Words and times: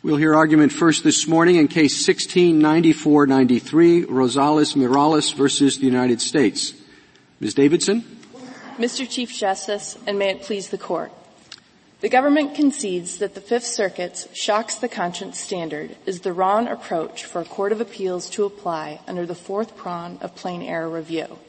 We'll 0.00 0.16
hear 0.16 0.36
argument 0.36 0.70
first 0.70 1.02
this 1.02 1.26
morning 1.26 1.56
in 1.56 1.66
case 1.66 2.06
1694-93, 2.06 4.04
Rosales 4.04 4.76
Mireles 4.76 5.34
versus 5.34 5.78
the 5.78 5.86
United 5.86 6.20
States. 6.20 6.72
Ms. 7.40 7.54
Davidson? 7.54 8.04
Mr. 8.76 9.10
Chief 9.10 9.34
Justice, 9.34 9.98
and 10.06 10.16
may 10.16 10.30
it 10.30 10.42
please 10.42 10.68
the 10.68 10.78
Court. 10.78 11.10
The 12.00 12.08
government 12.08 12.54
concedes 12.54 13.18
that 13.18 13.34
the 13.34 13.40
Fifth 13.40 13.64
Circuit's 13.64 14.28
shocks 14.32 14.76
the 14.76 14.88
conscience 14.88 15.40
standard 15.40 15.96
is 16.06 16.20
the 16.20 16.32
wrong 16.32 16.68
approach 16.68 17.24
for 17.24 17.40
a 17.40 17.44
court 17.44 17.72
of 17.72 17.80
appeals 17.80 18.30
to 18.30 18.44
apply 18.44 19.00
under 19.08 19.26
the 19.26 19.34
fourth 19.34 19.76
prong 19.76 20.18
of 20.20 20.36
plain 20.36 20.62
error 20.62 20.88
review. 20.88 21.40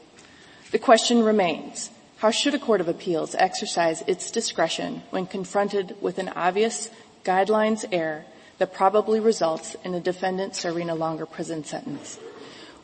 The 0.72 0.80
question 0.80 1.22
remains, 1.22 1.90
how 2.16 2.32
should 2.32 2.54
a 2.54 2.58
court 2.58 2.80
of 2.80 2.88
appeals 2.88 3.36
exercise 3.36 4.02
its 4.08 4.28
discretion 4.32 5.04
when 5.10 5.26
confronted 5.26 5.94
with 6.00 6.18
an 6.18 6.30
obvious 6.30 6.90
guidelines 7.24 7.84
error 7.92 8.24
that 8.60 8.74
probably 8.74 9.18
results 9.18 9.74
in 9.84 9.94
a 9.94 10.00
defendant 10.00 10.54
serving 10.54 10.90
a 10.90 10.94
longer 10.94 11.24
prison 11.24 11.64
sentence. 11.64 12.18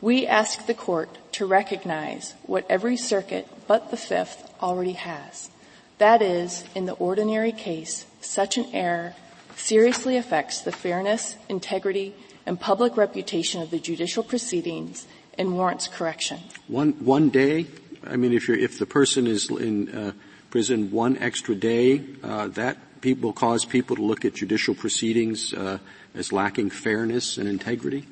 We 0.01 0.27
ask 0.27 0.65
the 0.65 0.73
court 0.73 1.11
to 1.33 1.45
recognize 1.45 2.33
what 2.45 2.65
every 2.71 2.97
circuit 2.97 3.47
but 3.69 3.91
the 3.91 3.99
fifth 3.99 4.51
already 4.63 4.93
has. 4.93 5.51
That 5.99 6.23
is, 6.23 6.65
in 6.75 6.87
the 6.87 6.95
ordinary 6.95 7.53
case, 7.53 8.07
such 8.23 8.57
an 8.57 8.67
error 8.73 9.15
seriously 9.55 10.17
affects 10.17 10.63
the 10.63 10.73
fairness, 10.73 11.37
integrity, 11.47 12.15
and 12.47 12.59
public 12.59 12.97
reputation 12.97 13.61
of 13.61 13.71
the 13.71 13.79
judicial 13.79 14.23
proceedings 14.23 15.07
and 15.37 15.53
warrants 15.53 15.89
correction. 15.89 16.41
One, 16.69 16.93
one 17.05 17.29
day? 17.29 17.67
I 18.03 18.17
mean, 18.17 18.33
if, 18.33 18.49
you're 18.49 18.57
if 18.57 18.79
the 18.79 18.87
person 18.87 19.27
is 19.27 19.51
in 19.51 19.95
uh, 19.95 20.13
prison 20.49 20.91
one 20.91 21.19
extra 21.19 21.55
day, 21.55 22.03
uh, 22.23 22.49
that 22.49 22.79
will 23.05 23.33
cause 23.33 23.65
people 23.65 23.97
to 23.97 24.03
look 24.03 24.25
at 24.25 24.35
judicial 24.35 24.75
proceedings 24.75 25.53
uh, 25.53 25.79
as 26.15 26.33
lacking 26.33 26.71
fairness 26.71 27.39
and 27.39 27.49
integrity? 27.49 28.07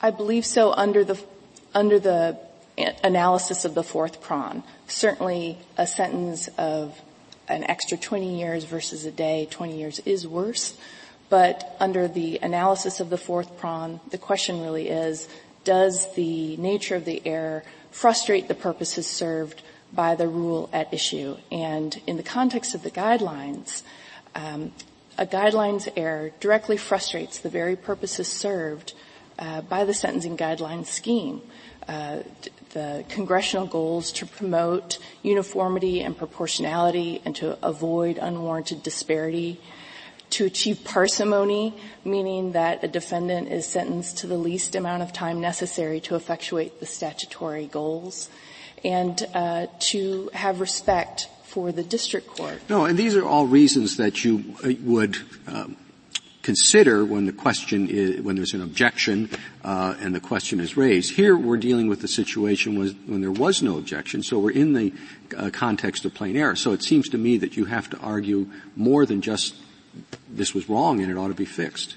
I 0.00 0.10
believe 0.10 0.46
so 0.46 0.72
under 0.72 1.04
the 1.04 1.20
under 1.74 1.98
the 1.98 2.38
analysis 3.02 3.64
of 3.64 3.74
the 3.74 3.82
fourth 3.82 4.20
prong. 4.20 4.62
Certainly, 4.86 5.58
a 5.76 5.86
sentence 5.86 6.48
of 6.56 7.00
an 7.48 7.64
extra 7.64 7.96
20 7.96 8.38
years 8.38 8.64
versus 8.64 9.04
a 9.04 9.10
day, 9.10 9.48
20 9.50 9.78
years 9.78 9.98
is 10.00 10.26
worse. 10.26 10.78
But 11.28 11.76
under 11.80 12.08
the 12.08 12.38
analysis 12.40 13.00
of 13.00 13.10
the 13.10 13.18
fourth 13.18 13.58
prong, 13.58 14.00
the 14.10 14.18
question 14.18 14.62
really 14.62 14.88
is, 14.88 15.28
does 15.64 16.14
the 16.14 16.56
nature 16.56 16.94
of 16.94 17.04
the 17.04 17.20
error 17.26 17.64
frustrate 17.90 18.48
the 18.48 18.54
purposes 18.54 19.06
served 19.06 19.62
by 19.92 20.14
the 20.14 20.28
rule 20.28 20.68
at 20.72 20.92
issue. 20.92 21.36
And 21.50 22.00
in 22.06 22.16
the 22.16 22.22
context 22.22 22.74
of 22.74 22.82
the 22.82 22.90
guidelines, 22.90 23.82
um, 24.34 24.72
a 25.16 25.26
guidelines 25.26 25.88
error 25.96 26.30
directly 26.40 26.76
frustrates 26.76 27.38
the 27.38 27.48
very 27.48 27.76
purposes 27.76 28.28
served 28.28 28.94
uh, 29.38 29.62
by 29.62 29.84
the 29.84 29.94
sentencing 29.94 30.36
guidelines 30.36 30.86
scheme. 30.86 31.42
Uh, 31.88 32.22
the 32.70 33.04
congressional 33.08 33.66
goals 33.66 34.12
to 34.12 34.26
promote 34.26 34.98
uniformity 35.22 36.02
and 36.02 36.16
proportionality 36.16 37.22
and 37.24 37.34
to 37.34 37.58
avoid 37.66 38.18
unwarranted 38.18 38.82
disparity, 38.82 39.58
to 40.30 40.44
achieve 40.44 40.84
parsimony, 40.84 41.74
meaning 42.04 42.52
that 42.52 42.84
a 42.84 42.88
defendant 42.88 43.48
is 43.48 43.64
sentenced 43.64 44.18
to 44.18 44.26
the 44.26 44.36
least 44.36 44.74
amount 44.74 45.02
of 45.02 45.12
time 45.12 45.40
necessary 45.40 46.00
to 46.00 46.14
effectuate 46.14 46.78
the 46.80 46.86
statutory 46.86 47.66
goals, 47.66 48.28
and 48.84 49.26
uh, 49.34 49.66
to 49.80 50.30
have 50.32 50.60
respect 50.60 51.28
for 51.44 51.72
the 51.72 51.82
district 51.82 52.28
court. 52.28 52.60
No, 52.68 52.84
and 52.84 52.98
these 52.98 53.16
are 53.16 53.24
all 53.24 53.46
reasons 53.46 53.96
that 53.96 54.24
you 54.24 54.54
uh, 54.62 54.70
would 54.82 55.16
um, 55.46 55.76
consider 56.42 57.04
when 57.04 57.26
the 57.26 57.32
question 57.32 57.88
is 57.88 58.20
when 58.22 58.36
there's 58.36 58.54
an 58.54 58.62
objection 58.62 59.28
uh, 59.64 59.94
and 60.00 60.14
the 60.14 60.20
question 60.20 60.60
is 60.60 60.76
raised. 60.76 61.14
Here, 61.14 61.36
we're 61.36 61.58
dealing 61.58 61.88
with 61.88 62.00
the 62.00 62.08
situation 62.08 62.78
was, 62.78 62.94
when 63.06 63.20
there 63.20 63.32
was 63.32 63.62
no 63.62 63.76
objection, 63.76 64.22
so 64.22 64.38
we're 64.38 64.52
in 64.52 64.72
the 64.72 64.92
uh, 65.36 65.50
context 65.50 66.04
of 66.04 66.14
plain 66.14 66.36
error. 66.36 66.56
So 66.56 66.72
it 66.72 66.82
seems 66.82 67.08
to 67.10 67.18
me 67.18 67.38
that 67.38 67.56
you 67.56 67.66
have 67.66 67.90
to 67.90 67.98
argue 67.98 68.48
more 68.76 69.04
than 69.04 69.20
just 69.20 69.56
this 70.30 70.54
was 70.54 70.68
wrong 70.68 71.00
and 71.00 71.10
it 71.10 71.18
ought 71.18 71.28
to 71.28 71.34
be 71.34 71.44
fixed. 71.44 71.96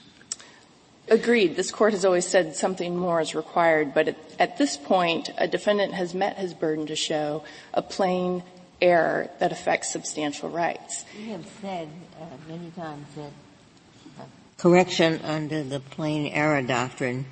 Agreed. 1.12 1.58
This 1.58 1.72
court 1.72 1.92
has 1.92 2.06
always 2.06 2.26
said 2.26 2.56
something 2.56 2.96
more 2.96 3.20
is 3.20 3.36
required, 3.36 3.94
but 3.94 4.16
at, 4.40 4.58
this 4.58 4.78
point, 4.78 5.30
a 5.38 5.46
defendant 5.46 5.94
has 5.94 6.14
met 6.14 6.38
his 6.38 6.54
burden 6.54 6.86
to 6.86 6.96
show 6.96 7.44
a 7.74 7.82
plain 7.82 8.44
error 8.82 9.30
that 9.40 9.52
affects 9.52 9.92
substantial 9.92 10.50
rights. 10.50 11.04
We 11.18 11.32
have 11.32 11.46
said 11.62 11.90
uh, 12.18 12.26
many 12.48 12.72
times 12.72 13.08
that 13.18 13.32
correction 14.58 15.20
under 15.26 15.64
the 15.64 15.82
plain 15.82 16.32
error 16.32 16.62
doctrine 16.62 17.26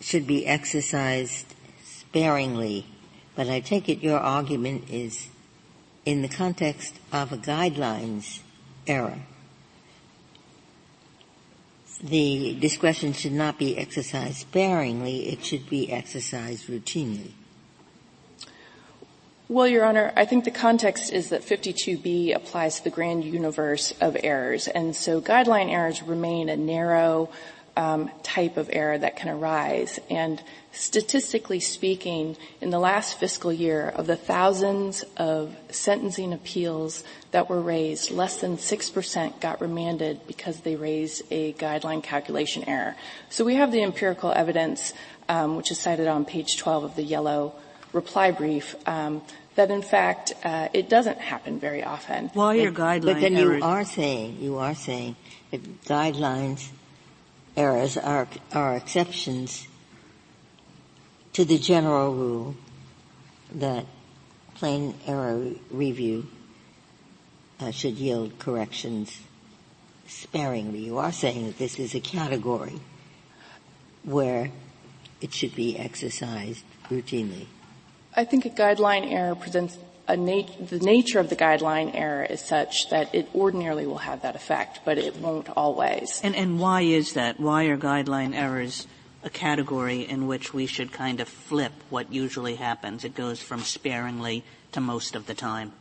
should 0.00 0.28
be 0.28 0.46
exercised 0.46 1.56
sparingly, 1.82 2.86
but 3.34 3.48
I 3.48 3.58
take 3.58 3.88
it 3.88 3.98
your 3.98 4.20
argument 4.20 4.88
is 4.88 5.26
in 6.06 6.22
the 6.22 6.28
context 6.28 6.94
of 7.12 7.32
a 7.32 7.36
guidelines 7.36 8.38
error 8.86 9.18
the 12.02 12.54
discretion 12.58 13.12
should 13.12 13.32
not 13.32 13.58
be 13.58 13.78
exercised 13.78 14.38
sparingly, 14.38 15.28
it 15.28 15.44
should 15.44 15.68
be 15.68 15.92
exercised 15.92 16.66
routinely. 16.66 17.32
Well, 19.48 19.68
Your 19.68 19.84
Honor, 19.84 20.12
I 20.16 20.24
think 20.24 20.44
the 20.44 20.50
context 20.50 21.12
is 21.12 21.28
that 21.28 21.42
52B 21.42 22.34
applies 22.34 22.78
to 22.78 22.84
the 22.84 22.90
grand 22.90 23.24
universe 23.24 23.92
of 24.00 24.16
errors, 24.22 24.66
and 24.66 24.96
so 24.96 25.20
guideline 25.20 25.70
errors 25.70 26.02
remain 26.02 26.48
a 26.48 26.56
narrow 26.56 27.28
um, 27.76 28.10
type 28.22 28.56
of 28.56 28.70
error 28.72 28.96
that 28.98 29.16
can 29.16 29.28
arise. 29.28 30.00
And 30.08 30.42
statistically 30.72 31.60
speaking, 31.60 32.36
in 32.60 32.70
the 32.70 32.78
last 32.78 33.18
fiscal 33.18 33.52
year, 33.52 33.88
of 33.88 34.06
the 34.06 34.16
thousands 34.16 35.04
of 35.16 35.54
sentencing 35.70 36.32
appeals 36.32 37.04
that 37.30 37.48
were 37.48 37.60
raised, 37.60 38.10
less 38.10 38.40
than 38.40 38.56
6% 38.56 39.40
got 39.40 39.60
remanded 39.60 40.26
because 40.26 40.60
they 40.60 40.76
raised 40.76 41.22
a 41.30 41.52
guideline 41.54 42.02
calculation 42.02 42.64
error. 42.64 42.96
So 43.28 43.44
we 43.44 43.56
have 43.56 43.70
the 43.70 43.82
empirical 43.82 44.32
evidence, 44.32 44.92
um, 45.28 45.56
which 45.56 45.70
is 45.70 45.78
cited 45.78 46.08
on 46.08 46.24
page 46.24 46.56
12 46.56 46.84
of 46.84 46.96
the 46.96 47.02
yellow 47.02 47.54
reply 47.92 48.30
brief, 48.30 48.74
um, 48.88 49.22
that 49.54 49.70
in 49.70 49.82
fact 49.82 50.32
uh, 50.44 50.68
it 50.72 50.88
doesn't 50.88 51.18
happen 51.18 51.58
very 51.58 51.84
often. 51.84 52.30
Why 52.32 52.56
are 52.58 52.72
guidelines? 52.72 53.04
But 53.04 53.20
then 53.20 53.36
errors? 53.36 53.58
you 53.58 53.64
are 53.64 53.84
saying 53.84 54.38
you 54.40 54.56
are 54.56 54.74
saying 54.74 55.16
that 55.50 55.84
guidelines 55.84 56.70
errors 57.54 57.98
are, 57.98 58.26
are 58.52 58.76
exceptions 58.76 59.68
to 61.32 61.44
the 61.44 61.58
general 61.58 62.14
rule 62.14 62.56
that 63.54 63.86
plain 64.54 64.94
error 65.06 65.50
review 65.70 66.26
uh, 67.60 67.70
should 67.70 67.94
yield 67.94 68.38
corrections 68.38 69.20
sparingly. 70.06 70.80
You 70.80 70.98
are 70.98 71.12
saying 71.12 71.46
that 71.46 71.58
this 71.58 71.78
is 71.78 71.94
a 71.94 72.00
category 72.00 72.80
where 74.04 74.50
it 75.20 75.32
should 75.32 75.54
be 75.54 75.78
exercised 75.78 76.64
routinely. 76.90 77.46
I 78.14 78.24
think 78.24 78.44
a 78.44 78.50
guideline 78.50 79.10
error 79.10 79.34
presents 79.34 79.78
nat- 80.08 80.68
the 80.68 80.80
nature 80.80 81.18
of 81.18 81.30
the 81.30 81.36
guideline 81.36 81.94
error 81.94 82.24
is 82.24 82.40
such 82.40 82.90
that 82.90 83.14
it 83.14 83.28
ordinarily 83.34 83.86
will 83.86 83.98
have 83.98 84.22
that 84.22 84.34
effect, 84.34 84.80
but 84.84 84.98
it 84.98 85.16
won't 85.16 85.48
always. 85.50 86.20
And, 86.22 86.34
and 86.34 86.58
why 86.58 86.82
is 86.82 87.14
that? 87.14 87.40
Why 87.40 87.64
are 87.64 87.78
guideline 87.78 88.34
errors 88.34 88.86
a 89.24 89.30
category 89.30 90.02
in 90.02 90.26
which 90.26 90.52
we 90.52 90.66
should 90.66 90.92
kind 90.92 91.20
of 91.20 91.28
flip 91.28 91.72
what 91.90 92.12
usually 92.12 92.56
happens? 92.56 93.04
It 93.04 93.14
goes 93.14 93.40
from 93.40 93.60
sparingly 93.60 94.44
to 94.72 94.80
most 94.80 95.14
of 95.14 95.26
the 95.26 95.34
time. 95.34 95.72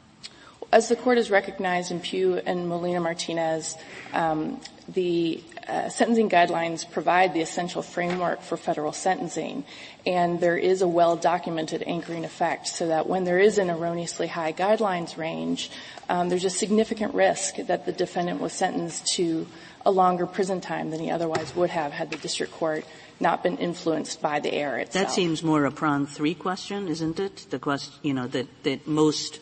As 0.71 0.87
the 0.87 0.95
court 0.95 1.17
has 1.17 1.29
recognized 1.29 1.91
in 1.91 1.99
Peugh 1.99 2.41
and 2.45 2.69
Molina 2.69 3.01
Martinez, 3.01 3.75
um, 4.13 4.61
the 4.87 5.43
uh, 5.67 5.89
sentencing 5.89 6.29
guidelines 6.29 6.89
provide 6.89 7.33
the 7.33 7.41
essential 7.41 7.81
framework 7.81 8.41
for 8.41 8.55
federal 8.55 8.93
sentencing, 8.93 9.65
and 10.05 10.39
there 10.39 10.57
is 10.57 10.81
a 10.81 10.87
well-documented 10.87 11.83
anchoring 11.83 12.23
effect 12.23 12.67
so 12.67 12.87
that 12.87 13.07
when 13.07 13.25
there 13.25 13.39
is 13.39 13.57
an 13.57 13.69
erroneously 13.69 14.27
high 14.27 14.53
guidelines 14.53 15.17
range, 15.17 15.69
um, 16.09 16.29
there's 16.29 16.45
a 16.45 16.49
significant 16.49 17.13
risk 17.13 17.57
that 17.57 17.85
the 17.85 17.91
defendant 17.91 18.39
was 18.39 18.53
sentenced 18.53 19.05
to 19.07 19.47
a 19.85 19.91
longer 19.91 20.25
prison 20.25 20.61
time 20.61 20.89
than 20.89 20.99
he 20.99 21.09
otherwise 21.11 21.55
would 21.55 21.69
have 21.69 21.91
had 21.91 22.09
the 22.09 22.17
district 22.17 22.53
court 22.53 22.85
not 23.21 23.43
been 23.43 23.57
influenced 23.57 24.21
by 24.21 24.39
the 24.39 24.51
error 24.53 24.79
itself. 24.79 25.07
That 25.07 25.13
seems 25.13 25.43
more 25.43 25.65
a 25.65 25.71
prong 25.71 26.07
three 26.07 26.33
question, 26.33 26.87
isn't 26.87 27.19
it? 27.19 27.45
The 27.49 27.59
question, 27.59 27.93
you 28.01 28.13
know, 28.13 28.27
that, 28.27 28.47
that 28.63 28.87
most 28.87 29.39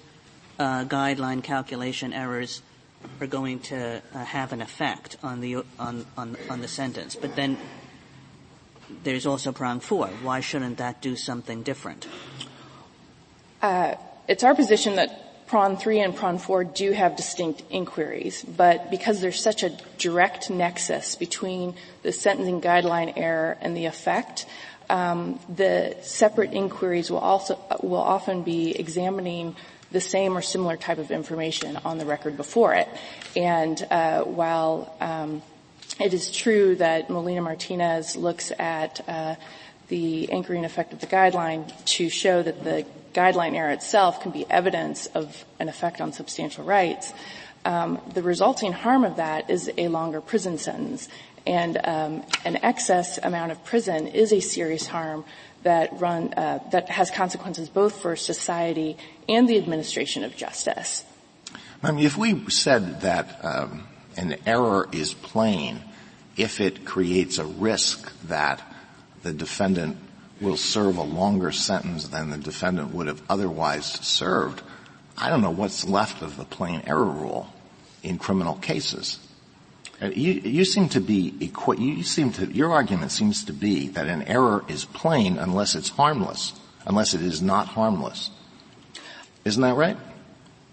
uh, 0.60 0.86
guideline 0.86 1.42
calculation 1.42 2.14
errors 2.14 2.62
are 3.22 3.28
going 3.28 3.60
to 3.60 4.02
uh, 4.14 4.24
have 4.26 4.52
an 4.52 4.62
effect 4.62 5.18
on 5.24 5.40
the 5.40 5.64
on, 5.80 6.06
on 6.18 6.36
on 6.50 6.60
the 6.60 6.68
sentence. 6.68 7.16
But 7.16 7.36
then 7.36 7.58
there's 9.04 9.26
also 9.26 9.52
prong 9.52 9.80
four. 9.80 10.08
Why 10.08 10.42
shouldn't 10.42 10.78
that 10.78 11.02
do 11.02 11.16
something 11.16 11.64
different? 11.64 12.08
Uh, 13.62 13.96
it's 14.28 14.44
our 14.44 14.56
position 14.56 14.96
that 14.98 15.29
prong 15.50 15.78
three 15.78 16.00
and 16.00 16.16
prong 16.16 16.38
four 16.38 16.64
do 16.64 16.92
have 16.92 17.16
distinct 17.16 17.64
inquiries, 17.72 18.44
but 18.44 18.92
because 18.92 19.20
there's 19.20 19.42
such 19.42 19.64
a 19.64 19.72
direct 19.98 20.52
nexus 20.52 21.16
between 21.16 21.74
the 22.04 22.12
sentencing 22.12 22.62
guideline 22.62 23.12
error 23.18 23.58
and 23.60 23.76
the 23.76 23.86
effect, 23.86 24.46
um, 24.92 25.40
the 25.54 25.98
separate 26.02 26.54
inquiries 26.54 27.10
will 27.10 27.18
also 27.18 27.60
will 27.82 27.98
often 27.98 28.44
be 28.44 28.78
examining 28.80 29.56
the 29.92 30.00
same 30.00 30.38
or 30.38 30.42
similar 30.44 30.78
type 30.78 31.00
of 31.00 31.10
information 31.10 31.78
on 31.78 31.98
the 31.98 32.06
record 32.06 32.38
before 32.38 32.76
it. 32.76 32.88
And 33.36 33.82
uh, 33.90 34.22
while 34.22 34.96
um, 35.02 35.42
it 36.00 36.14
is 36.14 36.32
true 36.32 36.76
that 36.76 37.10
Molina 37.10 37.42
Martinez 37.42 38.16
looks 38.16 38.52
at 38.60 39.02
uh, 39.10 39.36
the 39.88 40.32
anchoring 40.32 40.64
effect 40.64 40.94
of 40.94 41.00
the 41.00 41.08
guideline 41.08 41.74
to 41.86 42.08
show 42.10 42.44
that 42.44 42.64
the 42.64 42.86
guideline 43.20 43.56
error 43.56 43.72
itself 43.72 44.22
can 44.22 44.32
be 44.32 44.50
evidence 44.50 45.08
of 45.08 45.44
an 45.60 45.68
effect 45.68 46.00
on 46.00 46.14
substantial 46.14 46.64
rights, 46.64 47.14
um, 47.66 48.00
the 48.14 48.24
resulting 48.24 48.72
harm 48.72 49.04
of 49.04 49.18
that 49.18 49.50
is 49.50 49.70
a 49.78 49.90
longer 49.90 50.22
prison 50.22 50.58
sentence. 50.58 51.10
And 51.46 51.78
um, 51.84 52.24
an 52.46 52.58
excess 52.64 53.18
amount 53.18 53.52
of 53.52 53.64
prison 53.66 54.08
is 54.08 54.32
a 54.32 54.40
serious 54.40 54.88
harm 54.88 55.26
that 55.64 56.00
run 56.00 56.34
uh, 56.34 56.60
that 56.72 56.90
has 56.90 57.12
consequences 57.12 57.68
both 57.68 58.02
for 58.02 58.16
society 58.16 58.96
and 59.28 59.50
the 59.50 59.58
administration 59.58 60.24
of 60.24 60.38
justice. 60.38 61.04
I 61.84 61.92
mean, 61.92 62.06
if 62.06 62.18
we 62.18 62.50
said 62.50 63.02
that 63.02 63.44
um, 63.44 63.88
an 64.16 64.38
error 64.46 64.88
is 64.92 65.14
plain 65.14 65.82
if 66.38 66.62
it 66.62 66.86
creates 66.86 67.38
a 67.38 67.46
risk 67.46 68.14
that 68.28 68.62
the 69.24 69.34
defendant 69.34 69.98
will 70.42 70.58
serve 70.58 70.98
a 70.98 71.04
longer 71.04 71.52
sentence 71.52 72.08
than 72.08 72.30
the 72.30 72.38
defendant 72.38 72.94
would 72.94 73.08
have 73.08 73.22
otherwise 73.30 73.86
served, 73.86 74.62
I 75.18 75.30
don't 75.30 75.42
know 75.42 75.52
what's 75.52 75.88
left 75.88 76.22
of 76.22 76.38
the 76.38 76.46
plain 76.46 76.82
error 76.88 77.06
rule 77.06 77.54
in 78.04 78.18
criminal 78.18 78.56
cases. 78.56 79.20
You, 80.02 80.34
you, 80.34 80.64
seem 80.64 80.88
to 80.90 81.02
be, 81.02 81.52
you 81.78 82.04
seem 82.04 82.32
to, 82.34 82.46
your 82.46 82.72
argument 82.72 83.12
seems 83.12 83.44
to 83.46 83.54
be 83.54 83.90
that 83.90 84.08
an 84.08 84.24
error 84.24 84.64
is 84.70 84.86
plain 84.86 85.38
unless 85.38 85.76
it's 85.76 85.90
harmless, 85.90 86.54
unless 86.86 87.14
it 87.14 87.22
is 87.22 87.42
not 87.42 87.68
harmless. 87.68 88.30
Isn't 89.44 89.62
that 89.62 89.76
right? 89.76 89.98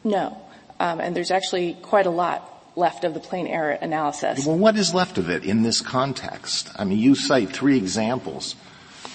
No. 0.04 0.40
Um, 0.78 1.00
and 1.00 1.16
there's 1.16 1.32
actually 1.32 1.76
quite 1.82 2.06
a 2.06 2.10
lot 2.10 2.52
left 2.76 3.02
of 3.02 3.14
the 3.14 3.20
plain 3.20 3.48
error 3.48 3.72
analysis. 3.72 4.46
Well, 4.46 4.58
what 4.58 4.76
is 4.76 4.94
left 4.94 5.18
of 5.18 5.28
it 5.28 5.44
in 5.44 5.62
this 5.62 5.80
context? 5.80 6.70
I 6.76 6.84
mean, 6.84 6.98
you 6.98 7.16
cite 7.16 7.50
three 7.50 7.76
examples 7.76 8.54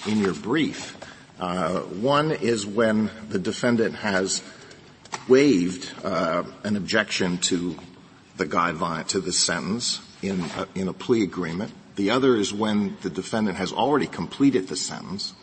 in 0.07 0.19
your 0.19 0.33
brief. 0.33 0.97
Uh, 1.39 1.79
one 1.79 2.31
is 2.31 2.65
when 2.65 3.09
the 3.29 3.39
defendant 3.39 3.95
has 3.95 4.41
waived 5.27 5.91
uh, 6.03 6.43
an 6.63 6.75
objection 6.75 7.37
to 7.39 7.75
the 8.37 8.45
guideline 8.45 9.07
to 9.07 9.19
the 9.19 9.31
sentence 9.31 10.01
in 10.21 10.41
a, 10.57 10.67
in 10.75 10.87
a 10.87 10.93
plea 10.93 11.23
agreement. 11.23 11.71
The 11.95 12.11
other 12.11 12.35
is 12.35 12.53
when 12.53 12.97
the 13.01 13.09
defendant 13.09 13.57
has 13.57 13.73
already 13.73 14.07
completed 14.07 14.67
the 14.67 14.75
sentence, 14.75 15.33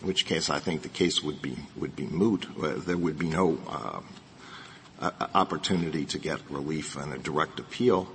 in 0.00 0.06
which 0.06 0.26
case 0.26 0.48
I 0.48 0.58
think 0.58 0.82
the 0.82 0.88
case 0.88 1.22
would 1.22 1.42
be 1.42 1.56
would 1.76 1.96
be 1.96 2.06
moot. 2.06 2.46
Uh, 2.62 2.74
there 2.76 2.96
would 2.96 3.18
be 3.18 3.28
no 3.28 3.58
uh, 3.68 5.10
opportunity 5.34 6.04
to 6.06 6.18
get 6.18 6.40
relief 6.50 6.96
and 6.96 7.12
a 7.12 7.18
direct 7.18 7.60
appeal. 7.60 8.08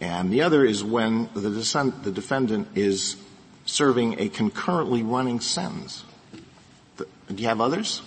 And 0.00 0.32
the 0.32 0.42
other 0.42 0.64
is 0.64 0.82
when 0.82 1.28
the, 1.34 1.50
the 1.50 2.12
defendant 2.12 2.68
is 2.74 3.16
serving 3.64 4.18
a 4.20 4.28
concurrently 4.28 5.02
running 5.02 5.40
sentence. 5.40 6.04
Do 6.96 7.06
you 7.42 7.48
have 7.48 7.60
others? 7.60 8.02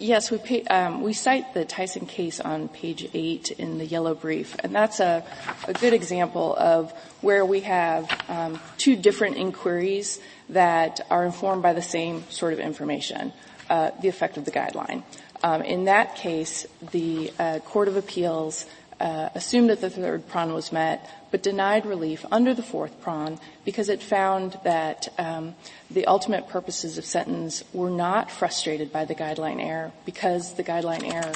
Yes, 0.00 0.30
we, 0.30 0.38
pay, 0.38 0.62
um, 0.64 1.02
we 1.02 1.12
cite 1.12 1.54
the 1.54 1.64
Tyson 1.64 2.06
case 2.06 2.38
on 2.38 2.68
page 2.68 3.08
eight 3.14 3.50
in 3.50 3.78
the 3.78 3.84
yellow 3.84 4.14
brief, 4.14 4.54
and 4.62 4.72
that's 4.72 5.00
a, 5.00 5.24
a 5.66 5.72
good 5.72 5.92
example 5.92 6.54
of 6.56 6.92
where 7.20 7.44
we 7.44 7.60
have 7.60 8.08
um, 8.28 8.60
two 8.76 8.94
different 8.94 9.38
inquiries 9.38 10.20
that 10.50 11.00
are 11.10 11.24
informed 11.24 11.62
by 11.62 11.72
the 11.72 11.82
same 11.82 12.22
sort 12.30 12.52
of 12.52 12.60
information, 12.60 13.32
uh, 13.68 13.90
the 14.00 14.06
effect 14.06 14.36
of 14.36 14.44
the 14.44 14.52
guideline. 14.52 15.02
Um, 15.42 15.62
in 15.62 15.86
that 15.86 16.14
case, 16.14 16.64
the 16.92 17.32
uh, 17.38 17.58
Court 17.60 17.88
of 17.88 17.96
Appeals 17.96 18.66
assumed 19.00 19.70
that 19.70 19.80
the 19.80 19.90
third 19.90 20.28
prong 20.28 20.52
was 20.52 20.72
met, 20.72 21.08
but 21.30 21.42
denied 21.42 21.86
relief 21.86 22.24
under 22.30 22.54
the 22.54 22.62
fourth 22.62 23.00
prong 23.00 23.38
because 23.64 23.88
it 23.88 24.02
found 24.02 24.58
that 24.64 25.08
um, 25.18 25.54
the 25.90 26.06
ultimate 26.06 26.48
purposes 26.48 26.98
of 26.98 27.04
sentence 27.04 27.62
were 27.72 27.90
not 27.90 28.30
frustrated 28.30 28.92
by 28.92 29.04
the 29.04 29.14
guideline 29.14 29.62
error 29.62 29.92
because 30.04 30.54
the 30.54 30.64
guideline 30.64 31.12
error 31.12 31.32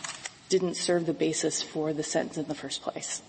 didn't 0.49 0.77
serve 0.77 1.07
the 1.07 1.15
basis 1.15 1.63
for 1.63 1.93
the 1.93 2.03
sentence 2.03 2.37
in 2.37 2.47
the 2.47 2.55
first 2.55 2.83
place. 2.83 3.23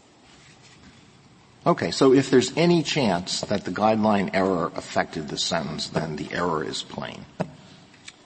Okay, 1.65 1.91
so 1.91 2.11
if 2.13 2.29
there's 2.29 2.51
any 2.57 2.83
chance 2.83 3.39
that 3.41 3.63
the 3.63 3.71
guideline 3.71 4.29
error 4.33 4.71
affected 4.75 5.29
the 5.29 5.37
sentence, 5.37 5.87
then 5.87 6.17
the 6.17 6.27
error 6.33 6.61
is 6.63 6.83
plain. 6.83 7.25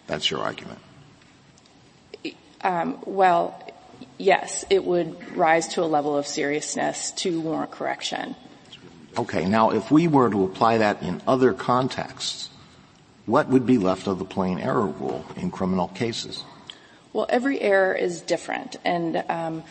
That's 0.07 0.31
your 0.31 0.39
argument. 0.39 0.79
Um, 2.61 2.97
well, 3.05 3.61
yes, 4.17 4.65
it 4.69 4.83
would 4.83 5.35
rise 5.35 5.67
to 5.69 5.83
a 5.83 5.85
level 5.85 6.17
of 6.17 6.27
seriousness 6.27 7.11
to 7.11 7.41
warrant 7.41 7.71
correction. 7.71 8.35
Okay, 9.17 9.45
now 9.45 9.71
if 9.71 9.89
we 9.89 10.07
were 10.07 10.29
to 10.29 10.43
apply 10.43 10.77
that 10.79 11.01
in 11.01 11.21
other 11.27 11.53
contexts, 11.53 12.49
what 13.25 13.49
would 13.49 13.65
be 13.65 13.77
left 13.77 14.07
of 14.07 14.19
the 14.19 14.25
plain 14.25 14.59
error 14.59 14.85
rule 14.85 15.25
in 15.35 15.51
criminal 15.51 15.87
cases? 15.89 16.43
Well, 17.13 17.25
every 17.29 17.59
error 17.59 17.93
is 17.93 18.21
different, 18.21 18.75
and 18.85 19.23
um, 19.27 19.63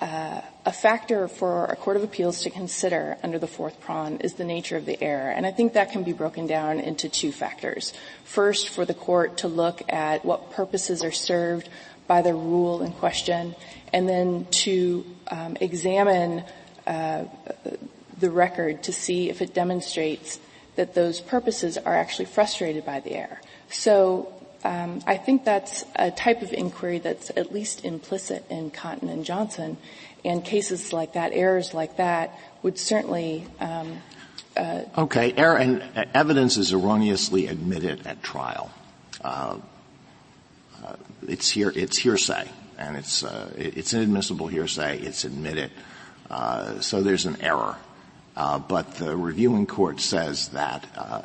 uh, 0.00 0.40
a 0.66 0.72
factor 0.72 1.26
for 1.26 1.64
a 1.66 1.76
court 1.76 1.96
of 1.96 2.04
appeals 2.04 2.42
to 2.42 2.50
consider 2.50 3.16
under 3.22 3.38
the 3.38 3.46
fourth 3.46 3.80
prong 3.80 4.18
is 4.18 4.34
the 4.34 4.44
nature 4.44 4.76
of 4.76 4.84
the 4.84 5.02
error, 5.02 5.30
and 5.30 5.46
I 5.46 5.52
think 5.52 5.72
that 5.72 5.90
can 5.90 6.02
be 6.02 6.12
broken 6.12 6.46
down 6.46 6.80
into 6.80 7.08
two 7.08 7.32
factors. 7.32 7.92
First, 8.24 8.68
for 8.68 8.84
the 8.84 8.94
court 8.94 9.38
to 9.38 9.48
look 9.48 9.82
at 9.88 10.24
what 10.24 10.52
purposes 10.52 11.02
are 11.02 11.12
served 11.12 11.68
by 12.06 12.22
the 12.22 12.34
rule 12.34 12.82
in 12.82 12.92
question, 12.92 13.54
and 13.92 14.08
then 14.08 14.46
to 14.50 15.04
um, 15.28 15.56
examine 15.60 16.44
uh, 16.86 17.24
the 18.18 18.30
record 18.30 18.82
to 18.84 18.92
see 18.92 19.30
if 19.30 19.42
it 19.42 19.54
demonstrates 19.54 20.38
that 20.76 20.94
those 20.94 21.20
purposes 21.20 21.76
are 21.78 21.94
actually 21.94 22.24
frustrated 22.24 22.84
by 22.84 23.00
the 23.00 23.12
error. 23.12 23.40
So 23.68 24.32
um, 24.64 25.02
I 25.06 25.16
think 25.16 25.44
that's 25.44 25.84
a 25.96 26.10
type 26.10 26.42
of 26.42 26.52
inquiry 26.52 26.98
that's 26.98 27.30
at 27.36 27.52
least 27.52 27.84
implicit 27.84 28.44
in 28.48 28.70
Cotton 28.70 29.08
and 29.08 29.24
Johnson, 29.24 29.76
and 30.24 30.44
cases 30.44 30.92
like 30.92 31.14
that, 31.14 31.32
errors 31.32 31.74
like 31.74 31.96
that, 31.96 32.38
would 32.62 32.78
certainly. 32.78 33.46
Um, 33.60 33.98
uh, 34.56 34.82
okay, 34.98 35.32
error 35.32 35.56
and 35.56 35.82
evidence 36.14 36.56
is 36.56 36.72
erroneously 36.72 37.46
admitted 37.48 38.06
at 38.06 38.22
trial. 38.22 38.70
Uh, 39.22 39.56
it's 41.28 41.50
here, 41.50 41.72
it's 41.74 41.98
hearsay, 41.98 42.48
and 42.78 42.96
it's 42.96 43.24
uh, 43.24 43.52
it's 43.56 43.92
inadmissible 43.94 44.48
hearsay. 44.48 44.98
It's 44.98 45.24
admitted, 45.24 45.70
uh, 46.30 46.80
so 46.80 47.02
there's 47.02 47.26
an 47.26 47.40
error. 47.40 47.76
Uh, 48.36 48.58
but 48.58 48.94
the 48.94 49.16
reviewing 49.16 49.66
court 49.66 50.00
says 50.00 50.48
that 50.48 50.86
uh, 50.96 51.22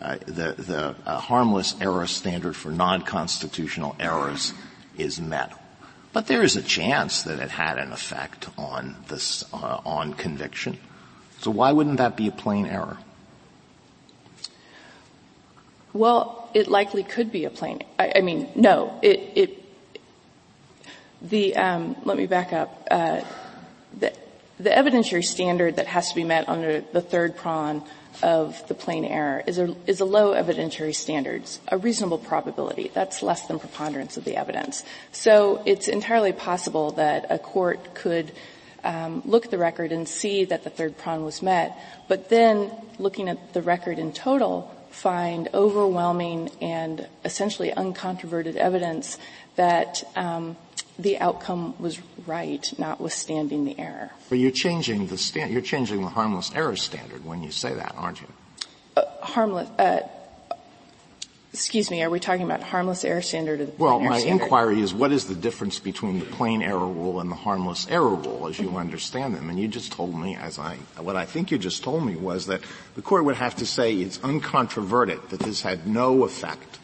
uh, 0.00 0.16
the 0.26 0.54
the 0.58 0.94
uh, 1.06 1.18
harmless 1.18 1.74
error 1.80 2.06
standard 2.06 2.54
for 2.54 2.70
non-constitutional 2.70 3.96
errors 3.98 4.52
is 4.98 5.20
met. 5.20 5.52
But 6.12 6.26
there 6.26 6.42
is 6.42 6.56
a 6.56 6.62
chance 6.62 7.22
that 7.22 7.38
it 7.38 7.50
had 7.50 7.78
an 7.78 7.92
effect 7.92 8.48
on 8.58 8.96
this 9.08 9.44
on 9.52 10.12
conviction. 10.12 10.78
So 11.40 11.50
why 11.50 11.72
wouldn't 11.72 11.96
that 11.96 12.16
be 12.16 12.28
a 12.28 12.32
plain 12.32 12.66
error? 12.66 12.98
Well, 15.94 16.41
it 16.54 16.68
likely 16.68 17.02
could 17.02 17.32
be 17.32 17.44
a 17.44 17.50
plain. 17.50 17.82
I, 17.98 18.12
I 18.16 18.20
mean, 18.20 18.48
no, 18.54 18.98
it, 19.02 19.32
it 19.34 19.62
the 21.22 21.56
um, 21.56 21.96
let 22.04 22.16
me 22.16 22.26
back 22.26 22.52
up. 22.52 22.86
Uh, 22.90 23.22
the, 23.98 24.12
the 24.58 24.70
evidentiary 24.70 25.24
standard 25.24 25.76
that 25.76 25.86
has 25.86 26.08
to 26.10 26.14
be 26.14 26.24
met 26.24 26.48
under 26.48 26.80
the 26.80 27.00
third 27.00 27.36
prong 27.36 27.84
of 28.22 28.66
the 28.68 28.74
plain 28.74 29.04
error 29.04 29.42
is 29.46 29.58
a, 29.58 29.74
is 29.86 30.00
a 30.00 30.04
low 30.04 30.32
evidentiary 30.34 30.94
standards, 30.94 31.60
a 31.68 31.78
reasonable 31.78 32.18
probability. 32.18 32.90
That's 32.92 33.22
less 33.22 33.46
than 33.46 33.58
preponderance 33.58 34.16
of 34.16 34.24
the 34.24 34.36
evidence. 34.36 34.84
So 35.12 35.62
it's 35.64 35.88
entirely 35.88 36.32
possible 36.32 36.92
that 36.92 37.26
a 37.30 37.38
court 37.38 37.94
could 37.94 38.32
um, 38.84 39.22
look 39.24 39.44
at 39.44 39.50
the 39.50 39.58
record 39.58 39.92
and 39.92 40.08
see 40.08 40.44
that 40.46 40.64
the 40.64 40.70
third 40.70 40.98
prong 40.98 41.24
was 41.24 41.42
met, 41.42 41.78
but 42.08 42.28
then 42.28 42.70
looking 42.98 43.28
at 43.28 43.52
the 43.52 43.62
record 43.62 43.98
in 43.98 44.12
total, 44.12 44.70
find 44.92 45.48
overwhelming 45.54 46.50
and 46.60 47.08
essentially 47.24 47.70
uncontroverted 47.70 48.56
evidence 48.56 49.18
that 49.56 50.04
um, 50.14 50.56
the 50.98 51.18
outcome 51.18 51.74
was 51.78 52.00
right, 52.26 52.72
notwithstanding 52.78 53.64
the 53.64 53.78
error. 53.78 54.10
But 54.28 54.38
you're 54.38 54.50
changing 54.50 55.08
the 55.08 55.18
stand, 55.18 55.50
you're 55.52 55.62
changing 55.62 56.02
the 56.02 56.08
harmless 56.08 56.52
error 56.54 56.76
standard 56.76 57.24
when 57.24 57.42
you 57.42 57.50
say 57.50 57.74
that, 57.74 57.94
aren't 57.96 58.20
you? 58.20 58.28
Uh, 58.96 59.02
harmless. 59.22 59.68
Excuse 61.52 61.90
me, 61.90 62.02
are 62.02 62.08
we 62.08 62.18
talking 62.18 62.44
about 62.44 62.62
harmless 62.62 63.04
error 63.04 63.20
standard 63.20 63.60
or 63.60 63.66
the 63.66 63.72
Well, 63.76 63.98
plain 63.98 64.04
error 64.04 64.10
my 64.10 64.20
standard? 64.20 64.42
inquiry 64.44 64.80
is 64.80 64.94
what 64.94 65.12
is 65.12 65.26
the 65.26 65.34
difference 65.34 65.78
between 65.78 66.18
the 66.18 66.24
plain 66.24 66.62
error 66.62 66.78
rule 66.86 67.20
and 67.20 67.30
the 67.30 67.34
harmless 67.36 67.86
error 67.90 68.14
rule 68.14 68.48
as 68.48 68.58
you 68.58 68.76
understand 68.78 69.34
them? 69.34 69.50
And 69.50 69.60
you 69.60 69.68
just 69.68 69.92
told 69.92 70.18
me, 70.18 70.34
as 70.34 70.58
I, 70.58 70.76
what 70.98 71.14
I 71.14 71.26
think 71.26 71.50
you 71.50 71.58
just 71.58 71.84
told 71.84 72.06
me 72.06 72.16
was 72.16 72.46
that 72.46 72.62
the 72.94 73.02
court 73.02 73.26
would 73.26 73.36
have 73.36 73.54
to 73.56 73.66
say 73.66 73.94
it's 73.94 74.16
uncontroverted 74.18 75.28
that 75.28 75.40
this 75.40 75.60
had 75.60 75.86
no 75.86 76.24
effect. 76.24 76.78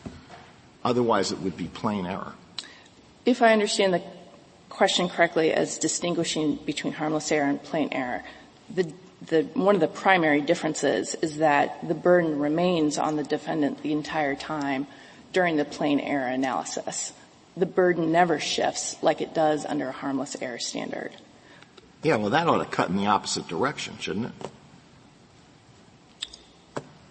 Otherwise 0.85 1.33
it 1.33 1.39
would 1.41 1.57
be 1.57 1.69
plain 1.69 2.05
error. 2.05 2.35
If 3.25 3.41
I 3.41 3.55
understand 3.55 3.95
the 3.95 4.03
question 4.69 5.09
correctly 5.09 5.51
as 5.51 5.79
distinguishing 5.79 6.57
between 6.67 6.93
harmless 6.93 7.33
error 7.33 7.49
and 7.49 7.63
plain 7.63 7.89
error, 7.93 8.23
the, 8.69 8.93
the, 9.27 9.43
one 9.55 9.75
of 9.75 9.81
the 9.81 9.89
primary 9.89 10.41
differences 10.41 11.15
is 11.17 11.39
that 11.39 11.87
the 11.87 11.95
burden 11.95 12.39
remains 12.39 12.99
on 12.99 13.17
the 13.17 13.25
defendant 13.25 13.83
the 13.83 13.93
entire 13.93 14.35
time 14.35 14.87
during 15.33 15.57
the 15.57 15.65
plain 15.65 16.01
error 16.01 16.29
analysis. 16.29 17.13
The 17.57 17.67
burden 17.67 18.13
never 18.13 18.39
shifts 18.39 18.97
like 19.03 19.21
it 19.21 19.35
does 19.35 19.67
under 19.67 19.89
a 19.89 19.93
harmless 19.93 20.37
error 20.41 20.59
standard. 20.59 21.11
Yeah, 22.03 22.17
well 22.17 22.31
that 22.31 22.47
ought 22.47 22.59
to 22.59 22.65
cut 22.65 22.89
in 22.89 22.97
the 22.97 23.07
opposite 23.07 23.49
direction, 23.49 23.99
shouldn't 23.99 24.27
it? 24.27 24.51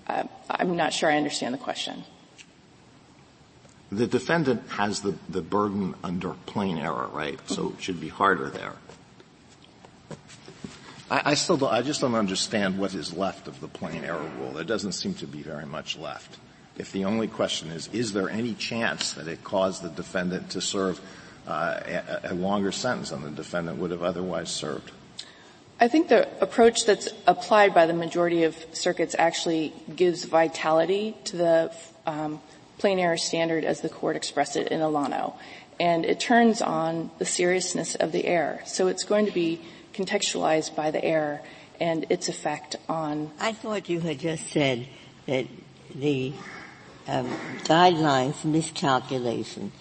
Uh, 0.08 0.24
I'm 0.50 0.78
not 0.78 0.94
sure 0.94 1.12
I 1.12 1.18
understand 1.18 1.54
the 1.54 1.60
question. 1.60 2.06
The 3.92 4.08
defendant 4.08 4.70
has 4.70 5.02
the, 5.02 5.16
the 5.28 5.42
burden 5.42 5.96
under 6.04 6.32
plain 6.46 6.78
error, 6.78 7.10
right? 7.12 7.40
So 7.50 7.74
it 7.78 7.84
should 7.84 8.00
be 8.00 8.10
harder 8.10 8.50
there. 8.50 8.74
I, 11.10 11.22
I 11.26 11.34
still 11.36 11.58
don't, 11.58 11.72
I 11.74 11.82
just 11.82 12.02
don't 12.02 12.16
understand 12.16 12.78
what 12.78 12.94
is 12.94 13.16
left 13.16 13.48
of 13.48 13.60
the 13.62 13.68
plain 13.68 14.04
error 14.04 14.30
rule. 14.40 14.52
There 14.52 14.64
doesn't 14.64 14.94
seem 14.94 15.14
to 15.16 15.28
be 15.28 15.42
very 15.42 15.66
much 15.66 15.98
left. 15.98 16.38
If 16.78 16.92
the 16.92 17.06
only 17.06 17.28
question 17.28 17.72
is, 17.72 17.88
is 17.88 18.14
there 18.14 18.30
any 18.30 18.54
chance 18.54 19.14
that 19.14 19.28
it 19.28 19.44
caused 19.44 19.82
the 19.82 19.90
defendant 19.90 20.52
to 20.52 20.62
serve 20.62 21.02
uh, 21.48 21.80
a, 21.86 22.32
a 22.32 22.34
longer 22.34 22.72
sentence 22.72 23.10
than 23.10 23.24
the 23.24 23.32
defendant 23.32 23.80
would 23.80 23.92
have 23.92 24.04
otherwise 24.04 24.50
served? 24.50 24.92
I 25.80 25.88
think 25.88 26.10
the 26.10 26.28
approach 26.42 26.86
that's 26.86 27.10
applied 27.28 27.74
by 27.74 27.86
the 27.86 27.94
majority 27.94 28.44
of 28.44 28.56
circuits 28.74 29.16
actually 29.18 29.74
gives 29.96 30.26
vitality 30.26 31.16
to 31.26 31.38
the 31.38 31.72
um, 32.06 32.42
plain 32.80 33.00
error 33.00 33.18
standard 33.18 33.64
as 33.64 33.82
the 33.82 33.90
court 33.90 34.16
expressed 34.16 34.56
it 34.56 34.70
in 34.70 34.82
Olano. 34.82 35.36
And 35.80 36.06
it 36.06 36.20
turns 36.20 36.62
on 36.64 37.12
the 37.20 37.26
seriousness 37.26 37.94
of 37.94 38.12
the 38.12 38.26
error. 38.26 38.62
So 38.66 38.88
it's 38.88 39.04
going 39.04 39.28
to 39.28 39.32
be 39.32 39.62
contextualized 39.98 40.76
by 40.76 40.92
the 40.92 41.04
error 41.04 41.42
and 41.80 42.06
its 42.10 42.30
effect 42.30 42.76
on. 42.88 43.32
I 43.40 43.52
thought 43.52 43.90
you 43.90 44.00
had 44.00 44.20
just 44.20 44.50
said 44.50 44.88
that 45.26 45.46
the 45.94 46.34
um, 47.08 47.30
guidelines 47.64 48.44
miscalculation 48.46 49.72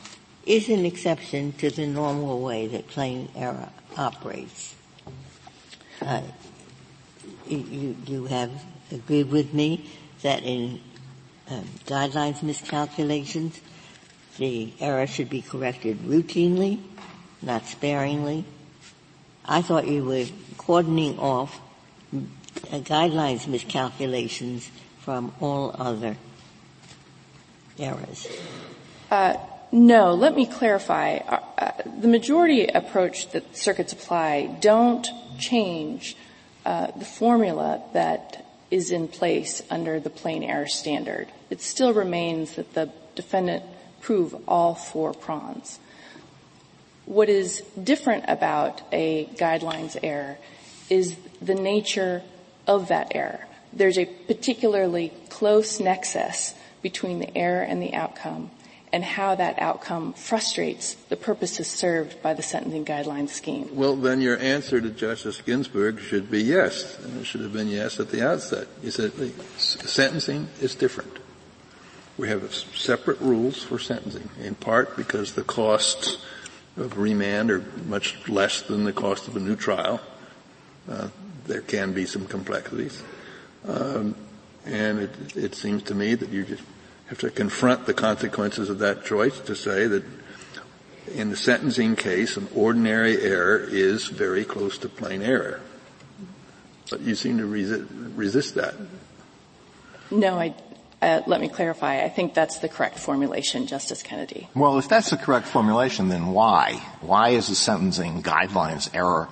is 0.45 0.69
an 0.69 0.87
exception 0.87 1.53
to 1.53 1.71
the 1.71 1.87
normal 1.87 2.41
way 2.41 2.67
that 2.69 2.87
plain 2.89 3.29
error 3.35 3.69
operates. 3.97 4.75
Uh, 6.01 6.23
you, 7.49 7.97
you 8.07 8.27
have 8.27 8.51
agreed 8.93 9.31
with 9.31 9.53
me 9.53 9.91
that 10.23 10.43
in 10.43 10.81
um, 11.51 11.65
guidelines 11.87 12.43
miscalculations, 12.43 13.61
the 14.39 14.73
error 14.81 15.07
should 15.07 15.31
be 15.31 15.43
corrected 15.43 15.99
routinely, 16.01 16.81
not 17.43 17.67
sparingly. 17.67 18.45
I 19.49 19.63
thought 19.63 19.87
you 19.87 20.05
were 20.05 20.27
cordoning 20.59 21.19
off 21.19 21.61
guidelines 22.71 23.47
miscalculations 23.47 24.71
from 25.01 25.33
all 25.41 25.75
other 25.79 26.17
errors. 27.79 28.27
Uh, 29.11 29.37
no, 29.73 30.15
let 30.15 30.35
me 30.35 30.47
clarify. 30.47 31.17
Uh, 31.17 31.41
uh, 31.59 31.73
the 32.01 32.09
majority 32.09 32.67
approach 32.67 33.31
that 33.31 33.57
circuits 33.57 33.93
apply 33.93 34.47
don't 34.61 35.07
change 35.39 36.17
uh, 36.65 36.89
the 36.97 37.05
formula 37.05 37.83
that 37.93 38.45
is 38.71 38.91
in 38.91 39.07
place 39.07 39.63
under 39.71 40.01
the 40.01 40.11
plain 40.11 40.43
error 40.43 40.67
standard. 40.67 41.29
It 41.51 41.61
still 41.61 41.93
remains 41.93 42.57
that 42.57 42.75
the 42.75 42.91
defendant 43.15 43.63
prove 44.01 44.35
all 44.49 44.75
four 44.75 45.15
prongs. 45.15 45.79
What 47.07 47.29
is 47.29 47.63
different 47.83 48.25
about 48.29 48.83
a 48.93 49.27
guidelines 49.37 49.97
error 50.03 50.39
is 50.91 51.17
the 51.41 51.55
nature 51.55 52.23
of 52.67 52.89
that 52.89 53.13
error. 53.15 53.47
There's 53.73 53.99
a 53.99 54.07
particularly 54.07 55.13
close 55.29 55.81
nexus 55.81 56.55
between 56.83 57.21
the 57.21 57.37
error 57.37 57.63
and 57.63 57.81
the 57.81 57.95
outcome 57.95 58.51
and 58.93 59.05
how 59.05 59.35
that 59.35 59.59
outcome 59.59 60.13
frustrates 60.15 60.95
the 61.09 61.17
purposes 61.17 61.67
served 61.67 62.23
by 62.23 62.33
the 62.35 62.43
sentencing 62.43 62.85
guidelines 62.85 63.31
scheme. 63.31 63.69
Well, 63.75 63.97
then 63.97 64.21
your 64.21 64.39
answer 64.39 64.81
to 64.81 64.91
Justice 64.91 65.41
Ginsburg 65.41 66.01
should 66.01 66.31
be 66.31 66.43
yes, 66.43 66.99
and 66.99 67.21
it 67.21 67.25
should 67.25 67.43
have 67.43 67.53
been 67.53 67.69
yes 67.69 68.01
at 68.01 68.11
the 68.11 68.27
outset. 68.27 68.69
You 68.83 68.91
said 68.91 69.13
sentencing 69.59 70.49
is 70.61 70.75
different. 70.75 71.19
We 72.17 72.29
have 72.29 72.55
separate 72.55 73.21
rules 73.21 73.63
for 73.63 73.79
sentencing, 73.79 74.31
in 74.41 74.55
part 74.55 74.97
because 74.97 75.35
the 75.35 75.43
costs 75.43 76.19
of 76.77 76.99
remand 76.99 77.51
are 77.51 77.65
much 77.87 78.29
less 78.29 78.63
than 78.63 78.85
the 78.85 78.93
cost 78.93 79.29
of 79.29 79.37
a 79.37 79.41
new 79.41 79.57
trial. 79.57 80.01
Uh, 80.89 81.09
there 81.47 81.61
can 81.61 81.93
be 81.93 82.07
some 82.07 82.27
complexities. 82.27 83.03
Um, 83.67 84.15
and 84.65 84.99
it, 84.99 85.37
it 85.37 85.55
seems 85.55 85.83
to 85.85 85.95
me 85.95 86.15
that 86.15 86.29
you 86.29 86.45
just 86.45 86.63
have 87.09 87.19
to 87.19 87.31
confront 87.31 87.87
the 87.87 87.95
consequences 87.95 88.69
of 88.69 88.81
that 88.81 89.05
choice 89.05 89.39
to 89.41 89.55
say 89.55 89.87
that 89.87 90.05
in 91.15 91.31
the 91.31 91.37
sentencing 91.37 91.97
case, 91.97 92.37
an 92.37 92.49
ordinary 92.55 93.23
error 93.23 93.59
is 93.59 94.09
very 94.09 94.45
close 94.45 94.77
to 94.79 94.89
plain 94.89 95.23
error. 95.23 95.61
But 96.91 97.01
you 97.01 97.15
seem 97.15 97.39
to 97.39 97.47
resist, 97.47 97.85
resist 98.15 98.55
that. 98.57 98.75
No, 100.11 100.39
I, 100.39 100.55
let 101.03 101.41
me 101.41 101.49
clarify. 101.49 102.03
I 102.03 102.09
think 102.09 102.35
that's 102.35 102.59
the 102.59 102.69
correct 102.69 102.99
formulation, 102.99 103.67
Justice 103.67 104.03
Kennedy. 104.03 104.49
Well, 104.55 104.79
if 104.79 104.89
that's 104.89 105.11
the 105.11 105.17
correct 105.17 105.47
formulation, 105.47 106.09
then 106.09 106.29
why? 106.29 106.75
Why 107.01 107.31
is 107.31 107.49
the 107.49 107.55
sentencing 107.55 108.23
guidelines 108.23 108.89
error 108.95 109.29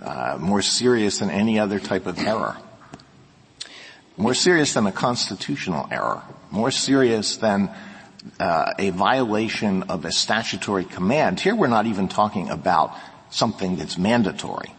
uh, 0.00 0.38
more 0.40 0.62
serious 0.62 1.18
than 1.18 1.30
any 1.30 1.58
other 1.58 1.80
type 1.80 2.06
of 2.06 2.18
error? 2.18 2.56
More 4.16 4.34
serious 4.34 4.74
than 4.74 4.86
a 4.86 4.92
constitutional 4.92 5.88
error? 5.90 6.22
More 6.50 6.70
serious 6.70 7.36
than 7.36 7.70
uh, 8.40 8.74
a 8.78 8.90
violation 8.90 9.84
of 9.84 10.04
a 10.04 10.12
statutory 10.12 10.84
command? 10.84 11.38
Here, 11.40 11.54
we're 11.54 11.68
not 11.68 11.86
even 11.86 12.08
talking 12.08 12.50
about 12.50 12.92
something 13.30 13.76
that's 13.76 13.96
mandatory. 13.96 14.74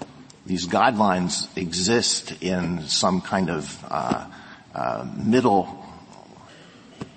These 0.45 0.67
guidelines 0.67 1.55
exist 1.57 2.33
in 2.41 2.88
some 2.88 3.21
kind 3.21 3.49
of 3.49 3.85
uh, 3.88 4.25
uh 4.73 5.07
middle 5.15 5.78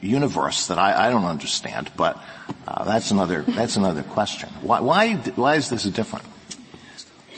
universe 0.03 0.67
that 0.67 0.79
I, 0.79 1.07
I 1.07 1.11
don't 1.11 1.25
understand, 1.25 1.91
but 1.97 2.21
uh, 2.67 2.85
that's 2.85 3.11
another 3.11 3.43
that's 3.43 3.77
another 3.77 4.03
question. 4.03 4.49
Why, 4.61 4.81
why 4.81 5.15
why 5.15 5.55
is 5.55 5.71
this 5.71 5.85
different? 5.85 6.27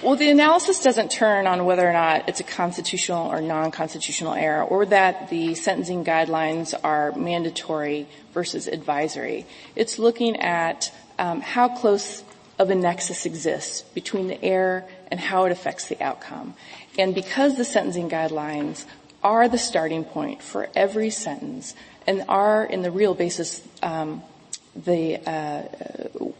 Well, 0.02 0.16
the 0.16 0.28
analysis 0.28 0.82
doesn't 0.82 1.10
turn 1.10 1.46
on 1.46 1.64
whether 1.64 1.88
or 1.88 1.92
not 1.92 2.28
it's 2.28 2.40
a 2.40 2.44
constitutional 2.44 3.30
or 3.32 3.40
non-constitutional 3.40 4.34
error, 4.34 4.62
or 4.62 4.84
that 4.86 5.30
the 5.30 5.54
sentencing 5.54 6.04
guidelines 6.04 6.74
are 6.84 7.12
mandatory 7.12 8.06
versus 8.34 8.66
advisory. 8.66 9.46
It's 9.74 9.98
looking 9.98 10.36
at 10.36 10.92
um, 11.18 11.40
how 11.40 11.68
close 11.68 12.22
of 12.58 12.68
a 12.68 12.74
nexus 12.74 13.24
exists 13.24 13.80
between 13.94 14.26
the 14.26 14.42
error 14.44 14.84
and 15.10 15.18
how 15.18 15.44
it 15.46 15.52
affects 15.52 15.88
the 15.88 16.00
outcome. 16.02 16.54
And 16.98 17.14
because 17.14 17.56
the 17.56 17.64
sentencing 17.64 18.10
guidelines 18.10 18.84
are 19.22 19.48
the 19.48 19.58
starting 19.58 20.04
point 20.04 20.42
for 20.42 20.68
every 20.76 21.08
sentence, 21.08 21.74
and 22.06 22.24
are 22.28 22.64
in 22.64 22.82
the 22.82 22.90
real 22.90 23.14
basis 23.14 23.66
um, 23.82 24.22
the 24.76 25.18
uh, 25.28 25.62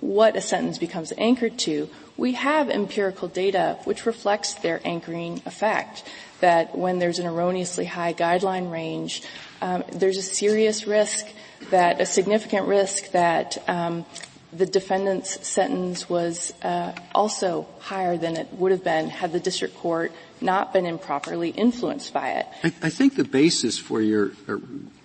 what 0.01 0.37
a 0.37 0.41
sentence 0.41 0.79
becomes 0.79 1.13
anchored 1.17 1.59
to, 1.59 1.89
we 2.17 2.33
have 2.33 2.69
empirical 2.69 3.29
data 3.29 3.79
which 3.85 4.07
reflects 4.07 4.55
their 4.55 4.81
anchoring 4.85 5.43
effect. 5.47 6.05
That 6.41 6.77
when 6.77 6.99
there's 6.99 7.19
an 7.19 7.27
erroneously 7.27 7.87
high 7.87 8.13
guideline 8.13 8.71
range, 8.71 9.23
um, 9.63 9.85
there's 9.93 10.19
a 10.19 10.23
serious 10.23 10.87
risk 10.87 11.27
that 11.71 12.01
a 12.01 12.07
significant 12.07 12.67
risk 12.67 13.13
that 13.13 13.57
um, 13.69 14.05
the 14.53 14.67
defendant's 14.67 15.47
sentence 15.47 16.09
was 16.09 16.53
uh, 16.63 16.93
also 17.15 17.67
higher 17.81 18.17
than 18.17 18.37
it 18.37 18.53
would 18.53 18.73
have 18.73 18.85
been 18.85 19.09
had 19.09 19.33
the 19.33 19.41
district 19.41 19.77
court 19.77 20.13
not 20.41 20.73
been 20.73 20.87
improperly 20.87 21.51
influenced 21.51 22.13
by 22.13 22.31
it. 22.31 22.47
I, 22.63 22.73
I 22.87 22.91
think 22.91 23.17
the 23.17 23.25
basis 23.25 23.79
for 23.79 24.01
your 24.01 24.33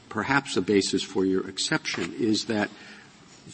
perhaps 0.10 0.58
a 0.58 0.62
basis 0.62 1.04
for 1.04 1.26
your 1.26 1.48
exception 1.48 2.14
is 2.18 2.46
that 2.46 2.70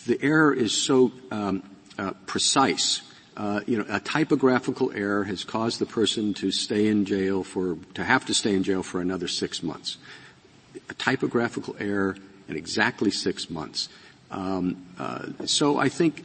the 0.08 0.22
error 0.22 0.54
is 0.54 0.74
so 0.76 1.12
um, 1.32 1.64
uh, 1.98 2.12
precise. 2.26 3.02
Uh, 3.38 3.62
you 3.66 3.78
know, 3.78 3.86
a 3.90 4.00
typographical 4.00 4.92
error 4.94 5.24
has 5.26 5.44
caused 5.44 5.80
the 5.80 5.86
person 5.86 6.34
to 6.34 6.52
stay 6.52 6.88
in 6.88 7.06
jail 7.06 7.44
for 7.44 7.78
to 7.94 8.04
have 8.04 8.26
to 8.26 8.34
stay 8.34 8.54
in 8.54 8.64
jail 8.64 8.82
for 8.82 9.02
another 9.02 9.28
six 9.28 9.62
months. 9.62 9.98
A 10.90 10.94
typographical 10.94 11.76
error 11.80 12.16
in 12.48 12.56
exactly 12.56 13.12
six 13.12 13.50
months. 13.50 13.90
Um, 14.32 14.86
uh, 14.98 15.28
so 15.46 15.78
I 15.78 15.90
think 15.90 16.24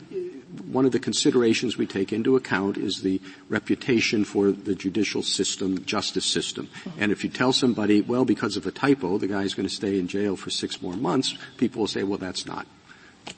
one 0.66 0.84
of 0.84 0.92
the 0.92 0.98
considerations 0.98 1.76
we 1.76 1.86
take 1.86 2.12
into 2.12 2.36
account 2.36 2.76
is 2.76 3.02
the 3.02 3.20
reputation 3.48 4.24
for 4.24 4.50
the 4.50 4.74
judicial 4.74 5.22
system, 5.22 5.84
justice 5.84 6.26
system. 6.26 6.68
And 6.98 7.12
if 7.12 7.22
you 7.22 7.30
tell 7.30 7.52
somebody, 7.52 8.00
well, 8.00 8.24
because 8.24 8.56
of 8.56 8.66
a 8.66 8.70
typo, 8.70 9.18
the 9.18 9.28
guy's 9.28 9.54
going 9.54 9.68
to 9.68 9.74
stay 9.74 9.98
in 9.98 10.08
jail 10.08 10.36
for 10.36 10.50
six 10.50 10.82
more 10.82 10.94
months, 10.94 11.36
people 11.56 11.80
will 11.80 11.86
say, 11.86 12.02
well, 12.02 12.18
that's 12.18 12.46
not, 12.46 12.66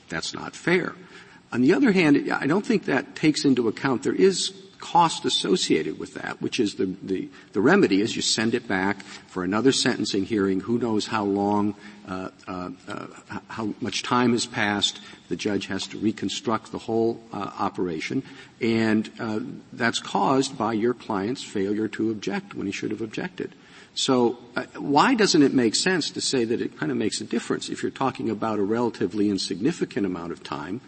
that's 0.09 0.33
not 0.33 0.55
fair. 0.55 0.93
On 1.51 1.61
the 1.61 1.73
other 1.73 1.91
hand, 1.91 2.31
I 2.31 2.47
don't 2.47 2.65
think 2.65 2.85
that 2.85 3.15
takes 3.15 3.45
into 3.45 3.67
account 3.67 4.03
there 4.03 4.15
is 4.15 4.51
cost 4.83 5.23
associated 5.23 5.97
with 5.97 6.13
that, 6.15 6.41
which 6.41 6.59
is 6.59 6.75
the, 6.75 6.93
the, 7.01 7.29
the 7.53 7.61
remedy 7.61 8.01
is 8.01 8.17
you 8.17 8.21
send 8.21 8.53
it 8.53 8.67
back 8.67 9.01
for 9.27 9.41
another 9.41 9.71
sentencing 9.71 10.25
hearing. 10.25 10.59
Who 10.59 10.77
knows 10.77 11.07
how 11.07 11.23
long, 11.23 11.73
uh, 12.05 12.29
uh, 12.45 12.69
uh, 12.89 13.07
how 13.47 13.73
much 13.79 14.03
time 14.03 14.33
has 14.33 14.45
passed. 14.45 14.99
The 15.29 15.37
judge 15.37 15.67
has 15.67 15.87
to 15.87 15.97
reconstruct 15.97 16.73
the 16.73 16.79
whole 16.79 17.23
uh, 17.31 17.49
operation, 17.59 18.23
and 18.59 19.09
uh, 19.21 19.39
that's 19.71 19.99
caused 19.99 20.57
by 20.57 20.73
your 20.73 20.93
client's 20.93 21.43
failure 21.43 21.87
to 21.87 22.11
object 22.11 22.53
when 22.53 22.67
he 22.67 22.73
should 22.73 22.91
have 22.91 23.01
objected. 23.01 23.55
So 23.95 24.37
uh, 24.57 24.65
why 24.75 25.15
doesn't 25.15 25.43
it 25.43 25.53
make 25.53 25.75
sense 25.75 26.11
to 26.11 26.19
say 26.19 26.43
that 26.43 26.59
it 26.59 26.77
kind 26.77 26.91
of 26.91 26.97
makes 26.97 27.21
a 27.21 27.25
difference 27.25 27.69
if 27.69 27.83
you're 27.83 27.91
talking 27.91 28.29
about 28.29 28.59
a 28.59 28.63
relatively 28.63 29.29
insignificant 29.29 30.05
amount 30.05 30.33
of 30.33 30.43
time 30.43 30.81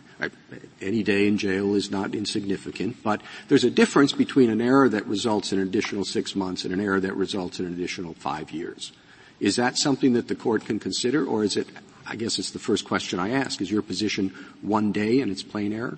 any 0.81 1.03
day 1.03 1.27
in 1.27 1.37
jail 1.37 1.75
is 1.75 1.91
not 1.91 2.15
insignificant, 2.15 3.03
but 3.03 3.21
there's 3.47 3.63
a 3.63 3.69
difference 3.69 4.13
between 4.13 4.49
an 4.49 4.61
error 4.61 4.87
that 4.89 5.05
results 5.05 5.51
in 5.51 5.59
an 5.59 5.67
additional 5.67 6.05
six 6.05 6.35
months 6.35 6.63
and 6.63 6.73
an 6.73 6.79
error 6.79 6.99
that 6.99 7.15
results 7.15 7.59
in 7.59 7.65
an 7.65 7.73
additional 7.73 8.13
five 8.13 8.51
years. 8.51 8.91
Is 9.39 9.57
that 9.57 9.77
something 9.77 10.13
that 10.13 10.27
the 10.27 10.35
court 10.35 10.65
can 10.65 10.79
consider, 10.79 11.25
or 11.25 11.43
is 11.43 11.57
it, 11.57 11.67
I 12.07 12.15
guess 12.15 12.39
it's 12.39 12.51
the 12.51 12.59
first 12.59 12.85
question 12.85 13.19
I 13.19 13.31
ask, 13.31 13.61
is 13.61 13.69
your 13.69 13.81
position 13.81 14.33
one 14.61 14.91
day 14.91 15.19
and 15.19 15.31
it's 15.31 15.43
plain 15.43 15.73
error? 15.73 15.97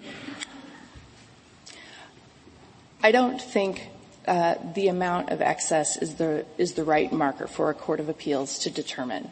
I 3.03 3.11
don't 3.11 3.39
think 3.39 3.89
uh, 4.27 4.55
the 4.73 4.87
amount 4.87 5.29
of 5.29 5.41
excess 5.41 5.95
is 5.95 6.15
the 6.15 6.45
is 6.57 6.73
the 6.73 6.83
right 6.83 7.11
marker 7.13 7.47
for 7.47 7.69
a 7.69 7.73
court 7.73 7.99
of 7.99 8.09
appeals 8.09 8.59
to 8.59 8.69
determine 8.69 9.31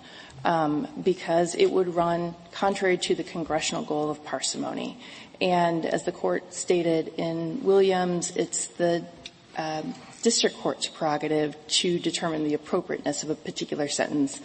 because 1.04 1.56
it 1.56 1.72
would 1.72 1.96
run 1.96 2.36
contrary 2.52 2.98
to 2.98 3.16
the 3.16 3.24
congressional 3.24 3.84
goal 3.84 4.10
of 4.10 4.24
parsimony. 4.24 4.98
And 5.42 5.86
as 5.86 6.04
the 6.04 6.12
court 6.12 6.54
stated 6.54 7.10
in 7.18 7.64
Williams, 7.64 8.32
it's 8.36 8.68
the 8.68 9.06
um, 9.58 9.94
district 10.22 10.58
court's 10.58 10.88
prerogative 10.88 11.56
to 11.68 12.00
determine 12.00 12.44
the 12.44 12.54
appropriateness 12.54 13.24
of 13.24 13.30
a 13.30 13.36
particular 13.36 13.88
sentence 13.88 14.40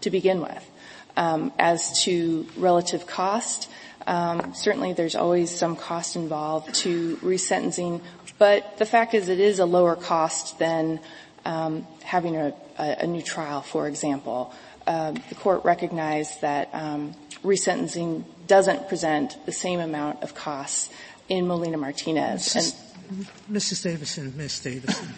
to 0.00 0.10
begin 0.10 0.40
with. 0.40 0.70
Um, 1.16 1.52
as 1.58 2.02
to 2.02 2.46
relative 2.56 3.06
cost, 3.06 3.70
um, 4.06 4.52
certainly 4.54 4.92
there's 4.92 5.14
always 5.14 5.50
some 5.50 5.76
cost 5.76 6.16
involved 6.16 6.74
to 6.76 7.16
resentencing, 7.18 8.02
but 8.38 8.78
the 8.78 8.86
fact 8.86 9.14
is 9.14 9.28
it 9.28 9.38
is 9.38 9.60
a 9.60 9.64
lower 9.64 9.94
cost 9.94 10.58
than 10.58 10.98
um, 11.44 11.86
having 12.02 12.36
a, 12.36 12.52
a, 12.78 13.06
new 13.06 13.22
trial, 13.22 13.62
for 13.62 13.86
example 13.86 14.52
uh, 14.52 14.56
the 14.84 15.34
court 15.36 15.64
recognized 15.64 16.40
that 16.40 16.68
um, 16.72 17.14
resentencing 17.42 18.24
doesn't 18.46 18.88
present 18.88 19.36
the 19.46 19.52
same 19.52 19.80
amount 19.80 20.22
of 20.22 20.34
costs 20.34 20.90
in 21.28 21.46
Molina 21.46 21.76
Martinez. 21.76 22.54
Mrs. 22.54 22.84
And 23.08 23.26
Mrs. 23.50 23.82
Davidson, 23.82 24.34
Ms. 24.36 24.60
Davidson, 24.60 25.08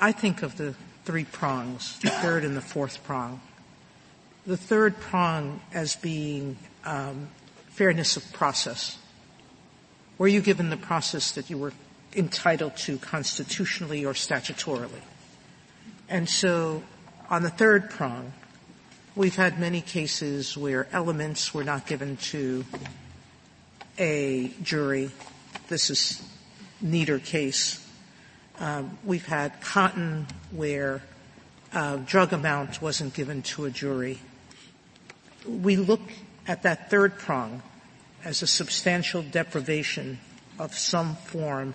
I 0.00 0.12
think 0.12 0.42
of 0.42 0.56
the 0.56 0.74
three 1.04 1.24
prongs, 1.24 1.98
the 2.00 2.10
third 2.10 2.44
and 2.44 2.56
the 2.56 2.60
fourth 2.60 3.02
prong. 3.04 3.40
The 4.46 4.56
third 4.56 4.98
prong 5.00 5.60
as 5.72 5.96
being 5.96 6.56
um, 6.84 7.28
fairness 7.68 8.16
of 8.16 8.30
process. 8.32 8.98
Were 10.16 10.28
you 10.28 10.40
given 10.40 10.70
the 10.70 10.76
process 10.76 11.32
that 11.32 11.50
you 11.50 11.58
were 11.58 11.72
entitled 12.14 12.76
to 12.78 12.98
constitutionally 12.98 14.04
or 14.04 14.14
statutorily? 14.14 15.02
And 16.08 16.28
so, 16.28 16.82
on 17.28 17.42
the 17.42 17.50
third 17.50 17.90
prong, 17.90 18.32
We've 19.18 19.34
had 19.34 19.58
many 19.58 19.80
cases 19.80 20.56
where 20.56 20.86
elements 20.92 21.52
were 21.52 21.64
not 21.64 21.88
given 21.88 22.18
to 22.30 22.64
a 23.98 24.52
jury. 24.62 25.10
This 25.66 25.90
is 25.90 26.22
Neder 26.84 27.24
case. 27.24 27.84
Um, 28.60 28.96
we've 29.02 29.26
had 29.26 29.60
Cotton 29.60 30.28
where 30.52 31.02
uh, 31.72 31.96
drug 31.96 32.32
amount 32.32 32.80
wasn't 32.80 33.12
given 33.12 33.42
to 33.42 33.64
a 33.64 33.70
jury. 33.70 34.20
We 35.48 35.74
look 35.74 36.12
at 36.46 36.62
that 36.62 36.88
third 36.88 37.18
prong 37.18 37.64
as 38.24 38.42
a 38.42 38.46
substantial 38.46 39.22
deprivation 39.22 40.20
of 40.60 40.78
some 40.78 41.16
form 41.16 41.74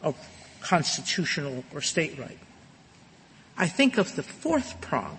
of 0.00 0.16
constitutional 0.62 1.64
or 1.74 1.82
state 1.82 2.18
right. 2.18 2.38
I 3.58 3.66
think 3.68 3.98
of 3.98 4.16
the 4.16 4.22
fourth 4.22 4.80
prong 4.80 5.18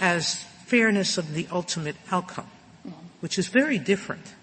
as 0.00 0.42
fairness 0.66 1.18
of 1.18 1.34
the 1.34 1.46
ultimate 1.52 1.96
outcome, 2.10 2.48
which 3.20 3.38
is 3.38 3.48
very 3.48 3.78
different. 3.78 4.34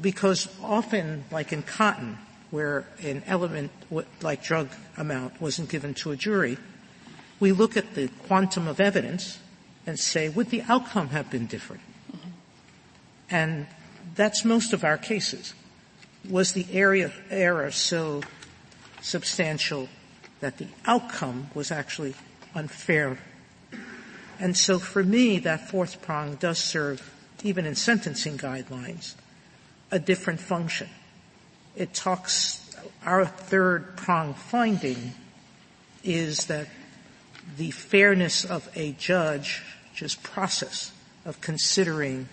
Because 0.00 0.48
often, 0.62 1.24
like 1.30 1.52
in 1.52 1.62
Cotton, 1.62 2.18
where 2.50 2.86
an 3.02 3.22
element 3.26 3.70
like 4.20 4.42
drug 4.42 4.68
amount 4.96 5.40
wasn't 5.40 5.68
given 5.68 5.94
to 5.94 6.12
a 6.12 6.16
jury, 6.16 6.58
we 7.40 7.50
look 7.50 7.76
at 7.76 7.94
the 7.94 8.08
quantum 8.26 8.68
of 8.68 8.80
evidence 8.80 9.38
and 9.86 9.98
say, 9.98 10.28
would 10.28 10.50
the 10.50 10.62
outcome 10.68 11.08
have 11.08 11.30
been 11.30 11.46
different? 11.46 11.82
And 13.30 13.66
that's 14.14 14.44
most 14.44 14.72
of 14.72 14.84
our 14.84 14.98
cases. 14.98 15.54
Was 16.28 16.52
the 16.52 16.66
area 16.70 17.10
error 17.30 17.70
so 17.72 18.22
substantial 19.00 19.88
that 20.40 20.58
the 20.58 20.68
outcome 20.86 21.50
was 21.54 21.72
actually 21.72 22.14
unfair 22.54 23.18
and 24.38 24.56
so 24.56 24.78
for 24.78 25.02
me, 25.02 25.38
that 25.40 25.68
fourth 25.68 26.02
prong 26.02 26.36
does 26.36 26.58
serve, 26.58 27.12
even 27.42 27.66
in 27.66 27.74
sentencing 27.74 28.38
guidelines, 28.38 29.14
a 29.90 29.98
different 29.98 30.40
function. 30.40 30.88
It 31.76 31.94
talks, 31.94 32.76
our 33.04 33.24
third 33.24 33.96
prong 33.96 34.34
finding 34.34 35.12
is 36.04 36.46
that 36.46 36.68
the 37.56 37.70
fairness 37.70 38.44
of 38.44 38.68
a 38.74 38.92
judge's 38.92 40.14
process 40.22 40.92
of 41.24 41.40
considering 41.40 42.28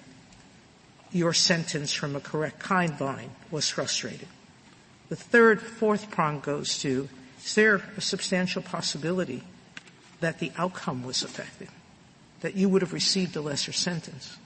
your 1.12 1.34
sentence 1.34 1.92
from 1.92 2.16
a 2.16 2.20
correct 2.20 2.62
guideline 2.64 3.30
was 3.52 3.70
frustrated. 3.70 4.28
The 5.10 5.16
third, 5.16 5.62
fourth 5.62 6.12
prong 6.12 6.40
goes 6.40 6.80
to, 6.80 7.10
is 7.44 7.56
there 7.56 7.82
a 7.98 8.02
substantial 8.02 8.62
possibility 8.62 9.44
that 10.20 10.40
the 10.40 10.52
outcome 10.58 11.04
was 11.04 11.24
affected? 11.24 11.70
That 12.42 12.56
you 12.56 12.70
would 12.70 12.82
have 12.82 12.94
received 12.94 13.36
a 13.36 13.42
lesser 13.42 13.72
sentence. 13.72 14.38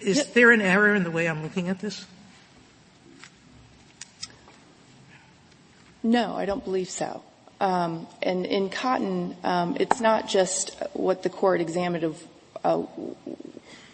Is 0.00 0.26
there 0.32 0.50
an 0.50 0.60
error 0.60 0.94
in 0.94 1.04
the 1.04 1.10
way 1.10 1.28
I'm 1.28 1.42
looking 1.42 1.68
at 1.68 1.80
this? 1.80 2.06
No, 6.02 6.34
I 6.36 6.44
don't 6.44 6.62
believe 6.62 6.90
so. 6.90 7.22
Um, 7.60 8.06
and 8.22 8.44
in 8.44 8.68
Cotton, 8.68 9.36
um, 9.42 9.76
it's 9.80 10.00
not 10.00 10.28
just 10.28 10.76
what 10.92 11.22
the 11.22 11.30
court 11.30 11.62
examined 11.62 12.04
of 12.04 12.22
uh, 12.62 12.82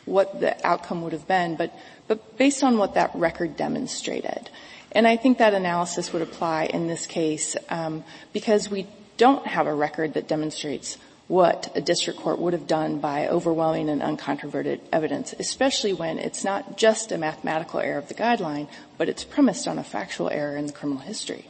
what 0.07 0.41
the 0.41 0.67
outcome 0.67 1.03
would 1.03 1.13
have 1.13 1.29
been, 1.29 1.55
but 1.55 1.73
but 2.09 2.37
based 2.37 2.65
on 2.65 2.79
what 2.79 2.95
that 2.95 3.13
record 3.15 3.57
demonstrated. 3.57 4.51
And 4.91 5.07
I 5.07 5.17
think 5.17 5.39
that 5.39 5.55
analysis 5.55 6.13
would 6.13 6.23
apply 6.23 6.65
in 6.65 6.89
this 6.89 7.07
case 7.07 7.57
um, 7.69 8.03
because 8.33 8.69
we 8.69 8.89
don't 9.17 9.47
have 9.47 9.69
a 9.69 9.75
record 9.75 10.15
that 10.15 10.27
demonstrates 10.27 10.99
what 11.31 11.71
a 11.77 11.81
district 11.81 12.19
court 12.19 12.41
would 12.41 12.53
have 12.53 12.67
done 12.67 12.99
by 12.99 13.29
overwhelming 13.29 13.89
and 13.89 14.03
uncontroverted 14.03 14.81
evidence, 14.93 15.33
especially 15.39 15.93
when 15.93 16.19
it's 16.19 16.43
not 16.43 16.77
just 16.77 17.13
a 17.13 17.19
mathematical 17.19 17.79
error 17.79 17.99
of 17.99 18.09
the 18.09 18.15
guideline, 18.15 18.67
but 18.99 19.09
it's 19.09 19.23
premised 19.23 19.69
on 19.69 19.79
a 19.79 19.85
factual 19.85 20.29
error 20.29 20.57
in 20.57 20.67
the 20.67 20.73
criminal 20.73 21.01
history. 21.01 21.47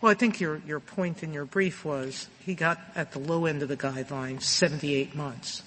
Well, 0.00 0.12
I 0.12 0.14
think 0.14 0.38
your, 0.38 0.62
your 0.64 0.78
point 0.78 1.24
in 1.24 1.32
your 1.32 1.44
brief 1.44 1.84
was 1.84 2.28
he 2.46 2.54
got 2.54 2.78
at 2.94 3.10
the 3.10 3.18
low 3.18 3.46
end 3.46 3.60
of 3.60 3.68
the 3.68 3.76
guideline 3.76 4.40
78 4.40 5.16
months, 5.16 5.64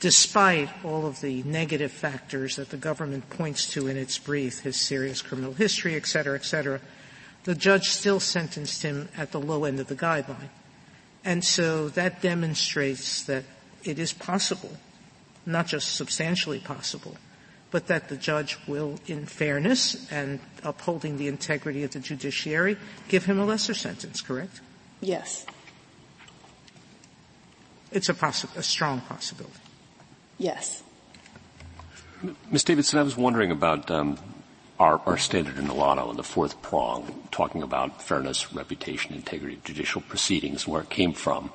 despite 0.00 0.70
all 0.82 1.04
of 1.04 1.20
the 1.20 1.42
negative 1.42 1.92
factors 1.92 2.56
that 2.56 2.70
the 2.70 2.78
government 2.78 3.28
points 3.28 3.70
to 3.72 3.88
in 3.88 3.98
its 3.98 4.16
brief, 4.16 4.60
his 4.60 4.80
serious 4.80 5.20
criminal 5.20 5.52
history, 5.52 5.96
et 5.96 6.06
cetera, 6.06 6.34
et 6.34 6.46
cetera. 6.46 6.80
The 7.44 7.54
judge 7.54 7.90
still 7.90 8.20
sentenced 8.20 8.80
him 8.80 9.10
at 9.18 9.32
the 9.32 9.40
low 9.40 9.64
end 9.64 9.80
of 9.80 9.88
the 9.88 9.94
guideline. 9.94 10.48
And 11.26 11.44
so 11.44 11.88
that 11.90 12.22
demonstrates 12.22 13.24
that 13.24 13.42
it 13.82 13.98
is 13.98 14.12
possible, 14.12 14.70
not 15.44 15.66
just 15.66 15.96
substantially 15.96 16.60
possible, 16.60 17.16
but 17.72 17.88
that 17.88 18.08
the 18.08 18.16
judge 18.16 18.56
will, 18.68 19.00
in 19.08 19.26
fairness 19.26 20.06
and 20.12 20.38
upholding 20.62 21.18
the 21.18 21.26
integrity 21.26 21.82
of 21.82 21.90
the 21.90 21.98
judiciary, 21.98 22.76
give 23.08 23.24
him 23.24 23.40
a 23.40 23.44
lesser 23.44 23.74
sentence, 23.74 24.20
correct? 24.20 24.60
Yes. 25.00 25.44
It's 27.90 28.08
a, 28.08 28.14
possi- 28.14 28.56
a 28.56 28.62
strong 28.62 29.00
possibility. 29.00 29.58
Yes. 30.38 30.84
Ms. 32.52 32.62
Davidson, 32.62 33.00
I 33.00 33.02
was 33.02 33.16
wondering 33.16 33.50
about 33.50 33.90
um, 33.90 34.16
our, 34.78 35.00
our, 35.06 35.16
standard 35.16 35.58
in 35.58 35.66
Olano 35.66 36.10
in 36.10 36.16
the 36.16 36.22
fourth 36.22 36.60
prong, 36.62 37.28
talking 37.30 37.62
about 37.62 38.02
fairness, 38.02 38.52
reputation, 38.52 39.14
integrity, 39.14 39.58
judicial 39.64 40.02
proceedings, 40.02 40.66
where 40.66 40.82
it 40.82 40.90
came 40.90 41.12
from. 41.12 41.50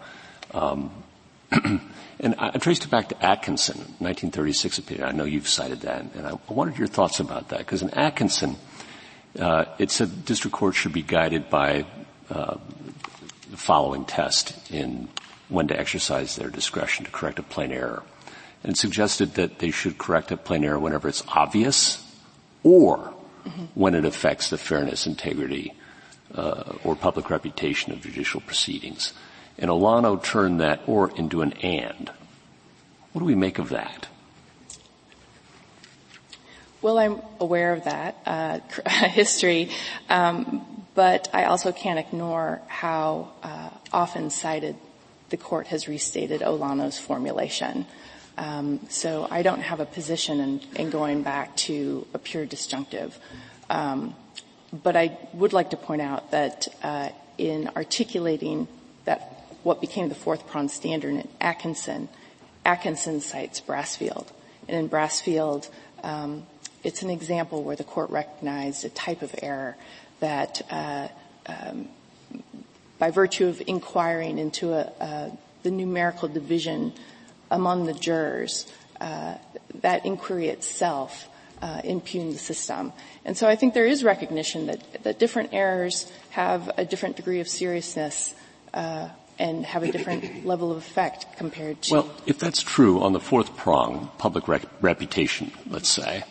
Um, 0.54 0.92
and 1.52 2.36
I, 2.38 2.52
I 2.54 2.58
traced 2.58 2.86
it 2.86 2.90
back 2.90 3.10
to 3.10 3.26
Atkinson, 3.26 3.78
1936 4.00 4.80
opinion. 4.80 5.08
I 5.08 5.12
know 5.12 5.26
you've 5.26 5.48
cited 5.48 5.82
that, 5.82 6.02
and 6.16 6.26
I, 6.28 6.32
I 6.32 6.54
wanted 6.54 6.78
your 6.78 6.88
thoughts 6.88 7.20
about 7.20 7.50
that, 7.50 7.60
because 7.60 7.82
in 7.82 7.92
Atkinson, 7.92 8.56
uh, 9.40 9.66
it 9.78 9.92
said 9.92 10.26
district 10.26 10.56
courts 10.56 10.78
should 10.78 10.94
be 10.94 11.04
guided 11.04 11.50
by 11.50 11.86
uh, 12.30 12.58
the 13.50 13.58
following 13.58 14.06
test 14.06 14.72
in 14.72 15.08
when 15.50 15.68
to 15.68 15.78
exercise 15.80 16.38
their 16.38 16.50
discretion 16.50 17.06
to 17.06 17.12
correct 17.12 17.38
a 17.38 17.44
plain 17.44 17.72
error. 17.72 18.04
And 18.64 18.78
suggested 18.78 19.34
that 19.36 19.60
they 19.60 19.72
should 19.72 19.98
correct 19.98 20.32
a 20.32 20.38
plain 20.38 20.64
error 20.64 20.80
whenever 20.80 21.10
it's 21.10 21.24
obvious 21.28 22.08
or 22.64 23.14
when 23.76 23.96
it 23.96 24.06
affects 24.06 24.50
the 24.50 24.58
fairness, 24.58 25.08
integrity, 25.08 25.74
uh, 26.36 26.74
or 26.84 26.96
public 26.96 27.30
reputation 27.30 27.92
of 27.92 28.02
judicial 28.02 28.42
proceedings. 28.42 29.14
And 29.58 29.70
Olano 29.70 30.22
turned 30.22 30.62
that 30.62 30.82
or 30.88 31.12
into 31.18 31.42
an 31.42 31.54
and. 31.54 32.12
What 33.12 33.20
do 33.20 33.26
we 33.26 33.36
make 33.36 33.60
of 33.60 33.70
that? 33.70 34.08
Well, 36.82 36.98
I'm 36.98 37.22
aware 37.40 37.74
of 37.74 37.84
that 37.84 38.16
uh, 38.26 38.60
history, 38.90 39.70
um, 40.10 40.86
but 40.96 41.30
I 41.34 41.46
also 41.46 41.72
can't 41.72 42.00
ignore 42.00 42.62
how 42.68 43.30
uh, 43.44 43.70
often 43.94 44.30
cited 44.30 44.76
the 45.30 45.38
court 45.38 45.68
has 45.68 45.88
restated 45.88 46.42
Olano's 46.42 46.98
formulation. 46.98 47.86
Um, 48.42 48.80
so 48.90 49.28
I 49.30 49.44
don't 49.44 49.62
have 49.62 49.82
a 49.82 49.86
position 49.86 50.40
in, 50.40 50.62
in, 50.76 50.90
going 50.90 51.22
back 51.22 51.56
to 51.68 52.08
a 52.16 52.18
pure 52.18 52.44
disjunctive. 52.44 53.16
Um, 53.70 54.16
but 54.74 54.96
I 54.96 55.16
would 55.34 55.54
like 55.54 55.70
to 55.70 55.78
point 55.78 56.02
out 56.02 56.32
that 56.32 56.68
uh, 56.82 57.10
in 57.38 57.70
articulating 57.76 58.68
that 59.06 59.46
what 59.62 59.80
became 59.80 60.10
the 60.10 60.16
fourth 60.16 60.48
prong 60.48 60.70
standard 60.70 61.14
in 61.14 61.28
Atkinson, 61.40 62.10
Atkinson 62.66 63.22
cites 63.22 63.62
Brasfield. 63.62 64.26
And 64.68 64.76
in 64.76 64.90
Brasfield, 64.90 65.70
um, 66.04 66.48
it's 66.84 67.04
an 67.04 67.12
example 67.12 67.64
where 67.64 67.76
the 67.76 67.84
court 67.84 68.10
recognized 68.10 68.84
a 68.86 68.90
type 68.90 69.22
of 69.22 69.36
error 69.44 69.78
that, 70.20 70.64
uh, 70.72 71.10
um, 71.46 71.90
by 72.98 73.12
virtue 73.12 73.46
of 73.46 73.62
inquiring 73.68 74.40
into 74.40 74.74
a, 74.74 74.92
a, 75.00 75.32
the 75.62 75.70
numerical 75.70 76.28
division 76.28 76.92
among 77.52 77.86
the 77.86 77.94
jurors, 77.94 78.66
uh, 79.00 79.36
that 79.82 80.06
inquiry 80.06 80.48
itself 80.48 81.28
uh, 81.62 81.82
impugned 81.84 82.34
the 82.34 82.40
system. 82.40 82.92
And 83.24 83.38
so 83.38 83.48
I 83.48 83.56
think 83.56 83.74
there 83.74 83.86
is 83.86 84.04
recognition 84.04 84.68
that, 84.68 85.04
that 85.04 85.20
different 85.20 85.54
errors 85.54 86.12
have 86.32 86.72
a 86.78 86.86
different 86.86 87.18
degree 87.18 87.40
of 87.40 87.48
seriousness 87.48 88.34
uh, 88.74 89.10
and 89.38 89.66
have 89.66 89.84
a 89.84 89.92
different 89.92 90.46
level 90.46 90.72
of 90.72 90.78
effect 90.78 91.26
compared 91.38 91.82
to. 91.84 91.94
Well, 91.94 92.12
if 92.26 92.40
that's 92.40 92.62
true 92.62 93.02
on 93.02 93.14
the 93.14 93.20
fourth 93.20 93.56
prong, 93.58 94.10
public 94.18 94.48
rec- 94.48 94.66
reputation, 94.82 95.52
let's 95.70 95.90
say, 95.90 96.24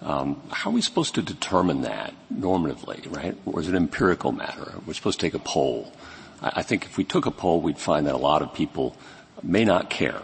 um, 0.00 0.40
how 0.50 0.70
are 0.70 0.74
we 0.74 0.80
supposed 0.82 1.16
to 1.16 1.22
determine 1.22 1.82
that 1.82 2.14
normatively, 2.32 3.04
right? 3.14 3.36
Or 3.46 3.60
is 3.60 3.68
it 3.68 3.70
an 3.70 3.76
empirical 3.76 4.30
matter? 4.30 4.74
We're 4.86 4.94
supposed 4.94 5.18
to 5.20 5.26
take 5.26 5.34
a 5.34 5.40
poll. 5.40 5.92
I, 6.40 6.52
I 6.56 6.62
think 6.62 6.84
if 6.84 6.96
we 6.96 7.04
took 7.04 7.26
a 7.26 7.32
poll, 7.32 7.60
we'd 7.60 7.78
find 7.78 8.06
that 8.06 8.14
a 8.14 8.18
lot 8.18 8.42
of 8.42 8.54
people 8.54 8.96
may 9.42 9.64
not 9.64 9.90
care 9.90 10.22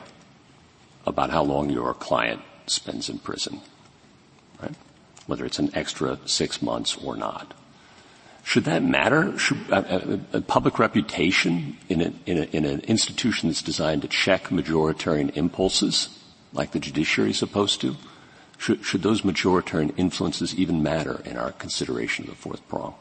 about 1.06 1.30
how 1.30 1.42
long 1.42 1.70
your 1.70 1.94
client 1.94 2.40
spends 2.66 3.08
in 3.08 3.18
prison, 3.18 3.60
right? 4.62 4.74
Whether 5.26 5.44
it's 5.44 5.58
an 5.58 5.70
extra 5.74 6.18
six 6.26 6.62
months 6.62 6.96
or 6.96 7.16
not. 7.16 7.54
Should 8.42 8.64
that 8.64 8.82
matter? 8.82 9.38
Should 9.38 9.58
uh, 9.72 10.18
uh, 10.32 10.40
public 10.42 10.78
reputation 10.78 11.78
in, 11.88 12.02
a, 12.02 12.12
in, 12.26 12.38
a, 12.38 12.42
in 12.52 12.64
an 12.66 12.80
institution 12.80 13.48
that's 13.48 13.62
designed 13.62 14.02
to 14.02 14.08
check 14.08 14.44
majoritarian 14.48 15.34
impulses, 15.34 16.18
like 16.52 16.72
the 16.72 16.78
judiciary 16.78 17.30
is 17.30 17.38
supposed 17.38 17.80
to, 17.80 17.96
should, 18.58 18.84
should 18.84 19.02
those 19.02 19.22
majoritarian 19.22 19.92
influences 19.96 20.54
even 20.54 20.82
matter 20.82 21.22
in 21.24 21.38
our 21.38 21.52
consideration 21.52 22.24
of 22.24 22.30
the 22.30 22.36
fourth 22.36 22.66
prong? 22.68 22.94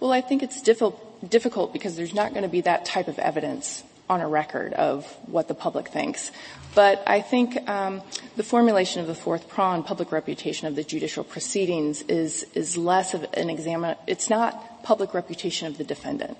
Well, 0.00 0.12
I 0.12 0.22
think 0.22 0.42
it's 0.42 0.62
difficult, 0.62 1.28
difficult 1.28 1.74
because 1.74 1.96
there's 1.96 2.14
not 2.14 2.30
going 2.32 2.42
to 2.42 2.48
be 2.48 2.62
that 2.62 2.86
type 2.86 3.08
of 3.08 3.18
evidence 3.18 3.84
on 4.10 4.20
a 4.20 4.28
record 4.28 4.74
of 4.74 5.06
what 5.26 5.46
the 5.46 5.54
public 5.54 5.88
thinks. 5.88 6.32
But 6.74 7.02
I 7.06 7.20
think 7.20 7.68
um, 7.68 8.02
the 8.36 8.42
formulation 8.42 9.00
of 9.00 9.06
the 9.06 9.14
fourth 9.14 9.48
prong, 9.48 9.84
public 9.84 10.10
reputation 10.12 10.66
of 10.66 10.74
the 10.74 10.82
judicial 10.82 11.24
proceedings, 11.24 12.02
is 12.02 12.44
is 12.54 12.76
less 12.76 13.14
of 13.14 13.24
an 13.34 13.48
examine. 13.48 13.96
It's 14.06 14.28
not 14.28 14.82
public 14.82 15.14
reputation 15.14 15.68
of 15.68 15.78
the 15.78 15.84
defendant. 15.84 16.36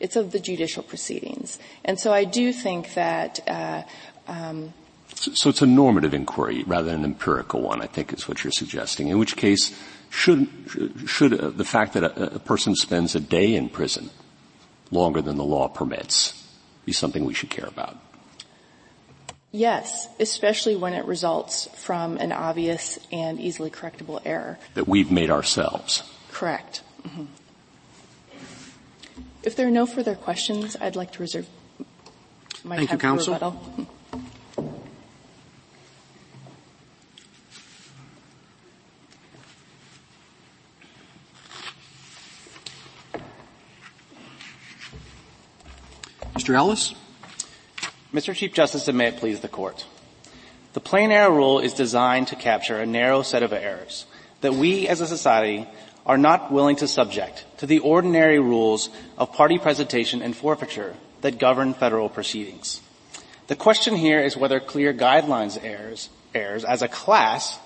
It's 0.00 0.14
of 0.14 0.30
the 0.30 0.38
judicial 0.38 0.84
proceedings. 0.84 1.58
And 1.84 1.98
so 1.98 2.12
I 2.12 2.24
do 2.24 2.52
think 2.52 2.94
that 2.94 3.40
uh, 3.48 3.82
um, 4.28 4.72
so, 5.14 5.32
so 5.34 5.50
it's 5.50 5.62
a 5.62 5.66
normative 5.66 6.14
inquiry 6.14 6.62
rather 6.64 6.90
than 6.90 7.00
an 7.00 7.04
empirical 7.04 7.62
one, 7.62 7.82
I 7.82 7.86
think 7.86 8.12
is 8.12 8.28
what 8.28 8.44
you're 8.44 8.52
suggesting. 8.52 9.08
In 9.08 9.18
which 9.18 9.36
case, 9.36 9.76
should, 10.10 10.48
should 11.06 11.34
uh, 11.34 11.50
the 11.50 11.64
fact 11.64 11.94
that 11.94 12.04
a, 12.04 12.36
a 12.36 12.38
person 12.38 12.76
spends 12.76 13.16
a 13.16 13.20
day 13.20 13.54
in 13.54 13.68
prison 13.68 14.10
longer 14.92 15.20
than 15.20 15.36
the 15.36 15.44
law 15.44 15.66
permits 15.66 16.37
be 16.88 16.92
something 16.92 17.26
we 17.26 17.34
should 17.34 17.50
care 17.50 17.66
about? 17.66 17.96
Yes, 19.52 20.08
especially 20.18 20.74
when 20.76 20.94
it 20.94 21.04
results 21.04 21.68
from 21.84 22.16
an 22.16 22.32
obvious 22.32 22.98
and 23.12 23.38
easily 23.38 23.70
correctable 23.70 24.20
error. 24.24 24.58
That 24.74 24.88
we've 24.88 25.10
made 25.10 25.30
ourselves. 25.30 26.02
Correct. 26.32 26.82
Mm-hmm. 27.06 27.24
If 29.42 29.56
there 29.56 29.66
are 29.66 29.70
no 29.70 29.86
further 29.86 30.14
questions, 30.14 30.76
I'd 30.80 30.96
like 30.96 31.12
to 31.12 31.20
reserve 31.20 31.46
my 32.64 32.76
Thank 32.76 32.90
time 32.90 32.96
you, 32.96 33.00
counsel. 33.00 33.38
for 33.38 33.44
rebuttal. 33.44 33.86
Mr. 46.38 46.54
Ellis? 46.54 46.94
Mr. 48.14 48.32
Chief 48.32 48.52
Justice, 48.52 48.86
and 48.86 48.96
may 48.96 49.08
it 49.08 49.16
please 49.16 49.40
the 49.40 49.48
Court. 49.48 49.84
The 50.72 50.78
plain 50.78 51.10
error 51.10 51.34
rule 51.34 51.58
is 51.58 51.74
designed 51.74 52.28
to 52.28 52.36
capture 52.36 52.78
a 52.78 52.86
narrow 52.86 53.22
set 53.22 53.42
of 53.42 53.52
errors 53.52 54.06
that 54.40 54.54
we 54.54 54.86
as 54.86 55.00
a 55.00 55.08
society 55.08 55.66
are 56.06 56.16
not 56.16 56.52
willing 56.52 56.76
to 56.76 56.86
subject 56.86 57.44
to 57.56 57.66
the 57.66 57.80
ordinary 57.80 58.38
rules 58.38 58.88
of 59.16 59.32
party 59.32 59.58
presentation 59.58 60.22
and 60.22 60.36
forfeiture 60.36 60.94
that 61.22 61.40
govern 61.40 61.74
federal 61.74 62.08
proceedings. 62.08 62.82
The 63.48 63.56
question 63.56 63.96
here 63.96 64.20
is 64.20 64.36
whether 64.36 64.60
clear 64.60 64.94
guidelines 64.94 65.58
errors, 65.60 66.08
errors 66.36 66.64
as 66.64 66.82
a 66.82 66.88
class 66.88 67.58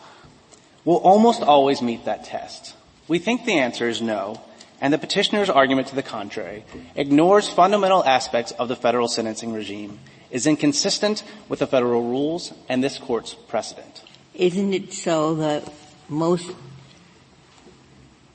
will 0.86 0.96
almost 0.96 1.42
always 1.42 1.82
meet 1.82 2.06
that 2.06 2.24
test. 2.24 2.74
We 3.06 3.18
think 3.18 3.44
the 3.44 3.58
answer 3.58 3.86
is 3.86 4.00
no, 4.00 4.40
and 4.82 4.92
the 4.92 4.98
petitioner's 4.98 5.48
argument 5.48 5.86
to 5.86 5.94
the 5.94 6.02
contrary 6.02 6.64
ignores 6.96 7.48
fundamental 7.48 8.04
aspects 8.04 8.50
of 8.58 8.66
the 8.66 8.74
federal 8.74 9.06
sentencing 9.06 9.52
regime, 9.52 10.00
is 10.32 10.44
inconsistent 10.44 11.22
with 11.48 11.60
the 11.60 11.66
federal 11.68 12.02
rules 12.02 12.52
and 12.68 12.82
this 12.82 12.98
court's 12.98 13.32
precedent. 13.32 14.02
Isn't 14.34 14.74
it 14.74 14.92
so 14.92 15.36
that 15.36 15.72
most 16.08 16.50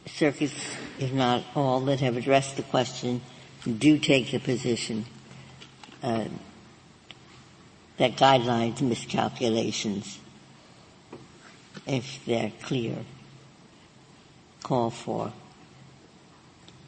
circuits, 0.06 0.54
if 1.00 1.12
not 1.12 1.44
all, 1.54 1.82
that 1.82 2.00
have 2.00 2.16
addressed 2.16 2.56
the 2.56 2.64
question 2.64 3.22
do 3.78 4.00
take 4.00 4.32
the 4.32 4.40
position 4.40 5.06
uh, 6.02 6.26
that 7.98 8.16
guidelines 8.16 8.80
miscalculations, 8.80 10.20
if 11.86 12.24
they're 12.26 12.54
clear, 12.62 12.96
call 14.64 14.90
for 14.90 15.34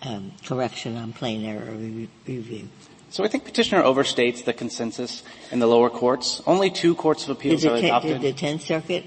um, 0.04 0.32
correction 0.46 0.98
on 0.98 1.14
plain 1.14 1.46
error 1.46 1.72
review. 1.72 2.70
So 3.12 3.24
I 3.24 3.28
think 3.28 3.44
petitioner 3.44 3.82
overstates 3.82 4.46
the 4.46 4.54
consensus 4.54 5.24
in 5.52 5.60
the 5.60 5.68
lower 5.68 5.90
courts. 5.90 6.42
Only 6.46 6.70
two 6.70 6.94
courts 6.96 7.24
of 7.24 7.32
appeals 7.32 7.64
have 7.64 7.74
adopted. 7.74 8.22
Did 8.22 8.36
the 8.36 8.38
Tenth 8.38 8.62
Circuit? 8.62 9.06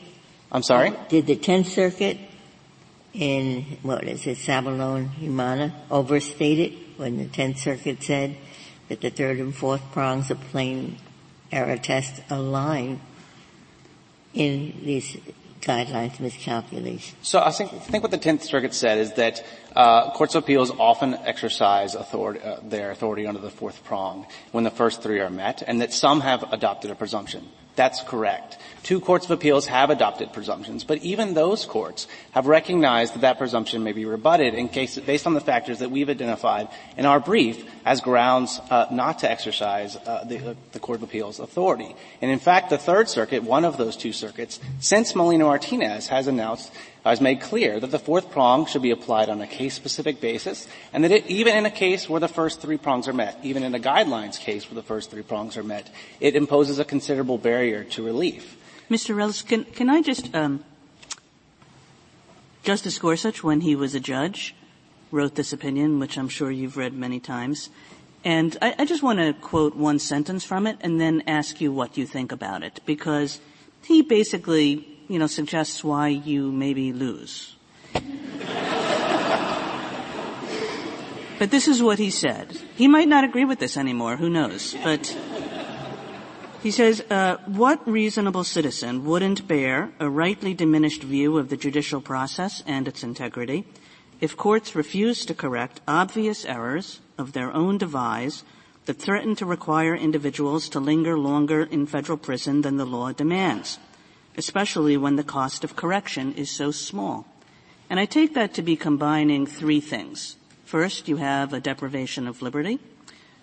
I'm 0.51 0.63
sorry. 0.63 0.93
Did 1.09 1.27
the 1.27 1.37
Tenth 1.37 1.69
Circuit 1.69 2.19
in 3.15 3.79
what 3.83 4.05
is 4.05 4.27
it, 4.27 4.39
Sabillon 4.39 5.11
Umana, 5.21 5.73
overstate 5.91 6.59
it 6.59 6.73
when 6.97 7.19
the 7.19 7.27
Tenth 7.27 7.59
Circuit 7.59 8.03
said 8.03 8.37
that 8.89 9.01
the 9.01 9.11
third 9.11 9.39
and 9.39 9.55
fourth 9.55 9.83
prongs 9.93 10.31
of 10.31 10.41
plain 10.41 10.97
error 11.51 11.77
test 11.77 12.23
align 12.31 13.01
in 14.35 14.81
these 14.83 15.17
guidelines 15.63 16.19
miscalculation. 16.21 17.17
So 17.23 17.41
I 17.41 17.51
think, 17.51 17.73
I 17.73 17.79
think 17.79 18.03
what 18.03 18.11
the 18.11 18.19
Tenth 18.19 18.43
Circuit 18.43 18.75
said 18.75 18.99
is 18.99 19.15
that 19.15 19.45
uh, 19.75 20.11
courts 20.11 20.35
of 20.35 20.43
appeals 20.43 20.71
often 20.71 21.15
exercise 21.15 21.95
authority, 21.95 22.41
uh, 22.41 22.59
their 22.63 22.91
authority 22.91 23.27
under 23.27 23.41
the 23.41 23.51
fourth 23.51 23.83
prong 23.85 24.27
when 24.51 24.65
the 24.65 24.71
first 24.71 25.03
three 25.03 25.21
are 25.21 25.31
met, 25.31 25.63
and 25.67 25.81
that 25.81 25.93
some 25.93 26.21
have 26.21 26.53
adopted 26.53 26.91
a 26.91 26.95
presumption 26.95 27.49
That's 27.75 28.03
correct. 28.03 28.59
Two 28.83 29.01
courts 29.01 29.25
of 29.25 29.31
appeals 29.31 29.67
have 29.67 29.89
adopted 29.91 30.33
presumptions, 30.33 30.85
but 30.85 30.99
even 30.99 31.35
those 31.35 31.65
courts 31.65 32.07
have 32.33 32.47
recognized 32.47 33.15
that 33.15 33.21
that 33.21 33.39
presumption 33.39 33.83
may 33.83 33.93
be 33.93 34.05
rebutted 34.05 34.55
in 34.55 34.69
case, 34.69 34.99
based 34.99 35.27
on 35.27 35.35
the 35.35 35.41
factors 35.41 35.79
that 35.79 35.91
we've 35.91 36.11
identified 36.11 36.69
in 36.97 37.07
our 37.07 37.21
brief 37.21 37.65
as 37.87 38.01
grounds 38.01 38.61
uh, 38.71 38.87
not 38.91 39.21
to 39.21 39.31
exercise 39.31 39.97
uh, 39.97 40.25
the, 40.25 40.57
the, 40.73 40.81
Court 40.81 40.99
of 40.99 41.05
Appeals 41.05 41.39
authority. 41.39 41.95
And 42.21 42.31
in 42.31 42.41
fact, 42.41 42.71
the 42.71 42.79
Third 42.79 43.09
Circuit, 43.09 43.43
one 43.43 43.65
of 43.65 43.77
those 43.79 43.97
two 43.97 44.13
circuits, 44.13 44.61
since 44.81 45.15
Molina 45.15 45.45
Martinez, 45.45 46.09
has 46.09 46.27
announced 46.27 46.73
has 47.05 47.21
made 47.21 47.41
clear 47.41 47.81
that 47.81 47.91
the 47.91 47.99
fourth 47.99 48.31
prong 48.31 48.67
should 48.67 48.83
be 48.83 48.91
applied 48.91 49.29
on 49.29 49.41
a 49.41 49.47
case-specific 49.47 50.21
basis, 50.21 50.69
and 50.93 51.03
that 51.03 51.11
it, 51.11 51.27
even 51.27 51.57
in 51.57 51.67
a 51.67 51.71
case 51.71 52.09
where 52.09 52.21
the 52.21 52.29
first 52.29 52.61
three 52.61 52.77
prongs 52.79 53.09
are 53.09 53.13
met, 53.13 53.39
even 53.43 53.63
in 53.63 53.75
a 53.75 53.81
guidelines 53.81 54.39
case 54.39 54.71
where 54.71 54.77
the 54.77 54.87
first 54.87 55.11
three 55.11 55.23
prongs 55.23 55.57
are 55.57 55.65
met, 55.65 55.91
it 56.21 56.37
imposes 56.37 56.79
a 56.79 56.85
considerable 56.85 57.39
barrier 57.39 57.83
to 57.85 58.05
relief. 58.05 58.57
Mr. 58.89 59.21
Ellis, 59.21 59.43
can, 59.43 59.65
can 59.65 59.91
I 59.91 60.03
just, 60.03 60.35
um, 60.35 60.63
Justice 62.63 62.99
Gorsuch, 62.99 63.43
when 63.43 63.63
he 63.63 63.75
was 63.75 63.95
a 63.95 64.01
judge, 64.01 64.55
wrote 65.11 65.35
this 65.35 65.53
opinion, 65.53 65.99
which 65.99 66.17
I'm 66.17 66.29
sure 66.29 66.51
you've 66.51 66.77
read 66.77 66.95
many 66.95 67.19
times, 67.19 67.69
and 68.25 68.57
I, 68.63 68.77
I 68.79 68.85
just 68.85 69.03
want 69.03 69.19
to 69.19 69.33
quote 69.33 69.75
one 69.75 69.99
sentence 69.99 70.45
from 70.45 70.69
it 70.69 70.79
and 70.81 71.01
then 71.01 71.25
ask 71.27 71.61
you 71.61 71.73
what 71.73 71.97
you 71.97 72.07
think 72.07 72.31
about 72.31 72.63
it, 72.63 72.81
because 72.87 73.41
he 73.83 74.03
basically 74.03 74.92
you 75.09 75.19
know, 75.19 75.27
suggests 75.27 75.83
why 75.83 76.09
you 76.09 76.53
maybe 76.53 76.93
lose. 76.93 77.57
but 81.39 81.51
this 81.51 81.69
is 81.69 81.83
what 81.83 81.99
he 81.99 82.11
said. 82.11 82.61
He 82.77 82.89
might 82.89 83.09
not 83.09 83.25
agree 83.25 83.45
with 83.45 83.59
this 83.59 83.77
anymore, 83.77 84.17
who 84.17 84.31
knows, 84.31 84.75
but 84.83 85.17
he 86.63 86.71
says, 86.71 87.03
uh, 87.11 87.39
what 87.47 87.87
reasonable 87.89 88.45
citizen 88.45 89.05
wouldn't 89.05 89.49
bear 89.49 89.91
a 89.99 90.09
rightly 90.09 90.55
diminished 90.55 91.03
view 91.03 91.37
of 91.37 91.49
the 91.49 91.57
judicial 91.57 92.01
process 92.01 92.63
and 92.67 92.87
its 92.87 93.03
integrity 93.03 93.65
if 94.21 94.37
courts 94.37 94.77
refuse 94.77 95.27
to 95.27 95.35
correct 95.35 95.81
obvious 95.89 96.45
errors 96.45 97.01
of 97.19 97.33
their 97.33 97.53
own 97.53 97.79
devise 97.79 98.45
that 98.87 99.01
threaten 99.01 99.35
to 99.35 99.45
require 99.45 99.97
individuals 99.97 100.69
to 100.69 100.79
linger 100.79 101.19
longer 101.19 101.65
in 101.65 101.87
federal 101.87 102.17
prison 102.17 102.63
than 102.63 102.77
the 102.77 102.87
law 102.87 103.11
demands? 103.11 103.81
Especially 104.37 104.97
when 104.97 105.17
the 105.17 105.25
cost 105.25 105.65
of 105.65 105.77
correction 105.77 106.35
is 106.35 106.51
so 106.51 106.71
small. 106.71 107.27
And 107.91 108.01
I 108.01 108.07
take 108.07 108.35
that 108.35 108.55
to 108.55 108.63
be 108.63 108.77
combining 108.77 109.47
three 109.47 109.81
things. 109.81 110.37
First, 110.65 111.09
you 111.09 111.17
have 111.17 111.53
a 111.53 111.61
deprivation 111.61 112.27
of 112.27 112.41
liberty. 112.41 112.81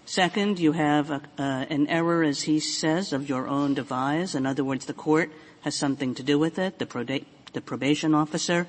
Second, 0.06 0.58
you 0.58 0.72
have 0.72 1.12
a, 1.12 1.22
uh, 1.38 1.66
an 1.70 1.86
error, 1.88 2.24
as 2.24 2.44
he 2.44 2.60
says, 2.60 3.14
of 3.14 3.30
your 3.30 3.48
own 3.48 3.76
devise. 3.76 4.34
In 4.34 4.48
other 4.48 4.64
words, 4.64 4.88
the 4.88 4.94
court 4.94 5.32
has 5.62 5.76
something 5.76 6.16
to 6.16 6.24
do 6.24 6.40
with 6.40 6.58
it. 6.58 6.80
The, 6.80 7.24
the 7.54 7.62
probation 7.62 8.16
officer 8.16 8.66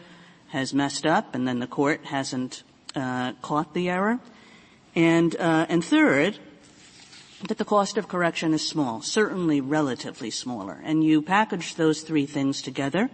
has 0.49 0.75
messed 0.75 1.07
up, 1.07 1.35
and 1.35 1.49
then 1.49 1.59
the 1.59 1.67
court 1.67 2.05
hasn't 2.05 2.63
uh, 2.95 3.33
caught 3.41 3.73
the 3.73 3.89
error. 3.89 4.19
And 4.95 5.35
uh, 5.37 5.67
and 5.69 5.85
third, 5.85 6.39
that 7.47 7.59
the 7.59 7.65
cost 7.65 7.97
of 7.97 8.09
correction 8.09 8.53
is 8.53 8.67
small, 8.67 9.03
certainly 9.03 9.61
relatively 9.61 10.31
smaller. 10.31 10.81
And 10.85 11.03
you 11.03 11.23
package 11.23 11.75
those 11.75 12.03
three 12.03 12.27
things 12.27 12.63
together 12.63 13.11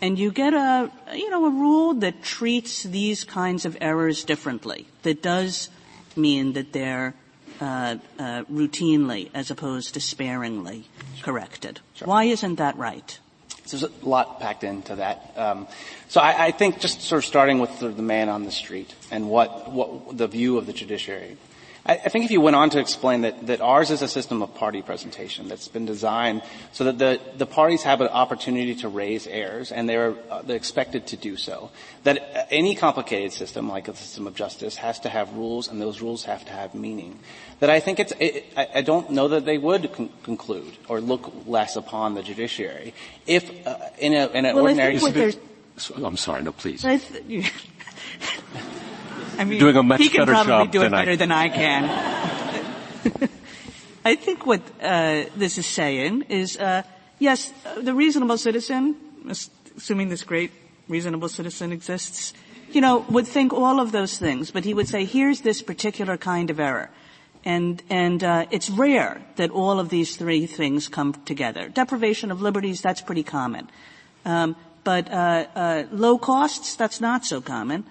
and 0.00 0.18
you 0.18 0.30
get 0.32 0.52
a, 0.52 0.90
you 1.14 1.30
know, 1.30 1.46
a 1.46 1.50
rule 1.50 1.94
that 1.94 2.22
treats 2.22 2.82
these 2.82 3.24
kinds 3.24 3.64
of 3.64 3.76
errors 3.80 4.24
differently, 4.24 4.86
that 5.02 5.22
does 5.22 5.70
mean 6.16 6.52
that 6.54 6.72
they're 6.72 7.14
uh, 7.60 7.96
uh, 8.18 8.44
routinely 8.50 9.30
as 9.32 9.50
opposed 9.50 9.94
to 9.94 10.00
sparingly 10.00 10.86
corrected. 11.22 11.80
Sure. 11.94 12.08
Why 12.08 12.24
isn't 12.24 12.56
that 12.56 12.76
right? 12.76 13.18
So 13.66 13.78
there's 13.78 14.02
a 14.02 14.06
lot 14.06 14.40
packed 14.40 14.64
into 14.64 14.96
that. 14.96 15.32
Um, 15.36 15.66
so 16.08 16.20
I, 16.20 16.46
I, 16.46 16.50
think 16.50 16.80
just 16.80 17.00
sort 17.00 17.20
of 17.20 17.24
starting 17.24 17.60
with 17.60 17.78
the, 17.78 17.88
the 17.88 18.02
man 18.02 18.28
on 18.28 18.44
the 18.44 18.50
street 18.50 18.94
and 19.10 19.30
what, 19.30 19.72
what 19.72 20.18
the 20.18 20.26
view 20.26 20.58
of 20.58 20.66
the 20.66 20.74
judiciary. 20.74 21.38
I, 21.86 21.94
I 21.94 22.08
think 22.08 22.24
if 22.24 22.30
you 22.30 22.40
went 22.40 22.56
on 22.56 22.70
to 22.70 22.78
explain 22.78 23.22
that, 23.22 23.46
that 23.46 23.60
ours 23.60 23.90
is 23.90 24.02
a 24.02 24.08
system 24.08 24.42
of 24.42 24.54
party 24.54 24.82
presentation 24.82 25.48
that's 25.48 25.68
been 25.68 25.84
designed 25.84 26.42
so 26.72 26.84
that 26.84 26.98
the, 26.98 27.20
the 27.36 27.46
parties 27.46 27.82
have 27.82 28.00
an 28.00 28.08
opportunity 28.08 28.74
to 28.76 28.88
raise 28.88 29.26
errors 29.26 29.70
and 29.70 29.88
they're, 29.88 30.14
uh, 30.30 30.42
they're 30.42 30.56
expected 30.56 31.06
to 31.08 31.16
do 31.16 31.36
so. 31.36 31.70
That 32.04 32.48
any 32.50 32.74
complicated 32.74 33.32
system 33.32 33.68
like 33.68 33.88
a 33.88 33.94
system 33.94 34.26
of 34.26 34.34
justice 34.34 34.76
has 34.76 35.00
to 35.00 35.08
have 35.08 35.32
rules 35.34 35.68
and 35.68 35.80
those 35.80 36.00
rules 36.00 36.24
have 36.24 36.44
to 36.46 36.52
have 36.52 36.74
meaning. 36.74 37.18
That 37.60 37.70
I 37.70 37.80
think 37.80 38.00
it's, 38.00 38.12
it, 38.18 38.52
I, 38.56 38.68
I, 38.76 38.82
don't 38.82 39.10
know 39.10 39.28
that 39.28 39.44
they 39.44 39.58
would 39.58 39.92
con- 39.92 40.10
conclude 40.22 40.76
or 40.88 41.00
look 41.00 41.32
less 41.46 41.76
upon 41.76 42.14
the 42.14 42.22
judiciary 42.22 42.94
if 43.26 43.66
uh, 43.66 43.78
in, 43.98 44.14
a, 44.14 44.26
in 44.28 44.44
an 44.44 44.56
well, 44.56 44.64
ordinary. 44.64 44.98
I'm 45.96 46.16
sorry, 46.16 46.42
no, 46.42 46.52
please. 46.52 46.84
I 49.38 49.44
mean, 49.44 49.58
doing 49.58 49.76
a 49.76 49.82
much 49.82 50.00
he 50.00 50.08
can 50.08 50.20
better 50.20 50.32
probably 50.32 50.66
job 50.66 50.70
do 50.70 50.80
it 50.80 50.82
than 50.84 50.92
better 50.92 51.10
I. 51.12 51.16
than 51.16 51.32
I 51.32 51.48
can. 51.48 51.84
I 54.04 54.16
think 54.16 54.46
what 54.46 54.60
uh, 54.82 55.24
this 55.34 55.56
is 55.56 55.66
saying 55.66 56.22
is, 56.28 56.58
uh, 56.58 56.82
yes, 57.18 57.52
the 57.80 57.94
reasonable 57.94 58.36
citizen, 58.36 58.96
assuming 59.76 60.10
this 60.10 60.22
great 60.22 60.52
reasonable 60.88 61.28
citizen 61.28 61.72
exists, 61.72 62.34
you 62.70 62.80
know, 62.80 63.06
would 63.08 63.26
think 63.26 63.52
all 63.52 63.80
of 63.80 63.92
those 63.92 64.18
things, 64.18 64.50
but 64.50 64.64
he 64.64 64.74
would 64.74 64.88
say, 64.88 65.04
here's 65.04 65.40
this 65.40 65.62
particular 65.62 66.16
kind 66.16 66.50
of 66.50 66.60
error. 66.60 66.90
And, 67.44 67.82
and 67.88 68.24
uh, 68.24 68.46
it's 68.50 68.70
rare 68.70 69.22
that 69.36 69.50
all 69.50 69.78
of 69.78 69.88
these 69.88 70.16
three 70.16 70.46
things 70.46 70.88
come 70.88 71.14
together. 71.24 71.68
Deprivation 71.68 72.30
of 72.30 72.40
liberties, 72.42 72.80
that's 72.80 73.00
pretty 73.00 73.22
common. 73.22 73.70
Um, 74.24 74.56
but 74.82 75.10
uh, 75.10 75.46
uh, 75.54 75.84
low 75.90 76.18
costs, 76.18 76.74
that's 76.74 77.00
not 77.00 77.24
so 77.24 77.40
common. 77.40 77.84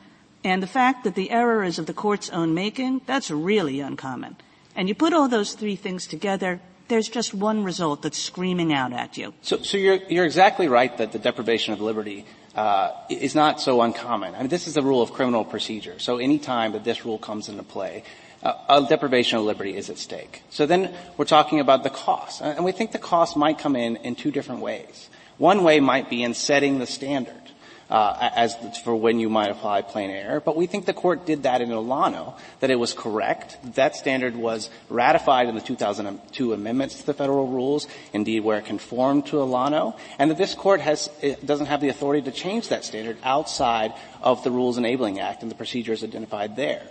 And 0.43 0.61
the 0.61 0.67
fact 0.67 1.03
that 1.05 1.15
the 1.15 1.31
error 1.31 1.63
is 1.63 1.79
of 1.79 1.85
the 1.85 1.93
court's 1.93 2.29
own 2.29 2.53
making, 2.53 3.01
that's 3.05 3.31
really 3.31 3.79
uncommon. 3.79 4.35
And 4.75 4.89
you 4.89 4.95
put 4.95 5.13
all 5.13 5.27
those 5.27 5.53
three 5.53 5.75
things 5.75 6.07
together, 6.07 6.59
there's 6.89 7.07
just 7.07 7.33
one 7.33 7.63
result 7.63 8.01
that's 8.01 8.17
screaming 8.17 8.73
out 8.73 8.91
at 8.91 9.17
you. 9.17 9.33
So, 9.41 9.57
so 9.57 9.77
you're, 9.77 9.99
you're 10.09 10.25
exactly 10.25 10.67
right 10.67 10.95
that 10.97 11.11
the 11.11 11.19
deprivation 11.19 11.73
of 11.73 11.79
liberty 11.79 12.25
uh, 12.55 12.91
is 13.09 13.35
not 13.35 13.61
so 13.61 13.81
uncommon. 13.81 14.35
I 14.35 14.39
mean, 14.39 14.49
this 14.49 14.67
is 14.67 14.75
a 14.75 14.81
rule 14.81 15.01
of 15.01 15.13
criminal 15.13 15.45
procedure. 15.45 15.97
So 15.99 16.17
any 16.17 16.39
time 16.39 16.73
that 16.73 16.83
this 16.83 17.05
rule 17.05 17.17
comes 17.17 17.47
into 17.47 17.63
play, 17.63 18.03
uh, 18.43 18.53
a 18.67 18.85
deprivation 18.87 19.39
of 19.39 19.45
liberty 19.45 19.77
is 19.77 19.89
at 19.89 19.97
stake. 19.97 20.43
So 20.49 20.65
then 20.65 20.93
we're 21.15 21.25
talking 21.25 21.61
about 21.61 21.83
the 21.83 21.89
cost, 21.89 22.41
and 22.41 22.65
we 22.65 22.73
think 22.73 22.91
the 22.91 22.99
cost 22.99 23.37
might 23.37 23.57
come 23.57 23.75
in 23.75 23.95
in 23.97 24.15
two 24.15 24.31
different 24.31 24.61
ways. 24.61 25.09
One 25.37 25.63
way 25.63 25.79
might 25.79 26.09
be 26.09 26.21
in 26.21 26.33
setting 26.33 26.79
the 26.79 26.85
standard 26.85 27.52
uh, 27.93 28.31
as 28.35 28.55
for 28.79 28.95
when 28.95 29.19
you 29.19 29.29
might 29.29 29.51
apply 29.51 29.83
plain 29.83 30.09
error. 30.09 30.39
But 30.39 30.55
we 30.55 30.65
think 30.65 30.85
the 30.85 30.93
court 30.93 31.27
did 31.27 31.43
that 31.43 31.61
in 31.61 31.69
Olano, 31.69 32.33
that 32.59 32.71
it 32.71 32.75
was 32.75 32.91
correct. 32.91 33.57
That 33.75 33.95
standard 33.95 34.35
was 34.35 34.71
ratified 34.89 35.47
in 35.47 35.53
the 35.53 35.61
2002 35.61 36.53
amendments 36.53 36.95
to 36.95 37.05
the 37.05 37.13
federal 37.13 37.47
rules, 37.47 37.87
indeed 38.11 38.39
where 38.39 38.57
it 38.57 38.65
conformed 38.65 39.27
to 39.27 39.35
Olano, 39.35 39.95
and 40.17 40.31
that 40.31 40.39
this 40.39 40.55
court 40.55 40.81
has 40.81 41.07
doesn't 41.45 41.67
have 41.67 41.81
the 41.81 41.89
authority 41.89 42.23
to 42.23 42.31
change 42.31 42.69
that 42.69 42.83
standard 42.83 43.17
outside 43.23 43.93
of 44.23 44.43
the 44.43 44.49
Rules 44.49 44.79
Enabling 44.79 45.19
Act 45.19 45.43
and 45.43 45.51
the 45.51 45.55
procedures 45.55 46.03
identified 46.03 46.55
there. 46.55 46.87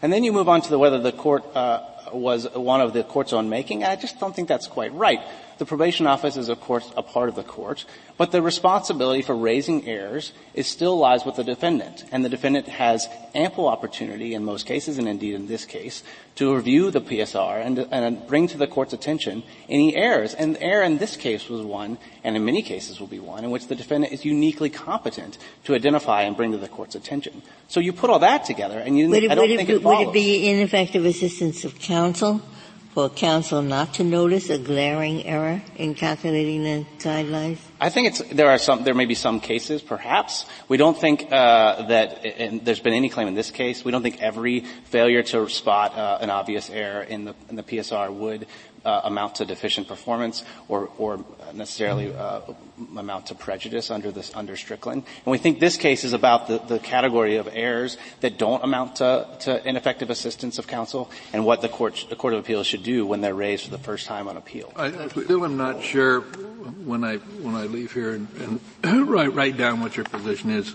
And 0.00 0.10
then 0.10 0.24
you 0.24 0.32
move 0.32 0.48
on 0.48 0.62
to 0.62 0.70
the, 0.70 0.78
whether 0.78 0.98
the 0.98 1.12
court 1.12 1.44
uh, 1.54 1.82
was 2.12 2.48
one 2.54 2.80
of 2.80 2.94
the 2.94 3.02
court's 3.02 3.34
own 3.34 3.50
making. 3.50 3.84
I 3.84 3.96
just 3.96 4.18
don't 4.20 4.34
think 4.34 4.48
that's 4.48 4.68
quite 4.68 4.94
right. 4.94 5.20
The 5.58 5.64
probation 5.64 6.06
office 6.06 6.36
is, 6.36 6.50
of 6.50 6.60
course, 6.60 6.92
a 6.98 7.02
part 7.02 7.30
of 7.30 7.34
the 7.34 7.42
court, 7.42 7.86
but 8.18 8.30
the 8.30 8.42
responsibility 8.42 9.22
for 9.22 9.34
raising 9.34 9.88
errors 9.88 10.32
is 10.52 10.66
still 10.66 10.98
lies 10.98 11.24
with 11.24 11.36
the 11.36 11.44
defendant, 11.44 12.04
and 12.12 12.22
the 12.22 12.28
defendant 12.28 12.68
has 12.68 13.08
ample 13.34 13.66
opportunity 13.66 14.34
in 14.34 14.44
most 14.44 14.66
cases, 14.66 14.98
and 14.98 15.08
indeed 15.08 15.34
in 15.34 15.46
this 15.46 15.64
case, 15.64 16.02
to 16.34 16.54
review 16.54 16.90
the 16.90 17.00
PSR 17.00 17.64
and, 17.64 17.78
and 17.78 18.26
bring 18.26 18.48
to 18.48 18.58
the 18.58 18.66
court's 18.66 18.92
attention 18.92 19.42
any 19.66 19.96
errors. 19.96 20.34
And 20.34 20.56
the 20.56 20.62
error 20.62 20.82
in 20.82 20.98
this 20.98 21.16
case 21.16 21.48
was 21.48 21.62
one, 21.62 21.96
and 22.22 22.36
in 22.36 22.44
many 22.44 22.60
cases 22.60 23.00
will 23.00 23.06
be 23.06 23.20
one, 23.20 23.42
in 23.42 23.50
which 23.50 23.68
the 23.68 23.74
defendant 23.74 24.12
is 24.12 24.26
uniquely 24.26 24.68
competent 24.68 25.38
to 25.64 25.74
identify 25.74 26.22
and 26.22 26.36
bring 26.36 26.52
to 26.52 26.58
the 26.58 26.68
court's 26.68 26.94
attention. 26.94 27.40
So 27.68 27.80
you 27.80 27.94
put 27.94 28.10
all 28.10 28.18
that 28.18 28.44
together, 28.44 28.78
and 28.78 28.98
you, 28.98 29.12
it, 29.14 29.30
I 29.30 29.34
don't 29.34 29.48
think 29.48 29.70
it, 29.70 29.76
it 29.76 29.82
follows. 29.82 30.06
Would 30.06 30.08
it 30.08 30.12
be 30.12 30.50
ineffective 30.50 31.06
assistance 31.06 31.64
of 31.64 31.78
counsel 31.78 32.42
for 32.96 33.10
counsel 33.10 33.60
not 33.60 33.92
to 33.92 34.02
notice 34.02 34.48
a 34.48 34.56
glaring 34.56 35.22
error 35.26 35.60
in 35.76 35.94
calculating 35.94 36.62
the 36.62 36.86
guidelines? 36.96 37.58
I 37.78 37.90
think 37.90 38.06
it's, 38.06 38.22
there 38.32 38.48
are 38.48 38.56
some, 38.56 38.84
there 38.84 38.94
may 38.94 39.04
be 39.04 39.14
some 39.14 39.38
cases, 39.38 39.82
perhaps. 39.82 40.46
We 40.66 40.78
don't 40.78 40.96
think 40.98 41.30
uh, 41.30 41.88
that, 41.88 42.24
and 42.24 42.64
there's 42.64 42.80
been 42.80 42.94
any 42.94 43.10
claim 43.10 43.28
in 43.28 43.34
this 43.34 43.50
case. 43.50 43.84
We 43.84 43.92
don't 43.92 44.02
think 44.02 44.22
every 44.22 44.60
failure 44.86 45.22
to 45.24 45.46
spot 45.50 45.94
uh, 45.94 46.20
an 46.22 46.30
obvious 46.30 46.70
error 46.70 47.02
in 47.02 47.26
the, 47.26 47.34
in 47.50 47.56
the 47.56 47.62
PSR 47.62 48.10
would 48.14 48.46
amount 48.86 49.36
to 49.36 49.44
deficient 49.44 49.88
performance 49.88 50.44
or, 50.68 50.88
or 50.98 51.24
necessarily 51.54 52.14
uh, 52.14 52.40
amount 52.96 53.26
to 53.26 53.34
prejudice 53.34 53.90
under 53.90 54.10
this 54.10 54.30
under 54.34 54.56
Strickland. 54.56 55.04
And 55.24 55.30
we 55.32 55.38
think 55.38 55.60
this 55.60 55.76
case 55.76 56.04
is 56.04 56.12
about 56.12 56.48
the, 56.48 56.58
the 56.58 56.78
category 56.78 57.36
of 57.36 57.48
errors 57.52 57.96
that 58.20 58.38
don't 58.38 58.62
amount 58.62 58.96
to, 58.96 59.26
to 59.40 59.68
ineffective 59.68 60.10
assistance 60.10 60.58
of 60.58 60.66
counsel 60.66 61.10
and 61.32 61.44
what 61.44 61.62
the 61.62 61.68
court, 61.68 62.06
the 62.08 62.16
court 62.16 62.34
of 62.34 62.40
appeals 62.40 62.66
should 62.66 62.82
do 62.82 63.06
when 63.06 63.20
they're 63.20 63.34
raised 63.34 63.64
for 63.64 63.70
the 63.70 63.78
first 63.78 64.06
time 64.06 64.28
on 64.28 64.36
appeal. 64.36 64.72
I 64.76 65.08
still 65.08 65.44
am 65.44 65.56
not 65.56 65.82
sure 65.82 66.20
when 66.20 67.04
I 67.04 67.16
when 67.16 67.54
I 67.54 67.64
leave 67.64 67.92
here 67.92 68.14
and, 68.14 68.60
and 68.84 69.08
write 69.08 69.34
write 69.34 69.56
down 69.56 69.80
what 69.80 69.96
your 69.96 70.04
position 70.04 70.50
is, 70.50 70.70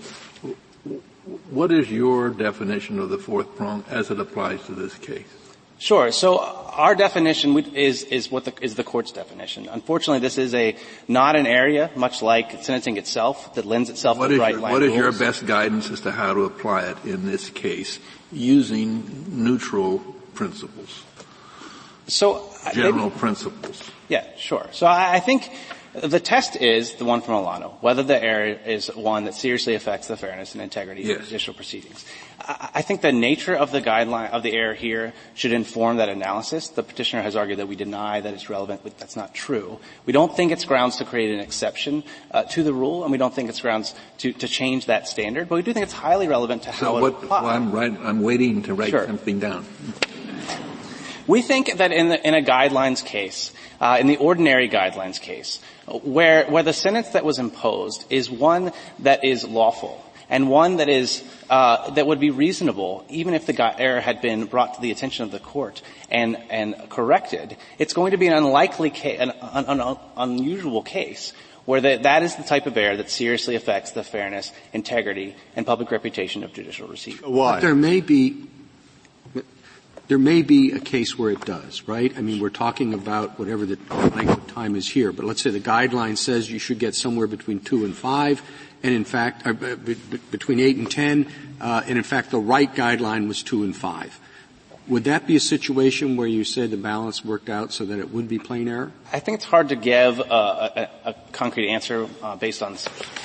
what 1.50 1.71
is 1.71 1.89
your 1.91 2.30
definition 2.30 3.00
of 3.00 3.10
the 3.10 3.17
fourth 3.17 3.56
prong 3.56 3.84
as 3.89 4.10
it 4.12 4.19
applies 4.19 4.63
to 4.65 4.74
this 4.74 4.97
case? 4.97 5.28
Sure. 5.82 6.12
So 6.12 6.38
our 6.38 6.94
definition 6.94 7.58
is, 7.74 8.04
is 8.04 8.30
what 8.30 8.46
the, 8.46 8.54
is 8.62 8.76
the 8.76 8.84
court's 8.84 9.12
definition. 9.12 9.67
Unfortunately, 9.67 10.20
this 10.20 10.38
is 10.38 10.54
a, 10.54 10.76
not 11.08 11.36
an 11.36 11.48
area, 11.48 11.89
much 11.96 12.22
like 12.22 12.52
sentencing 12.63 12.98
itself, 12.98 13.56
that 13.56 13.65
lends 13.65 13.89
itself 13.89 14.20
what 14.20 14.28
to 14.28 14.38
bright 14.38 14.52
your, 14.52 14.62
line 14.62 14.74
What 14.74 14.84
is 14.84 14.89
rules. 14.89 15.00
your 15.00 15.12
best 15.12 15.48
guidance 15.48 15.89
as 15.89 16.02
to 16.02 16.12
how 16.12 16.36
to 16.36 16.41
apply 16.41 16.84
it 16.84 16.98
in 17.04 17.26
this 17.26 17.50
case 17.50 17.98
using 18.32 19.26
neutral 19.28 19.98
principles? 20.36 21.04
So, 22.06 22.48
General 22.74 23.10
maybe, 23.10 23.17
principles. 23.17 23.89
Yeah, 24.08 24.28
sure. 24.38 24.67
So 24.74 24.86
I, 24.86 25.15
I 25.15 25.20
think 25.20 25.50
the 25.94 26.20
test 26.20 26.56
is 26.56 26.96
the 26.96 27.06
one 27.06 27.22
from 27.22 27.36
Olano, 27.36 27.74
whether 27.82 28.02
the 28.02 28.22
error 28.22 28.58
is 28.66 28.88
one 28.96 29.26
that 29.26 29.34
seriously 29.34 29.76
affects 29.76 30.08
the 30.08 30.16
fairness 30.16 30.54
and 30.54 30.62
integrity 30.62 31.04
yes. 31.04 31.18
of 31.18 31.26
judicial 31.26 31.54
proceedings. 31.54 32.06
I, 32.40 32.70
I 32.76 32.82
think 32.82 33.02
the 33.02 33.12
nature 33.12 33.56
of 33.56 33.72
the 33.72 33.82
guideline, 33.82 34.30
of 34.32 34.42
the 34.42 34.54
error 34.54 34.74
here 34.74 35.12
should 35.34 35.52
inform 35.52 35.98
that 35.98 36.08
analysis. 36.08 36.70
The 36.70 36.84
petitioner 36.84 37.24
has 37.24 37.36
argued 37.36 37.60
that 37.60 37.68
we 37.68 37.76
deny 37.76 38.22
that 38.22 38.34
it's 38.34 38.50
relevant, 38.50 38.82
but 38.84 38.98
that's 38.98 39.18
not 39.18 39.34
true. 39.34 39.80
We 40.06 40.14
don't 40.14 40.34
think 40.34 40.54
it's 40.54 40.64
grounds 40.64 40.96
to 40.98 41.06
create 41.06 41.34
an 41.34 41.42
exception 41.42 42.04
uh, 42.32 42.44
to 42.44 42.64
the 42.64 42.74
rule, 42.74 43.04
and 43.04 43.12
we 43.12 43.18
don't 43.18 43.34
think 43.34 43.50
it's 43.50 43.62
grounds 43.62 43.94
to, 44.20 44.32
to 44.32 44.48
change 44.48 44.86
that 44.86 45.10
standard, 45.10 45.50
but 45.50 45.56
we 45.56 45.62
do 45.62 45.74
think 45.74 45.84
it's 45.84 45.94
highly 45.94 46.30
relevant 46.30 46.64
to 46.64 46.74
so 46.74 46.86
how 46.86 47.02
what, 47.02 47.14
it 47.14 47.24
applies. 47.24 47.44
Well, 47.44 47.52
I'm, 47.52 47.72
right, 47.72 47.92
I'm 47.92 48.22
waiting 48.22 48.64
to 48.64 48.74
write 48.74 48.92
sure. 48.92 49.06
something 49.06 49.40
down. 49.40 49.66
We 51.28 51.42
think 51.42 51.78
that 51.78 51.92
in, 51.92 52.10
the, 52.10 52.28
in 52.28 52.34
a 52.34 52.42
guidelines 52.42 53.06
case, 53.06 53.54
uh, 53.82 53.98
in 54.00 54.08
the 54.08 54.17
ordinary 54.17 54.70
guidelines 54.70 55.20
case, 55.20 55.60
where, 56.04 56.46
where 56.46 56.63
the 56.63 56.72
sentence 56.72 57.10
that 57.10 57.26
was 57.26 57.39
imposed 57.39 58.06
is 58.10 58.30
one 58.30 58.72
that 59.00 59.26
is 59.26 59.44
lawful 59.46 60.06
and 60.30 60.50
one 60.50 60.78
that 60.78 60.88
is 60.88 61.24
uh, 61.50 61.91
that 61.91 62.08
would 62.08 62.20
be 62.20 62.30
reasonable, 62.30 63.06
even 63.10 63.34
if 63.34 63.46
the 63.46 63.80
error 63.80 64.00
had 64.00 64.22
been 64.22 64.46
brought 64.46 64.76
to 64.76 64.82
the 64.82 64.89
attention 64.89 65.26
of 65.26 65.32
the 65.32 65.39
court 65.39 65.82
and 66.10 66.38
and 66.50 66.89
corrected. 66.89 67.58
It's 67.78 67.94
going 67.94 68.12
to 68.12 68.17
be 68.17 68.28
an 68.28 68.34
unlikely 68.34 68.91
case, 68.91 69.20
an, 69.20 69.32
an, 69.41 69.82
an 69.82 69.98
unusual 70.15 70.84
case 70.84 71.34
where 71.65 71.82
the, 71.82 72.00
that 72.04 72.24
is 72.24 72.36
the 72.38 72.44
type 72.44 72.65
of 72.65 72.76
error 72.78 72.98
that 72.98 73.10
seriously 73.10 73.56
affects 73.56 73.91
the 73.91 74.04
fairness, 74.04 74.52
integrity, 74.74 75.36
and 75.56 75.65
public 75.65 75.91
reputation 75.91 76.44
of 76.44 76.54
judicial 76.54 76.88
receipt. 76.88 77.26
Why? 77.28 77.56
But 77.56 77.62
there 77.62 77.76
may 77.76 78.02
be 78.02 78.48
there 80.12 80.17
may 80.17 80.41
be 80.41 80.74
a 80.74 80.80
case 80.82 81.17
where 81.17 81.32
it 81.32 81.45
does, 81.45 81.88
right? 81.88 82.13
I 82.17 82.21
mean, 82.21 82.41
we're 82.41 82.50
talking 82.50 82.93
about 82.93 83.39
whatever 83.39 83.65
the 83.65 83.78
length 84.13 84.34
of 84.34 84.47
time 84.47 84.76
is 84.76 84.89
here, 84.89 85.13
but 85.13 85.24
let's 85.24 85.41
say 85.41 85.52
the 85.52 85.62
guideline 85.62 86.17
says 86.17 86.52
you 86.52 86.60
should 86.60 86.80
get 86.80 86.95
somewhere 86.95 87.28
between 87.28 87.62
two 87.62 87.86
and 87.86 87.95
five, 87.95 88.41
and 88.84 88.93
in 88.93 89.06
fact, 89.06 89.47
uh, 89.47 89.54
b- 89.54 89.76
b- 89.93 90.19
between 90.30 90.60
eight 90.60 90.76
and 90.76 90.91
ten, 90.91 91.32
uh, 91.62 91.84
and 91.88 91.97
in 91.97 92.04
fact 92.04 92.30
the 92.30 92.39
right 92.39 92.76
guideline 92.76 93.30
was 93.30 93.41
two 93.41 93.63
and 93.63 93.74
five. 93.74 94.19
Would 94.88 95.04
that 95.04 95.28
be 95.28 95.36
a 95.36 95.39
situation 95.39 96.17
where 96.17 96.28
you 96.28 96.44
say 96.44 96.65
the 96.65 96.76
balance 96.76 97.24
worked 97.24 97.50
out 97.50 97.72
so 97.72 97.86
that 97.86 98.00
it 98.00 98.12
would 98.12 98.28
be 98.28 98.39
plain 98.39 98.67
error? 98.67 98.91
I 99.13 99.20
think 99.20 99.36
it's 99.36 99.46
hard 99.46 99.70
to 99.70 99.76
give 99.76 100.20
a, 100.20 100.24
a, 100.24 101.10
a 101.10 101.15
concrete 101.32 101.70
answer 101.70 102.08
uh, 102.24 102.36
based 102.36 102.63
on 102.63 102.78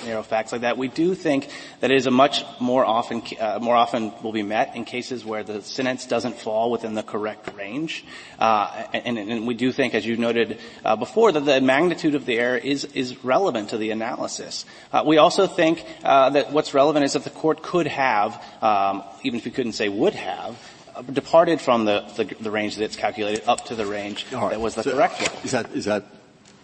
narrow 0.05 0.23
facts 0.23 0.53
like 0.53 0.61
that. 0.61 0.77
We 0.77 0.89
do 0.89 1.15
think 1.15 1.49
that 1.81 1.91
it 1.91 1.97
is 1.97 2.07
a 2.07 2.11
much 2.11 2.45
more 2.61 2.85
often, 2.85 3.23
uh, 3.41 3.59
more 3.61 3.75
often 3.75 4.13
will 4.23 4.33
be 4.33 4.43
met 4.43 4.77
in 4.77 4.85
cases 4.85 5.25
where 5.25 5.43
the 5.45 5.63
sentence 5.63 6.07
doesn't 6.07 6.37
fall 6.37 6.71
within 6.71 6.95
the 6.95 7.03
correct 7.03 7.57
range. 7.57 8.05
Uh, 8.39 8.85
and, 8.93 9.19
and, 9.19 9.47
we 9.47 9.55
do 9.55 9.73
think, 9.73 9.95
as 9.95 10.05
you 10.05 10.19
noted 10.19 10.59
uh, 10.85 10.95
before, 10.97 11.33
that 11.33 11.47
the 11.47 11.61
magnitude 11.63 12.15
of 12.15 12.27
the 12.27 12.39
error 12.39 12.59
is 12.59 12.85
is 12.85 13.25
relevant 13.25 13.71
to 13.71 13.79
the 13.79 13.91
analysis. 13.93 14.67
Uh, 14.93 15.05
we 15.07 15.17
also 15.17 15.47
think 15.47 15.83
uh, 16.05 16.31
that 16.31 16.53
what's 16.53 16.75
relevant 16.75 17.05
is 17.05 17.15
that 17.15 17.25
the 17.25 17.31
court 17.31 17.63
could 17.63 17.87
have, 17.87 18.43
um, 18.61 19.03
even 19.23 19.39
if 19.39 19.45
we 19.47 19.51
couldn't 19.51 19.73
say 19.73 19.89
would 19.89 20.15
have, 20.15 20.76
departed 21.13 21.61
from 21.61 21.85
the, 21.85 22.01
the, 22.17 22.25
the, 22.41 22.51
range 22.51 22.77
that 22.77 22.85
it's 22.85 22.97
calculated 22.97 23.49
up 23.49 23.65
to 23.67 23.75
the 23.75 23.87
range 23.87 24.27
right. 24.33 24.51
that 24.51 24.61
was 24.61 24.75
the 24.75 24.83
so 24.83 24.93
correct 24.93 25.21
one. 25.21 25.45
Is 25.45 25.51
that, 25.53 25.71
is 25.73 25.85
that, 25.85 26.05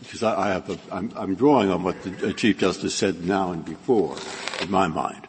because 0.01 0.23
I, 0.23 0.41
I 0.41 0.49
have 0.49 0.71
a, 0.71 0.79
I'm, 0.91 1.13
I'm 1.17 1.35
drawing 1.35 1.71
on 1.71 1.83
what 1.83 2.03
the 2.03 2.33
Chief 2.33 2.59
Justice 2.59 2.95
said 2.95 3.25
now 3.25 3.53
and 3.53 3.65
before, 3.65 4.17
in 4.61 4.71
my 4.71 4.89
mind. 4.89 5.29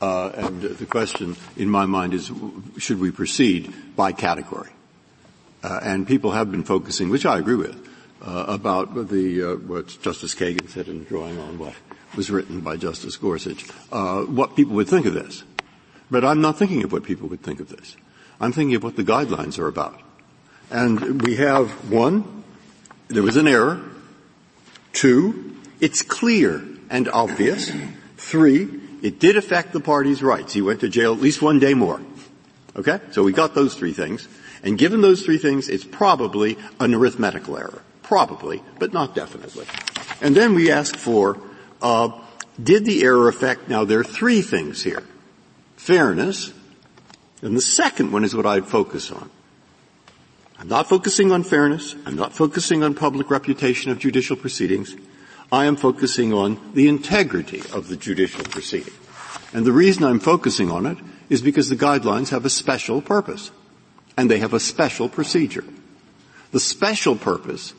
Uh, 0.00 0.30
and 0.34 0.60
the 0.60 0.86
question 0.86 1.36
in 1.56 1.70
my 1.70 1.86
mind 1.86 2.12
is, 2.12 2.30
should 2.78 3.00
we 3.00 3.10
proceed 3.10 3.72
by 3.96 4.12
category? 4.12 4.70
Uh, 5.62 5.80
and 5.82 6.06
people 6.06 6.32
have 6.32 6.50
been 6.50 6.64
focusing, 6.64 7.08
which 7.08 7.24
I 7.24 7.38
agree 7.38 7.56
with, 7.56 7.88
uh, 8.22 8.44
about 8.48 9.08
the, 9.08 9.42
uh, 9.42 9.56
what 9.56 9.88
Justice 10.02 10.34
Kagan 10.34 10.68
said 10.68 10.88
in 10.88 11.04
drawing 11.04 11.38
on 11.38 11.58
what 11.58 11.74
was 12.14 12.30
written 12.30 12.60
by 12.60 12.76
Justice 12.76 13.16
Gorsuch, 13.16 13.66
uh, 13.90 14.22
what 14.22 14.54
people 14.54 14.74
would 14.74 14.88
think 14.88 15.06
of 15.06 15.14
this. 15.14 15.44
But 16.10 16.24
I'm 16.24 16.40
not 16.40 16.58
thinking 16.58 16.84
of 16.84 16.92
what 16.92 17.02
people 17.02 17.28
would 17.28 17.42
think 17.42 17.60
of 17.60 17.68
this. 17.68 17.96
I'm 18.40 18.52
thinking 18.52 18.76
of 18.76 18.82
what 18.82 18.96
the 18.96 19.04
guidelines 19.04 19.58
are 19.58 19.68
about. 19.68 20.00
And 20.70 21.22
we 21.22 21.36
have 21.36 21.70
one, 21.90 22.44
there 23.08 23.22
was 23.22 23.36
an 23.36 23.48
error. 23.48 23.82
Two, 24.92 25.56
it's 25.80 26.02
clear 26.02 26.64
and 26.90 27.08
obvious. 27.08 27.70
Three, 28.16 28.68
it 29.02 29.18
did 29.18 29.36
affect 29.36 29.72
the 29.72 29.80
party's 29.80 30.22
rights. 30.22 30.52
He 30.52 30.62
went 30.62 30.80
to 30.80 30.88
jail 30.88 31.12
at 31.12 31.20
least 31.20 31.42
one 31.42 31.58
day 31.58 31.74
more. 31.74 32.00
Okay? 32.74 33.00
So 33.12 33.22
we 33.22 33.32
got 33.32 33.54
those 33.54 33.74
three 33.74 33.92
things. 33.92 34.28
And 34.62 34.78
given 34.78 35.00
those 35.00 35.22
three 35.22 35.38
things, 35.38 35.68
it's 35.68 35.84
probably 35.84 36.58
an 36.80 36.94
arithmetical 36.94 37.56
error. 37.56 37.82
Probably, 38.02 38.62
but 38.78 38.92
not 38.92 39.14
definitely. 39.14 39.66
And 40.20 40.34
then 40.34 40.54
we 40.54 40.70
ask 40.70 40.96
for, 40.96 41.38
uh, 41.82 42.10
did 42.62 42.84
the 42.84 43.04
error 43.04 43.28
affect, 43.28 43.68
now 43.68 43.84
there 43.84 44.00
are 44.00 44.04
three 44.04 44.42
things 44.42 44.82
here. 44.82 45.02
Fairness, 45.76 46.52
and 47.42 47.56
the 47.56 47.60
second 47.60 48.12
one 48.12 48.24
is 48.24 48.34
what 48.34 48.46
I'd 48.46 48.66
focus 48.66 49.10
on. 49.10 49.30
I'm 50.58 50.68
not 50.68 50.88
focusing 50.88 51.32
on 51.32 51.42
fairness. 51.42 51.94
I'm 52.06 52.16
not 52.16 52.32
focusing 52.32 52.82
on 52.82 52.94
public 52.94 53.30
reputation 53.30 53.90
of 53.90 53.98
judicial 53.98 54.36
proceedings. 54.36 54.96
I 55.52 55.66
am 55.66 55.76
focusing 55.76 56.32
on 56.32 56.72
the 56.74 56.88
integrity 56.88 57.62
of 57.72 57.88
the 57.88 57.96
judicial 57.96 58.42
proceeding. 58.44 58.94
And 59.52 59.64
the 59.64 59.72
reason 59.72 60.04
I'm 60.04 60.18
focusing 60.18 60.70
on 60.70 60.86
it 60.86 60.98
is 61.28 61.42
because 61.42 61.68
the 61.68 61.76
guidelines 61.76 62.30
have 62.30 62.44
a 62.44 62.50
special 62.50 63.02
purpose. 63.02 63.50
And 64.16 64.30
they 64.30 64.38
have 64.38 64.54
a 64.54 64.60
special 64.60 65.08
procedure. 65.08 65.64
The 66.52 66.60
special 66.60 67.16
purpose 67.16 67.74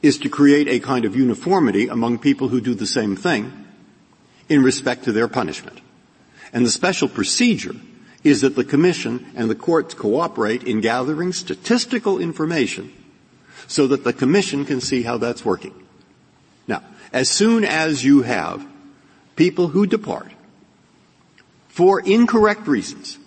is 0.00 0.18
to 0.18 0.28
create 0.28 0.68
a 0.68 0.80
kind 0.80 1.04
of 1.04 1.14
uniformity 1.14 1.88
among 1.88 2.18
people 2.18 2.48
who 2.48 2.60
do 2.60 2.74
the 2.74 2.86
same 2.86 3.16
thing 3.16 3.52
in 4.48 4.62
respect 4.62 5.04
to 5.04 5.12
their 5.12 5.28
punishment. 5.28 5.80
And 6.52 6.64
the 6.64 6.70
special 6.70 7.08
procedure 7.08 7.74
is 8.24 8.40
that 8.40 8.56
the 8.56 8.64
Commission 8.64 9.30
and 9.36 9.50
the 9.50 9.54
courts 9.54 9.92
cooperate 9.92 10.64
in 10.64 10.80
gathering 10.80 11.32
statistical 11.32 12.18
information 12.18 12.90
so 13.68 13.86
that 13.86 14.02
the 14.02 14.12
Commission 14.12 14.64
can 14.64 14.80
see 14.80 15.02
how 15.02 15.18
that's 15.18 15.44
working. 15.44 15.74
Now, 16.66 16.82
as 17.12 17.28
soon 17.28 17.64
as 17.64 18.02
you 18.02 18.22
have 18.22 18.66
people 19.36 19.68
who 19.68 19.86
depart 19.86 20.32
for 21.68 22.00
incorrect 22.00 22.66
reasons 22.66 23.18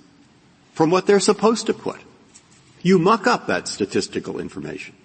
from 0.73 0.89
what 0.89 1.05
they're 1.05 1.19
supposed 1.19 1.67
to 1.67 1.73
put, 1.73 1.99
you 2.81 2.97
muck 2.97 3.27
up 3.27 3.47
that 3.47 3.67
statistical 3.67 4.39
information. 4.39 4.95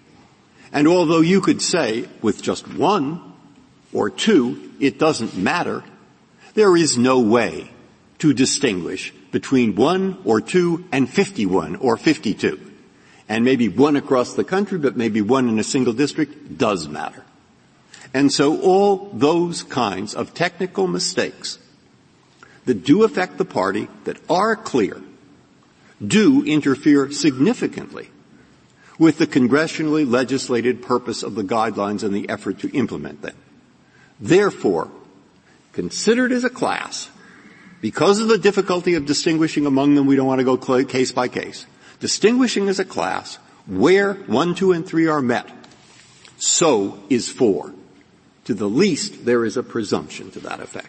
And 0.72 0.88
although 0.88 1.20
you 1.20 1.42
could 1.42 1.61
say 1.61 2.09
with 2.22 2.42
just 2.42 2.66
one 2.66 3.35
or 3.92 4.09
two, 4.09 4.72
it 4.81 4.98
doesn't 4.98 5.37
matter, 5.37 5.85
there 6.55 6.76
is 6.76 6.96
no 6.96 7.20
way 7.20 7.70
to 8.20 8.33
distinguish 8.33 9.12
between 9.33 9.75
one 9.75 10.18
or 10.25 10.40
two 10.40 10.85
and 10.92 11.11
51 11.11 11.77
or 11.77 11.97
52. 11.97 12.61
And 13.29 13.45
maybe 13.45 13.68
one 13.68 13.97
across 13.97 14.35
the 14.35 14.45
country, 14.45 14.79
but 14.79 14.97
maybe 14.97 15.21
one 15.23 15.49
in 15.49 15.59
a 15.59 15.64
single 15.64 15.92
district 15.92 16.59
does 16.59 16.87
matter. 16.87 17.25
And 18.14 18.31
so 18.31 18.61
all 18.61 19.11
those 19.12 19.62
kinds 19.62 20.14
of 20.14 20.35
technical 20.35 20.87
mistakes 20.87 21.59
that 22.66 22.85
do 22.85 23.05
affect 23.05 23.38
the 23.38 23.45
party, 23.45 23.88
that 24.04 24.19
are 24.31 24.54
clear, 24.54 25.00
do 26.04 26.44
interfere 26.44 27.11
significantly 27.11 28.11
with 28.98 29.19
the 29.19 29.27
congressionally 29.27 30.09
legislated 30.09 30.83
purpose 30.83 31.23
of 31.23 31.35
the 31.35 31.42
guidelines 31.42 32.02
and 32.02 32.15
the 32.15 32.29
effort 32.29 32.59
to 32.59 32.71
implement 32.71 33.23
them. 33.23 33.37
Therefore, 34.21 34.90
considered 35.73 36.33
as 36.33 36.44
a 36.44 36.50
class, 36.50 37.09
because 37.83 38.20
of 38.20 38.28
the 38.28 38.38
difficulty 38.38 38.94
of 38.94 39.04
distinguishing 39.06 39.66
among 39.66 39.96
them, 39.96 40.06
we 40.06 40.14
don't 40.14 40.26
want 40.26 40.38
to 40.38 40.44
go 40.44 40.56
case 40.85 41.10
by 41.10 41.26
case. 41.26 41.66
Distinguishing 41.98 42.68
as 42.68 42.78
a 42.78 42.85
class, 42.85 43.37
where 43.66 44.14
one, 44.14 44.54
two, 44.54 44.70
and 44.70 44.87
three 44.87 45.08
are 45.08 45.20
met, 45.20 45.50
so 46.38 47.02
is 47.10 47.28
four. 47.28 47.74
To 48.44 48.54
the 48.54 48.68
least, 48.68 49.24
there 49.24 49.44
is 49.44 49.56
a 49.56 49.62
presumption 49.62 50.30
to 50.30 50.40
that 50.40 50.60
effect. 50.60 50.88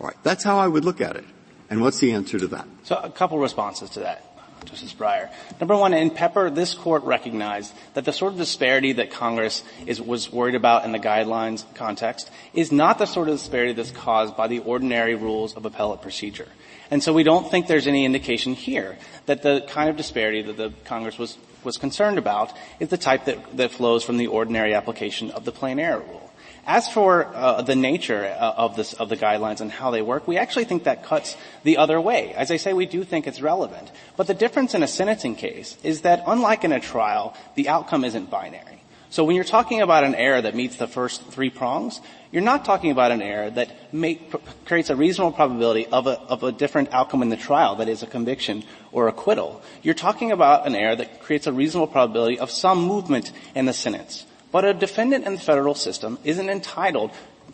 All 0.00 0.06
right, 0.06 0.16
that's 0.22 0.44
how 0.44 0.58
I 0.58 0.68
would 0.68 0.84
look 0.84 1.00
at 1.00 1.16
it. 1.16 1.24
And 1.68 1.82
what's 1.82 1.98
the 1.98 2.12
answer 2.12 2.38
to 2.38 2.46
that? 2.48 2.66
So 2.84 2.96
a 2.96 3.10
couple 3.10 3.38
responses 3.38 3.90
to 3.90 4.00
that. 4.00 4.29
Justice 4.64 4.94
Breyer. 4.94 5.30
Number 5.60 5.76
one, 5.76 5.94
in 5.94 6.10
Pepper, 6.10 6.50
this 6.50 6.74
court 6.74 7.02
recognized 7.04 7.72
that 7.94 8.04
the 8.04 8.12
sort 8.12 8.32
of 8.32 8.38
disparity 8.38 8.92
that 8.94 9.10
Congress 9.10 9.62
is, 9.86 10.00
was 10.00 10.32
worried 10.32 10.54
about 10.54 10.84
in 10.84 10.92
the 10.92 10.98
guidelines 10.98 11.64
context 11.74 12.30
is 12.54 12.70
not 12.72 12.98
the 12.98 13.06
sort 13.06 13.28
of 13.28 13.36
disparity 13.36 13.72
that's 13.72 13.90
caused 13.90 14.36
by 14.36 14.48
the 14.48 14.60
ordinary 14.60 15.14
rules 15.14 15.54
of 15.54 15.64
appellate 15.64 16.02
procedure. 16.02 16.48
And 16.90 17.02
so 17.02 17.12
we 17.12 17.22
don't 17.22 17.50
think 17.50 17.66
there's 17.66 17.86
any 17.86 18.04
indication 18.04 18.54
here 18.54 18.98
that 19.26 19.42
the 19.42 19.64
kind 19.68 19.88
of 19.88 19.96
disparity 19.96 20.42
that 20.42 20.56
the 20.56 20.72
Congress 20.84 21.18
was, 21.18 21.38
was 21.62 21.76
concerned 21.76 22.18
about 22.18 22.52
is 22.80 22.88
the 22.88 22.98
type 22.98 23.26
that, 23.26 23.56
that 23.56 23.70
flows 23.70 24.04
from 24.04 24.16
the 24.16 24.26
ordinary 24.26 24.74
application 24.74 25.30
of 25.30 25.44
the 25.44 25.52
plain 25.52 25.78
error 25.78 26.00
rule. 26.00 26.29
As 26.66 26.88
for 26.88 27.26
uh, 27.26 27.62
the 27.62 27.74
nature 27.74 28.24
uh, 28.24 28.54
of, 28.56 28.76
this, 28.76 28.92
of 28.92 29.08
the 29.08 29.16
guidelines 29.16 29.60
and 29.60 29.70
how 29.70 29.90
they 29.90 30.02
work, 30.02 30.28
we 30.28 30.36
actually 30.36 30.64
think 30.64 30.84
that 30.84 31.04
cuts 31.04 31.36
the 31.62 31.78
other 31.78 32.00
way. 32.00 32.34
As 32.34 32.50
I 32.50 32.56
say, 32.56 32.72
we 32.72 32.86
do 32.86 33.02
think 33.02 33.26
it's 33.26 33.40
relevant. 33.40 33.90
But 34.16 34.26
the 34.26 34.34
difference 34.34 34.74
in 34.74 34.82
a 34.82 34.88
sentencing 34.88 35.36
case 35.36 35.76
is 35.82 36.02
that 36.02 36.22
unlike 36.26 36.64
in 36.64 36.72
a 36.72 36.80
trial, 36.80 37.34
the 37.54 37.68
outcome 37.68 38.04
isn't 38.04 38.30
binary. 38.30 38.80
So 39.12 39.24
when 39.24 39.34
you're 39.34 39.44
talking 39.44 39.80
about 39.80 40.04
an 40.04 40.14
error 40.14 40.40
that 40.40 40.54
meets 40.54 40.76
the 40.76 40.86
first 40.86 41.26
three 41.30 41.50
prongs, 41.50 42.00
you're 42.30 42.42
not 42.42 42.64
talking 42.64 42.92
about 42.92 43.10
an 43.10 43.22
error 43.22 43.50
that 43.50 43.92
make, 43.92 44.32
creates 44.64 44.88
a 44.88 44.94
reasonable 44.94 45.32
probability 45.32 45.86
of 45.86 46.06
a, 46.06 46.20
of 46.20 46.44
a 46.44 46.52
different 46.52 46.94
outcome 46.94 47.22
in 47.22 47.28
the 47.28 47.36
trial, 47.36 47.74
that 47.76 47.88
is 47.88 48.04
a 48.04 48.06
conviction 48.06 48.62
or 48.92 49.08
acquittal. 49.08 49.62
You're 49.82 49.94
talking 49.94 50.30
about 50.30 50.64
an 50.64 50.76
error 50.76 50.94
that 50.94 51.22
creates 51.22 51.48
a 51.48 51.52
reasonable 51.52 51.88
probability 51.88 52.38
of 52.38 52.52
some 52.52 52.84
movement 52.84 53.32
in 53.56 53.66
the 53.66 53.72
sentence. 53.72 54.26
But 54.52 54.64
a 54.64 54.74
defendant 54.74 55.26
in 55.26 55.34
the 55.34 55.40
federal 55.40 55.74
system 55.74 56.18
isn't 56.24 56.50
entitled, 56.50 57.12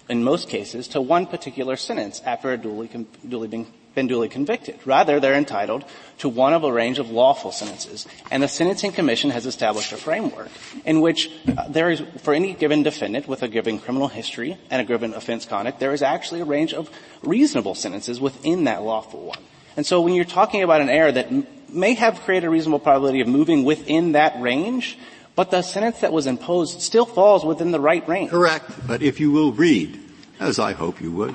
in 0.08 0.24
most 0.24 0.48
cases, 0.48 0.88
to 0.88 1.00
one 1.00 1.26
particular 1.26 1.76
sentence 1.76 2.22
after 2.24 2.52
a 2.52 2.56
duly, 2.56 2.88
duly 3.28 3.48
been, 3.48 3.66
been 3.94 4.06
duly 4.06 4.28
convicted. 4.28 4.78
Rather, 4.86 5.20
they're 5.20 5.34
entitled 5.34 5.84
to 6.18 6.28
one 6.28 6.54
of 6.54 6.64
a 6.64 6.72
range 6.72 6.98
of 6.98 7.10
lawful 7.10 7.52
sentences. 7.52 8.06
And 8.30 8.42
the 8.42 8.48
Sentencing 8.48 8.92
Commission 8.92 9.30
has 9.30 9.44
established 9.44 9.92
a 9.92 9.96
framework 9.98 10.48
in 10.86 11.02
which 11.02 11.30
uh, 11.46 11.68
there 11.68 11.90
is, 11.90 12.02
for 12.22 12.32
any 12.32 12.54
given 12.54 12.82
defendant 12.82 13.28
with 13.28 13.42
a 13.42 13.48
given 13.48 13.78
criminal 13.78 14.08
history 14.08 14.56
and 14.70 14.80
a 14.80 14.84
given 14.84 15.12
offense 15.12 15.44
conduct, 15.44 15.80
there 15.80 15.92
is 15.92 16.02
actually 16.02 16.40
a 16.40 16.46
range 16.46 16.72
of 16.72 16.90
reasonable 17.22 17.74
sentences 17.74 18.20
within 18.20 18.64
that 18.64 18.82
lawful 18.82 19.26
one. 19.26 19.42
And 19.76 19.84
so 19.84 20.00
when 20.00 20.14
you're 20.14 20.24
talking 20.24 20.62
about 20.62 20.80
an 20.80 20.88
error 20.88 21.12
that 21.12 21.26
m- 21.26 21.46
may 21.68 21.92
have 21.94 22.20
created 22.20 22.46
a 22.46 22.50
reasonable 22.50 22.78
probability 22.78 23.20
of 23.20 23.28
moving 23.28 23.64
within 23.64 24.12
that 24.12 24.40
range, 24.40 24.96
but 25.36 25.50
the 25.50 25.62
sentence 25.62 26.00
that 26.00 26.12
was 26.12 26.26
imposed 26.26 26.80
still 26.80 27.06
falls 27.06 27.44
within 27.44 27.70
the 27.70 27.78
right 27.78 28.06
range. 28.08 28.30
Correct. 28.30 28.70
But 28.88 29.02
if 29.02 29.20
you 29.20 29.30
will 29.30 29.52
read, 29.52 30.00
as 30.40 30.58
I 30.58 30.72
hope 30.72 31.00
you 31.00 31.12
would, 31.12 31.34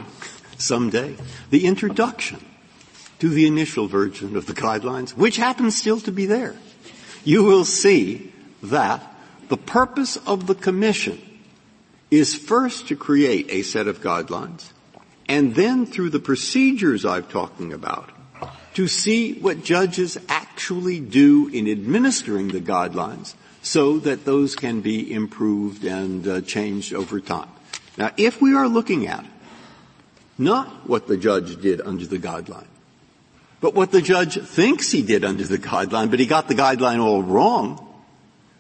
someday, 0.58 1.16
the 1.52 1.66
introduction 1.66 2.43
to 3.20 3.30
the 3.30 3.45
initial 3.45 3.88
version 3.88 4.36
of 4.36 4.47
the 4.47 4.54
guidelines, 4.54 5.12
which 5.12 5.38
happens 5.38 5.78
still 5.78 5.99
to 6.02 6.12
be 6.12 6.26
there, 6.26 6.56
you 7.24 7.43
will 7.43 7.64
see 7.64 8.34
that 8.64 9.08
the 9.49 9.58
purpose 9.58 10.18
of 10.26 10.47
the 10.47 10.56
commission 10.56 11.22
is 12.10 12.34
first 12.36 12.88
to 12.88 12.95
create 12.95 13.45
a 13.49 13.62
set 13.62 13.88
of 13.88 14.02
guidelines, 14.02 14.72
and 15.30 15.54
then 15.54 15.86
through 15.86 16.10
the 16.10 16.20
procedures 16.20 17.06
I'm 17.06 17.24
talking 17.24 17.72
about, 17.72 18.10
to 18.74 18.88
see 18.88 19.34
what 19.34 19.64
judges 19.64 20.18
actually 20.28 20.99
do 20.99 21.49
in 21.49 21.70
administering 21.70 22.47
the 22.47 22.62
guidelines 22.62 23.36
so 23.62 23.99
that 23.99 24.26
those 24.26 24.55
can 24.55 24.82
be 24.82 25.12
improved 25.14 25.84
and 25.84 26.28
uh, 26.28 26.41
changed 26.41 26.93
over 26.93 27.20
time. 27.20 27.49
Now, 27.97 28.12
if 28.18 28.41
we 28.41 28.55
are 28.55 28.68
looking 28.68 29.07
at 29.07 29.26
not 30.38 30.89
what 30.89 31.07
the 31.07 31.18
judge 31.18 31.62
did 31.62 31.82
under 31.82 32.05
the 32.05 32.18
guideline, 32.18 32.68
but 33.59 33.76
what 33.76 33.91
the 33.91 34.01
judge 34.01 34.41
thinks 34.41 34.91
he 34.91 35.03
did 35.03 35.24
under 35.24 35.43
the 35.43 35.59
guideline, 35.59 36.09
but 36.09 36.20
he 36.20 36.26
got 36.26 36.47
the 36.47 36.55
guideline 36.55 36.99
all 36.99 37.22
wrong, 37.22 37.88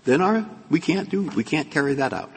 then 0.05 0.21
our, 0.21 0.45
we 0.69 0.79
can't 0.79 1.09
do, 1.09 1.23
we 1.35 1.43
can't 1.43 1.71
carry 1.71 1.95
that 1.95 2.13
out. 2.13 2.31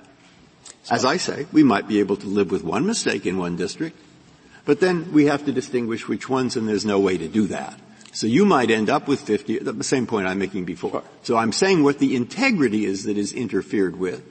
As 0.91 1.05
I 1.05 1.19
say, 1.19 1.47
we 1.53 1.63
might 1.63 1.89
be 1.89 2.01
able 2.01 2.17
to 2.17 2.27
live 2.27 2.51
with 2.51 2.65
one 2.65 2.87
mistake 2.87 3.27
in 3.27 3.37
one 3.37 3.57
district, 3.57 3.99
but 4.65 4.81
then 4.81 5.13
we 5.13 5.27
have 5.27 5.45
to 5.45 5.53
distinguish 5.53 6.09
which 6.09 6.29
ones 6.29 6.57
and 6.57 6.67
there's 6.67 6.87
no 6.87 7.01
way 7.01 7.19
to 7.19 7.29
do 7.29 7.47
that. 7.49 7.79
So 8.15 8.29
you 8.29 8.45
might 8.45 8.71
end 8.71 8.89
up 8.89 9.09
with 9.09 9.21
50, 9.21 9.59
the 9.59 9.85
same 9.85 10.07
point 10.07 10.29
I'm 10.29 10.39
making 10.39 10.65
before. 10.65 11.03
So 11.23 11.37
I'm 11.37 11.53
saying 11.53 11.83
what 11.83 11.99
the 11.99 12.15
integrity 12.15 12.85
is 12.85 13.05
that 13.05 13.19
is 13.19 13.33
interfered 13.33 13.97
with 13.97 14.23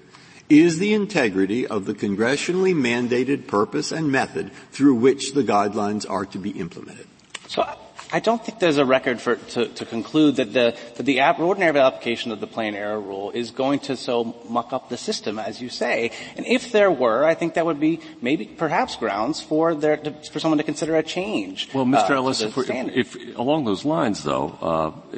is 0.49 0.79
the 0.79 0.93
integrity 0.93 1.67
of 1.67 1.85
the 1.85 1.93
congressionally 1.93 2.73
mandated 2.73 3.45
purpose 3.45 3.91
and 3.91 4.11
method 4.11 4.51
through 4.71 4.95
which 4.95 5.33
the 5.33 5.43
guidelines 5.43 6.09
are 6.09 6.25
to 6.27 6.37
be 6.37 6.51
implemented. 6.51 7.07
So 7.47 7.67
I 8.13 8.19
don't 8.19 8.45
think 8.45 8.59
there's 8.59 8.77
a 8.77 8.85
record 8.85 9.19
for, 9.19 9.37
to, 9.37 9.67
to 9.69 9.85
conclude 9.85 10.35
that 10.35 10.53
the, 10.53 10.77
that 10.95 11.03
the 11.03 11.19
ordinary 11.39 11.79
application 11.79 12.31
of 12.31 12.39
the 12.39 12.45
plain 12.45 12.75
error 12.75 13.01
rule 13.01 13.31
is 13.31 13.49
going 13.49 13.79
to 13.79 13.97
so 13.97 14.35
muck 14.47 14.71
up 14.71 14.87
the 14.89 14.97
system, 14.97 15.39
as 15.39 15.59
you 15.59 15.69
say. 15.69 16.11
And 16.37 16.45
if 16.45 16.71
there 16.71 16.91
were, 16.91 17.25
I 17.25 17.33
think 17.33 17.55
that 17.55 17.65
would 17.65 17.79
be 17.79 18.01
maybe 18.21 18.45
perhaps 18.45 18.95
grounds 18.95 19.41
for 19.41 19.73
there 19.73 19.97
to, 19.97 20.11
for 20.29 20.39
someone 20.39 20.59
to 20.59 20.63
consider 20.63 20.95
a 20.95 21.01
change. 21.01 21.73
Well, 21.73 21.85
Mr. 21.85 22.11
Uh, 22.11 22.15
Ellis, 22.17 22.41
if, 22.41 22.55
if, 22.55 23.37
along 23.37 23.65
those 23.65 23.83
lines, 23.83 24.23
though, 24.23 24.59
uh, 24.61 25.17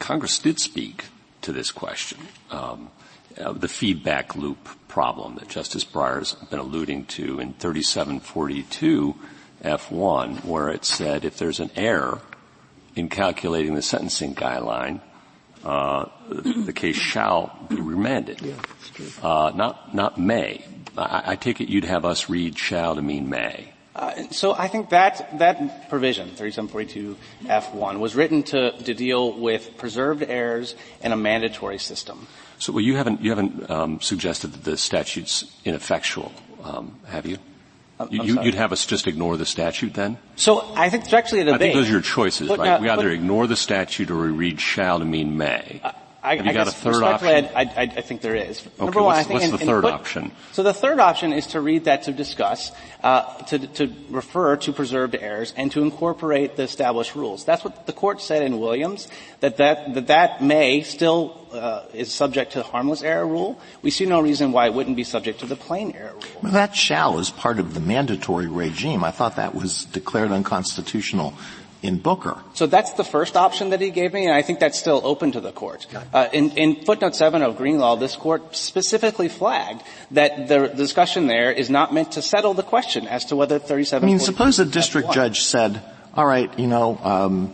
Congress 0.00 0.36
did 0.40 0.58
speak 0.58 1.04
to 1.42 1.52
this 1.52 1.70
question. 1.70 2.18
Um, 2.50 2.90
uh, 3.38 3.52
the 3.52 3.68
feedback 3.68 4.34
loop 4.34 4.68
problem 4.88 5.36
that 5.36 5.48
Justice 5.48 5.84
Breyer's 5.84 6.34
been 6.50 6.58
alluding 6.58 7.06
to 7.06 7.38
in 7.38 7.52
3742 7.54 9.14
F1 9.64 10.44
where 10.44 10.68
it 10.68 10.84
said 10.84 11.24
if 11.24 11.38
there's 11.38 11.60
an 11.60 11.70
error 11.74 12.20
in 12.94 13.08
calculating 13.08 13.74
the 13.74 13.82
sentencing 13.82 14.34
guideline, 14.34 15.00
uh, 15.64 16.06
the 16.28 16.72
case 16.72 16.96
shall 16.96 17.58
be 17.68 17.80
remanded. 17.80 18.40
Yeah, 18.42 18.54
uh, 19.22 19.52
not, 19.54 19.94
not 19.94 20.18
may. 20.18 20.64
I, 20.96 21.22
I, 21.32 21.36
take 21.36 21.60
it 21.60 21.68
you'd 21.68 21.84
have 21.84 22.04
us 22.04 22.28
read 22.28 22.58
shall 22.58 22.94
to 22.94 23.02
mean 23.02 23.28
may. 23.28 23.72
Uh, 23.96 24.24
so 24.30 24.52
I 24.52 24.68
think 24.68 24.90
that 24.90 25.38
that 25.38 25.88
provision, 25.88 26.28
3742 26.28 27.16
F1, 27.44 27.98
was 27.98 28.14
written 28.14 28.42
to, 28.44 28.72
to 28.72 28.94
deal 28.94 29.32
with 29.32 29.76
preserved 29.76 30.22
errors 30.22 30.74
in 31.02 31.12
a 31.12 31.16
mandatory 31.16 31.78
system. 31.78 32.26
So 32.58 32.72
well, 32.72 32.82
you 32.82 32.96
haven't 32.96 33.20
you 33.20 33.30
haven't 33.30 33.70
um, 33.70 34.00
suggested 34.00 34.52
that 34.52 34.64
the 34.64 34.76
statute's 34.76 35.44
ineffectual, 35.64 36.32
um, 36.62 36.98
have 37.06 37.26
you? 37.26 37.38
You, 38.10 38.36
would 38.40 38.54
have 38.54 38.72
us 38.72 38.86
just 38.86 39.06
ignore 39.06 39.36
the 39.36 39.46
statute 39.46 39.94
then? 39.94 40.18
So 40.34 40.66
I 40.74 40.90
think 40.90 41.04
it's 41.04 41.12
actually 41.12 41.42
a 41.42 41.44
debate. 41.44 41.54
I 41.54 41.58
think 41.58 41.74
those 41.74 41.88
are 41.88 41.92
your 41.92 42.00
choices, 42.00 42.48
right? 42.48 42.80
we 42.80 42.88
either 42.88 43.10
ignore 43.10 43.46
the 43.46 43.56
statute 43.56 44.10
or 44.10 44.22
we 44.22 44.28
read 44.30 44.60
shall 44.60 44.98
to 44.98 45.04
mean 45.04 45.36
may. 45.36 45.80
Uh, 45.82 45.92
I, 46.24 46.36
have 46.36 46.46
you 46.46 46.50
I 46.52 46.54
got 46.54 46.68
a 46.68 46.72
third 46.72 47.02
option? 47.02 47.28
I, 47.54 47.62
I, 47.64 47.82
I, 47.82 48.00
think 48.00 48.22
there 48.22 48.34
is. 48.34 48.66
Okay, 48.66 48.84
Number 48.84 49.02
one, 49.02 49.14
I 49.14 49.24
think 49.24 49.40
what's 49.40 49.44
in, 49.44 49.50
the 49.52 49.58
third 49.58 49.82
put, 49.82 49.92
option? 49.92 50.32
So 50.52 50.62
the 50.62 50.72
third 50.72 50.98
option 50.98 51.34
is 51.34 51.48
to 51.48 51.60
read 51.60 51.84
that 51.84 52.04
to 52.04 52.12
discuss, 52.12 52.72
uh, 53.02 53.42
to, 53.44 53.58
to 53.58 53.92
refer 54.08 54.56
to 54.56 54.72
preserved 54.72 55.14
errors 55.14 55.52
and 55.54 55.70
to 55.72 55.82
incorporate 55.82 56.56
the 56.56 56.62
established 56.62 57.14
rules. 57.14 57.44
That's 57.44 57.62
what 57.62 57.86
the 57.86 57.92
court 57.92 58.22
said 58.22 58.42
in 58.42 58.58
Williams, 58.58 59.06
that 59.40 59.58
that, 59.58 59.94
that, 59.94 60.06
that 60.06 60.42
may 60.42 60.82
still 60.82 61.46
uh, 61.52 61.84
is 61.92 62.10
subject 62.10 62.52
to 62.52 62.58
the 62.60 62.64
harmless 62.64 63.02
error 63.02 63.26
rule. 63.26 63.60
We 63.82 63.90
see 63.90 64.06
no 64.06 64.22
reason 64.22 64.50
why 64.52 64.66
it 64.66 64.72
wouldn't 64.72 64.96
be 64.96 65.04
subject 65.04 65.40
to 65.40 65.46
the 65.46 65.56
plain 65.56 65.92
error 65.92 66.14
rule. 66.14 66.40
Well, 66.42 66.52
that 66.52 66.74
shall 66.74 67.18
is 67.18 67.30
part 67.30 67.58
of 67.58 67.74
the 67.74 67.80
mandatory 67.80 68.46
regime. 68.46 69.04
I 69.04 69.10
thought 69.10 69.36
that 69.36 69.54
was 69.54 69.84
declared 69.84 70.32
unconstitutional 70.32 71.34
in 71.84 71.98
Booker. 71.98 72.38
So 72.54 72.66
that's 72.66 72.94
the 72.94 73.04
first 73.04 73.36
option 73.36 73.70
that 73.70 73.80
he 73.80 73.90
gave 73.90 74.14
me, 74.14 74.24
and 74.24 74.34
I 74.34 74.40
think 74.40 74.58
that's 74.58 74.78
still 74.78 75.02
open 75.04 75.32
to 75.32 75.40
the 75.40 75.52
court. 75.52 75.86
Uh, 76.12 76.28
in, 76.32 76.50
in, 76.52 76.84
footnote 76.84 77.14
seven 77.14 77.42
of 77.42 77.58
Greenlaw, 77.58 77.96
this 77.96 78.16
court 78.16 78.56
specifically 78.56 79.28
flagged 79.28 79.82
that 80.10 80.48
the 80.48 80.68
discussion 80.68 81.26
there 81.26 81.52
is 81.52 81.68
not 81.68 81.92
meant 81.92 82.12
to 82.12 82.22
settle 82.22 82.54
the 82.54 82.62
question 82.62 83.06
as 83.06 83.26
to 83.26 83.36
whether 83.36 83.58
37. 83.58 84.02
I 84.02 84.10
mean, 84.10 84.18
suppose 84.18 84.58
a 84.58 84.64
district 84.64 85.12
judge 85.12 85.42
said, 85.42 85.82
"All 86.14 86.26
right, 86.26 86.50
you 86.58 86.66
know, 86.66 86.98
um, 87.04 87.52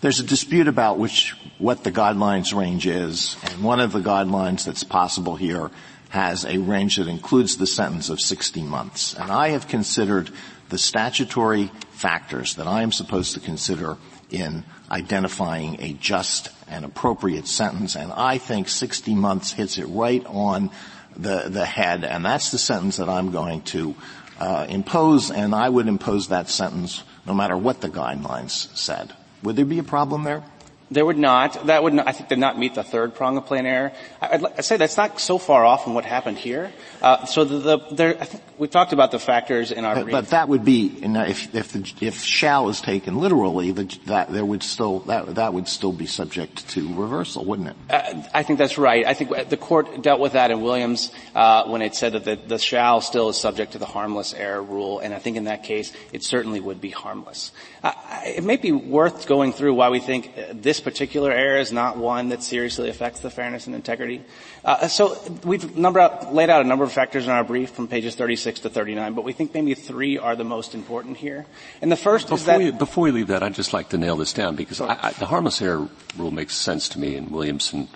there's 0.00 0.18
a 0.18 0.24
dispute 0.24 0.66
about 0.66 0.98
which 0.98 1.36
what 1.58 1.84
the 1.84 1.92
guidelines 1.92 2.52
range 2.52 2.88
is, 2.88 3.36
and 3.44 3.62
one 3.62 3.78
of 3.78 3.92
the 3.92 4.00
guidelines 4.00 4.64
that's 4.64 4.84
possible 4.84 5.36
here." 5.36 5.70
has 6.12 6.44
a 6.44 6.58
range 6.58 6.96
that 6.96 7.08
includes 7.08 7.56
the 7.56 7.66
sentence 7.66 8.10
of 8.10 8.20
60 8.20 8.62
months. 8.64 9.14
And 9.14 9.32
I 9.32 9.48
have 9.48 9.66
considered 9.66 10.28
the 10.72 10.78
statutory 10.78 11.70
factors 11.90 12.54
that 12.54 12.66
I 12.66 12.80
am 12.80 12.92
supposed 12.92 13.34
to 13.34 13.40
consider 13.40 13.98
in 14.30 14.64
identifying 14.90 15.76
a 15.82 15.92
just 15.92 16.48
and 16.66 16.86
appropriate 16.86 17.46
sentence, 17.46 17.94
and 17.94 18.10
I 18.10 18.38
think 18.38 18.70
60 18.70 19.14
months 19.14 19.52
hits 19.52 19.76
it 19.76 19.84
right 19.84 20.24
on 20.24 20.70
the, 21.14 21.44
the 21.50 21.66
head, 21.66 22.04
and 22.04 22.24
that's 22.24 22.50
the 22.52 22.58
sentence 22.58 22.96
that 22.96 23.10
I'm 23.10 23.32
going 23.32 23.60
to 23.76 23.94
uh, 24.40 24.64
impose, 24.66 25.30
and 25.30 25.54
I 25.54 25.68
would 25.68 25.88
impose 25.88 26.28
that 26.28 26.48
sentence 26.48 27.04
no 27.26 27.34
matter 27.34 27.56
what 27.56 27.82
the 27.82 27.90
guidelines 27.90 28.74
said. 28.74 29.12
Would 29.42 29.56
there 29.56 29.66
be 29.66 29.78
a 29.78 29.84
problem 29.84 30.24
there? 30.24 30.42
There 30.90 31.04
would 31.04 31.18
not. 31.18 31.66
That 31.66 31.82
would 31.82 31.92
not, 31.92 32.08
I 32.08 32.12
think, 32.12 32.30
did 32.30 32.38
not 32.38 32.58
meet 32.58 32.74
the 32.74 32.82
third 32.82 33.14
prong 33.14 33.36
of 33.36 33.44
plain 33.44 33.66
error. 33.66 33.92
I, 34.22 34.38
would 34.38 34.52
I'd 34.56 34.64
say 34.64 34.78
that's 34.78 34.96
not 34.96 35.20
so 35.20 35.36
far 35.36 35.64
off 35.64 35.84
from 35.84 35.94
what 35.94 36.06
happened 36.06 36.38
here. 36.38 36.72
Uh, 37.02 37.26
so 37.26 37.44
the, 37.44 37.58
the 37.58 37.78
there, 37.90 38.16
I 38.20 38.24
think 38.24 38.42
we 38.58 38.68
talked 38.68 38.92
about 38.92 39.10
the 39.10 39.18
factors 39.18 39.72
in 39.72 39.84
our 39.84 39.96
but, 39.96 40.04
brief. 40.04 40.12
But 40.12 40.28
that 40.28 40.48
would 40.48 40.64
be, 40.64 40.86
if, 41.02 41.52
if, 41.52 41.72
the, 41.72 41.92
if 42.00 42.22
shall 42.22 42.68
is 42.68 42.80
taken 42.80 43.18
literally, 43.18 43.72
the, 43.72 43.84
that 44.06 44.32
there 44.32 44.44
would 44.44 44.62
still, 44.62 45.00
that, 45.00 45.34
that 45.34 45.52
would 45.52 45.66
still 45.66 45.92
be 45.92 46.06
subject 46.06 46.68
to 46.70 46.94
reversal, 46.94 47.44
wouldn't 47.44 47.70
it? 47.70 47.76
Uh, 47.90 48.22
I 48.32 48.44
think 48.44 48.60
that's 48.60 48.78
right. 48.78 49.04
I 49.04 49.14
think 49.14 49.48
the 49.48 49.56
court 49.56 50.00
dealt 50.00 50.20
with 50.20 50.34
that 50.34 50.52
in 50.52 50.60
Williams, 50.60 51.10
uh, 51.34 51.64
when 51.64 51.82
it 51.82 51.96
said 51.96 52.12
that 52.12 52.24
the, 52.24 52.36
the 52.36 52.58
shall 52.58 53.00
still 53.00 53.30
is 53.30 53.36
subject 53.36 53.72
to 53.72 53.78
the 53.78 53.86
harmless 53.86 54.32
error 54.32 54.62
rule, 54.62 55.00
and 55.00 55.12
I 55.12 55.18
think 55.18 55.36
in 55.36 55.44
that 55.44 55.64
case, 55.64 55.92
it 56.12 56.22
certainly 56.22 56.60
would 56.60 56.80
be 56.80 56.90
harmless. 56.90 57.50
Uh, 57.82 57.92
it 58.24 58.44
may 58.44 58.56
be 58.56 58.70
worth 58.70 59.26
going 59.26 59.52
through 59.52 59.74
why 59.74 59.90
we 59.90 59.98
think 59.98 60.36
this 60.52 60.78
particular 60.78 61.32
error 61.32 61.58
is 61.58 61.72
not 61.72 61.96
one 61.96 62.28
that 62.28 62.44
seriously 62.44 62.88
affects 62.88 63.20
the 63.20 63.30
fairness 63.30 63.66
and 63.66 63.74
integrity. 63.74 64.22
Uh, 64.64 64.86
so 64.86 65.18
we've 65.44 65.76
out, 65.84 66.32
laid 66.32 66.48
out 66.48 66.64
a 66.64 66.68
number 66.68 66.84
of 66.84 66.91
factors 66.92 67.24
in 67.24 67.30
our 67.30 67.44
brief 67.44 67.70
from 67.70 67.88
pages 67.88 68.14
36 68.14 68.60
to 68.60 68.70
39, 68.70 69.14
but 69.14 69.24
we 69.24 69.32
think 69.32 69.54
maybe 69.54 69.74
three 69.74 70.18
are 70.18 70.36
the 70.36 70.44
most 70.44 70.74
important 70.74 71.16
here. 71.16 71.46
And 71.80 71.90
the 71.90 71.96
first 71.96 72.26
before 72.26 72.36
is 72.36 72.44
that 72.44 72.62
you, 72.62 72.72
before 72.72 73.04
we 73.04 73.10
leave 73.10 73.28
that, 73.28 73.42
I'd 73.42 73.54
just 73.54 73.72
like 73.72 73.90
to 73.90 73.98
nail 73.98 74.16
this 74.16 74.32
down 74.32 74.56
because 74.56 74.80
I, 74.80 74.98
I, 75.00 75.12
the 75.12 75.26
harmless 75.26 75.60
error 75.60 75.88
rule 76.16 76.30
makes 76.30 76.54
sense 76.54 76.88
to 76.90 76.98
me 76.98 77.16
in 77.16 77.30
Williamson 77.30 77.88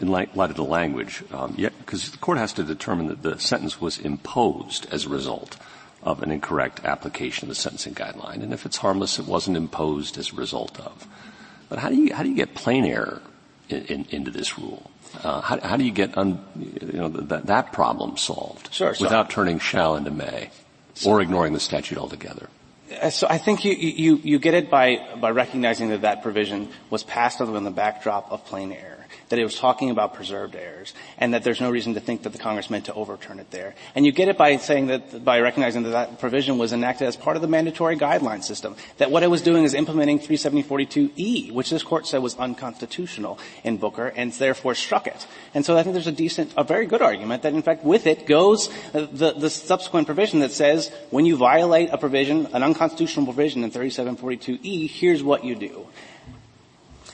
in 0.00 0.08
light, 0.08 0.36
light 0.36 0.50
of 0.50 0.56
the 0.56 0.64
language, 0.64 1.22
um, 1.32 1.54
because 1.56 2.10
the 2.10 2.18
court 2.18 2.38
has 2.38 2.52
to 2.54 2.64
determine 2.64 3.06
that 3.06 3.22
the 3.22 3.38
sentence 3.38 3.80
was 3.80 3.98
imposed 3.98 4.86
as 4.92 5.04
a 5.04 5.08
result 5.08 5.56
of 6.02 6.22
an 6.22 6.30
incorrect 6.30 6.84
application 6.84 7.44
of 7.44 7.48
the 7.48 7.54
sentencing 7.54 7.94
guideline, 7.94 8.42
and 8.42 8.52
if 8.52 8.66
it's 8.66 8.76
harmless, 8.78 9.18
it 9.18 9.26
wasn't 9.26 9.56
imposed 9.56 10.18
as 10.18 10.32
a 10.32 10.36
result 10.36 10.78
of. 10.80 11.06
But 11.68 11.78
how 11.78 11.88
do 11.88 11.96
you 11.96 12.14
how 12.14 12.22
do 12.22 12.28
you 12.28 12.34
get 12.34 12.54
plain 12.54 12.84
error 12.84 13.22
in, 13.68 13.84
in, 13.86 14.06
into 14.10 14.30
this 14.30 14.58
rule? 14.58 14.90
Uh, 15.22 15.40
how, 15.40 15.60
how, 15.60 15.76
do 15.76 15.84
you 15.84 15.92
get 15.92 16.16
un, 16.18 16.42
you 16.56 16.98
know 16.98 17.08
that 17.08 17.46
that 17.46 17.72
problem 17.72 18.16
solved 18.16 18.72
sure, 18.72 18.94
without 19.00 19.30
turning 19.30 19.58
shall 19.58 19.96
into 19.96 20.10
may, 20.10 20.50
so, 20.94 21.10
or 21.10 21.20
ignoring 21.20 21.52
the 21.52 21.60
statute 21.60 21.98
altogether? 21.98 22.48
Uh, 23.00 23.10
so 23.10 23.26
I 23.28 23.38
think 23.38 23.64
you, 23.64 23.72
you, 23.72 24.20
you 24.22 24.38
get 24.38 24.54
it 24.54 24.70
by, 24.70 25.00
by 25.20 25.30
recognizing 25.30 25.88
that 25.88 26.02
that 26.02 26.22
provision 26.22 26.68
was 26.90 27.02
passed 27.02 27.40
on 27.40 27.64
the 27.64 27.70
backdrop 27.70 28.30
of 28.30 28.44
plain 28.44 28.72
error 28.72 28.93
that 29.34 29.40
it 29.40 29.44
was 29.44 29.58
talking 29.58 29.90
about 29.90 30.14
preserved 30.14 30.54
errors, 30.54 30.94
and 31.18 31.34
that 31.34 31.42
there's 31.42 31.60
no 31.60 31.68
reason 31.68 31.94
to 31.94 32.00
think 32.00 32.22
that 32.22 32.30
the 32.30 32.38
Congress 32.38 32.70
meant 32.70 32.84
to 32.84 32.94
overturn 32.94 33.40
it 33.40 33.50
there. 33.50 33.74
And 33.96 34.06
you 34.06 34.12
get 34.12 34.28
it 34.28 34.38
by 34.38 34.56
saying 34.58 34.86
that, 34.86 35.24
by 35.24 35.40
recognizing 35.40 35.82
that 35.82 35.90
that 35.90 36.20
provision 36.20 36.56
was 36.56 36.72
enacted 36.72 37.08
as 37.08 37.16
part 37.16 37.34
of 37.34 37.42
the 37.42 37.48
mandatory 37.48 37.96
guideline 37.96 38.44
system, 38.44 38.76
that 38.98 39.10
what 39.10 39.24
it 39.24 39.30
was 39.30 39.42
doing 39.42 39.64
is 39.64 39.74
implementing 39.74 40.20
37042E, 40.20 41.50
which 41.50 41.70
this 41.70 41.82
court 41.82 42.06
said 42.06 42.22
was 42.22 42.36
unconstitutional 42.36 43.40
in 43.64 43.76
Booker, 43.76 44.06
and 44.06 44.32
therefore 44.34 44.76
struck 44.76 45.08
it. 45.08 45.26
And 45.52 45.66
so 45.66 45.76
I 45.76 45.82
think 45.82 45.94
there's 45.94 46.06
a 46.06 46.12
decent, 46.12 46.52
a 46.56 46.62
very 46.62 46.86
good 46.86 47.02
argument 47.02 47.42
that 47.42 47.54
in 47.54 47.62
fact 47.62 47.84
with 47.84 48.06
it 48.06 48.26
goes 48.26 48.70
the, 48.92 49.34
the 49.36 49.50
subsequent 49.50 50.06
provision 50.06 50.38
that 50.40 50.52
says 50.52 50.92
when 51.10 51.26
you 51.26 51.36
violate 51.36 51.90
a 51.90 51.98
provision, 51.98 52.46
an 52.52 52.62
unconstitutional 52.62 53.26
provision 53.26 53.64
in 53.64 53.72
3742E, 53.72 54.88
here's 54.88 55.24
what 55.24 55.44
you 55.44 55.56
do. 55.56 55.88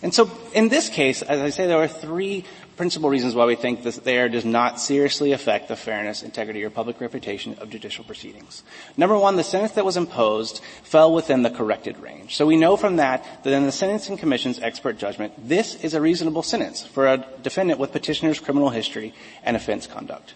And 0.03 0.15
so 0.15 0.31
in 0.55 0.69
this 0.69 0.89
case, 0.89 1.23
as 1.23 1.41
I 1.41 1.51
say, 1.51 1.67
there 1.67 1.79
are 1.79 1.89
three 1.89 2.45
principal 2.77 3.11
reasons 3.11 3.35
why 3.35 3.45
we 3.45 3.57
think 3.57 3.83
this 3.83 3.99
there 3.99 4.31
does 4.31 4.47
not 4.47 4.81
seriously 4.81 5.33
affect 5.33 5.69
the 5.69 5.77
fairness, 5.77 6.23
integrity, 6.23 6.65
or 6.65 6.71
public 6.71 6.99
reputation 6.99 7.55
of 7.61 7.69
judicial 7.69 8.05
proceedings. 8.05 8.63
Number 8.97 9.19
one, 9.19 9.37
the 9.37 9.45
sentence 9.45 9.73
that 9.73 9.85
was 9.85 9.99
imposed 9.99 10.63
fell 10.83 11.13
within 11.13 11.43
the 11.43 11.51
corrected 11.51 11.99
range. 11.99 12.37
So 12.37 12.47
we 12.47 12.57
know 12.57 12.79
from 12.79 12.97
that 12.97 13.45
that 13.45 13.53
in 13.53 13.67
the 13.67 13.73
Sentencing 13.73 14.17
Commission's 14.17 14.59
expert 14.61 14.97
judgment, 14.97 15.35
this 15.47 15.75
is 15.85 15.93
a 15.93 16.01
reasonable 16.01 16.43
sentence 16.43 16.87
for 16.87 17.07
a 17.07 17.27
defendant 17.43 17.79
with 17.79 17.93
petitioner's 17.93 18.41
criminal 18.41 18.71
history 18.71 19.13
and 19.45 19.59
offense 19.59 19.87
conduct 19.87 20.33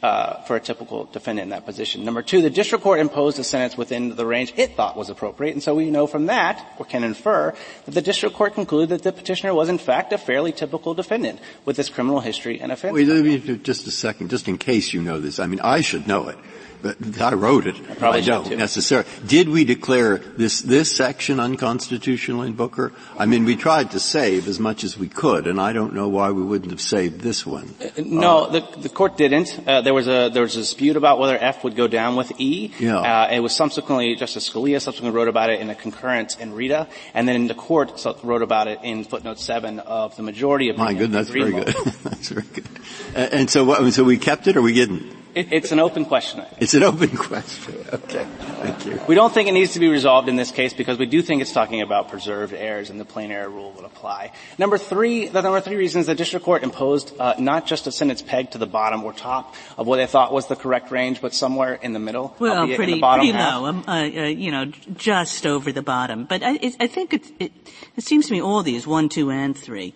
for 0.00 0.56
a 0.56 0.60
typical 0.60 1.04
defendant 1.06 1.44
in 1.44 1.50
that 1.50 1.64
position. 1.64 2.04
Number 2.04 2.22
two, 2.22 2.42
the 2.42 2.50
district 2.50 2.84
court 2.84 3.00
imposed 3.00 3.38
a 3.38 3.44
sentence 3.44 3.76
within 3.76 4.16
the 4.16 4.26
range 4.26 4.52
it 4.56 4.76
thought 4.76 4.96
was 4.96 5.10
appropriate, 5.10 5.52
and 5.52 5.62
so 5.62 5.74
we 5.74 5.90
know 5.90 6.06
from 6.06 6.26
that, 6.26 6.74
or 6.78 6.84
can 6.84 7.04
infer, 7.04 7.54
that 7.84 7.92
the 7.92 8.02
district 8.02 8.34
court 8.34 8.54
concluded 8.54 8.90
that 8.90 9.02
the 9.02 9.12
petitioner 9.12 9.54
was 9.54 9.68
in 9.68 9.78
fact 9.78 10.12
a 10.12 10.18
fairly 10.18 10.52
typical 10.52 10.94
defendant 10.94 11.40
with 11.64 11.76
his 11.76 11.88
criminal 11.88 12.20
history 12.20 12.60
and 12.60 12.72
offense. 12.72 12.94
Wait, 12.94 13.06
let 13.06 13.24
me 13.24 13.38
just 13.58 13.86
a 13.86 13.90
second, 13.90 14.30
just 14.30 14.48
in 14.48 14.58
case 14.58 14.92
you 14.92 15.02
know 15.02 15.20
this. 15.20 15.38
I 15.38 15.46
mean, 15.46 15.60
I 15.60 15.80
should 15.80 16.06
know 16.06 16.28
it. 16.28 16.38
But 16.82 17.20
I 17.20 17.34
wrote 17.34 17.66
it. 17.66 17.76
I 17.90 17.94
probably 17.94 18.20
I 18.20 18.24
don't 18.24 18.58
necessarily. 18.58 19.08
Did 19.26 19.48
we 19.48 19.64
declare 19.64 20.18
this, 20.18 20.60
this 20.60 20.94
section 20.94 21.40
unconstitutional 21.40 22.42
in 22.42 22.52
Booker? 22.52 22.92
I 23.18 23.26
mean, 23.26 23.44
we 23.44 23.56
tried 23.56 23.92
to 23.92 24.00
save 24.00 24.46
as 24.46 24.60
much 24.60 24.84
as 24.84 24.98
we 24.98 25.08
could, 25.08 25.46
and 25.46 25.60
I 25.60 25.72
don't 25.72 25.94
know 25.94 26.08
why 26.08 26.30
we 26.30 26.42
wouldn't 26.42 26.70
have 26.70 26.80
saved 26.80 27.20
this 27.20 27.46
one. 27.46 27.74
Uh, 27.80 28.02
no, 28.04 28.44
uh, 28.44 28.50
the, 28.50 28.80
the 28.80 28.88
court 28.88 29.16
didn't. 29.16 29.65
Uh, 29.66 29.80
there 29.80 29.94
was 29.94 30.06
a 30.06 30.30
there 30.32 30.42
was 30.42 30.54
a 30.54 30.60
dispute 30.60 30.96
about 30.96 31.18
whether 31.18 31.36
F 31.36 31.64
would 31.64 31.74
go 31.74 31.88
down 31.88 32.14
with 32.16 32.32
E. 32.38 32.72
Yeah. 32.78 32.98
Uh, 32.98 33.28
it 33.32 33.40
was 33.40 33.54
subsequently 33.54 34.14
Justice 34.14 34.48
Scalia 34.48 34.80
subsequently 34.80 35.16
wrote 35.16 35.28
about 35.28 35.50
it 35.50 35.60
in 35.60 35.70
a 35.70 35.74
concurrence 35.74 36.36
in 36.36 36.52
Rita, 36.52 36.86
and 37.14 37.28
then 37.28 37.48
the 37.48 37.54
court 37.54 38.04
wrote 38.22 38.42
about 38.42 38.68
it 38.68 38.80
in 38.82 39.04
footnote 39.04 39.38
seven 39.38 39.80
of 39.80 40.16
the 40.16 40.22
majority 40.22 40.68
of. 40.68 40.78
My 40.78 40.94
goodness, 40.94 41.28
that's 41.28 41.30
very 41.30 41.50
good. 41.52 41.74
that's 42.04 42.28
very 42.28 42.46
good. 42.52 42.68
and 43.14 43.50
so, 43.50 43.64
what, 43.64 43.92
so 43.92 44.04
we 44.04 44.18
kept 44.18 44.46
it, 44.46 44.56
or 44.56 44.62
we 44.62 44.72
didn't? 44.72 45.25
It, 45.36 45.52
it's 45.52 45.70
an 45.70 45.80
open 45.80 46.06
question. 46.06 46.42
It's 46.60 46.72
an 46.72 46.82
open 46.82 47.14
question. 47.14 47.74
Okay. 47.92 48.24
Thank 48.24 48.86
you. 48.86 48.98
We 49.06 49.14
don't 49.14 49.34
think 49.34 49.50
it 49.50 49.52
needs 49.52 49.74
to 49.74 49.80
be 49.80 49.88
resolved 49.88 50.30
in 50.30 50.36
this 50.36 50.50
case 50.50 50.72
because 50.72 50.98
we 50.98 51.04
do 51.04 51.20
think 51.20 51.42
it's 51.42 51.52
talking 51.52 51.82
about 51.82 52.08
preserved 52.08 52.54
errors 52.54 52.88
and 52.88 52.98
the 52.98 53.04
plain 53.04 53.30
error 53.30 53.50
rule 53.50 53.70
would 53.72 53.84
apply. 53.84 54.32
Number 54.56 54.78
three, 54.78 55.28
the 55.28 55.42
number 55.42 55.60
three 55.60 55.76
reason 55.76 56.00
is 56.00 56.06
the 56.06 56.14
district 56.14 56.46
court 56.46 56.62
imposed 56.62 57.12
uh, 57.20 57.34
not 57.38 57.66
just 57.66 57.86
a 57.86 57.92
sentence 57.92 58.22
pegged 58.22 58.52
to 58.52 58.58
the 58.58 58.66
bottom 58.66 59.04
or 59.04 59.12
top 59.12 59.54
of 59.76 59.86
what 59.86 59.96
they 59.96 60.06
thought 60.06 60.32
was 60.32 60.46
the 60.46 60.56
correct 60.56 60.90
range, 60.90 61.20
but 61.20 61.34
somewhere 61.34 61.74
in 61.74 61.92
the 61.92 61.98
middle. 61.98 62.34
Well, 62.38 62.64
pretty, 62.68 62.98
pretty 62.98 63.32
low, 63.32 63.66
um, 63.66 63.84
uh, 63.86 63.90
uh, 63.90 64.04
you 64.04 64.50
know, 64.50 64.64
just 64.96 65.46
over 65.46 65.70
the 65.70 65.82
bottom. 65.82 66.24
But 66.24 66.42
I, 66.42 66.54
it, 66.62 66.76
I 66.80 66.86
think 66.86 67.12
it, 67.12 67.30
it, 67.38 67.52
it 67.94 68.04
seems 68.04 68.28
to 68.28 68.32
me 68.32 68.40
all 68.40 68.62
these, 68.62 68.86
one, 68.86 69.10
two, 69.10 69.30
and 69.30 69.54
three, 69.54 69.92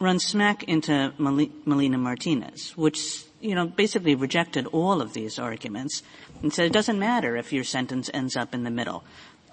run 0.00 0.18
smack 0.18 0.62
into 0.62 1.12
Molina 1.18 1.98
Martinez, 1.98 2.74
which 2.74 3.25
you 3.40 3.54
know, 3.54 3.66
basically 3.66 4.14
rejected 4.14 4.66
all 4.68 5.00
of 5.00 5.12
these 5.12 5.38
arguments 5.38 6.02
and 6.42 6.52
said 6.52 6.66
it 6.66 6.72
doesn't 6.72 6.98
matter 6.98 7.36
if 7.36 7.52
your 7.52 7.64
sentence 7.64 8.10
ends 8.12 8.36
up 8.36 8.54
in 8.54 8.64
the 8.64 8.70
middle, 8.70 9.04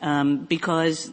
um, 0.02 0.46
because 0.46 1.12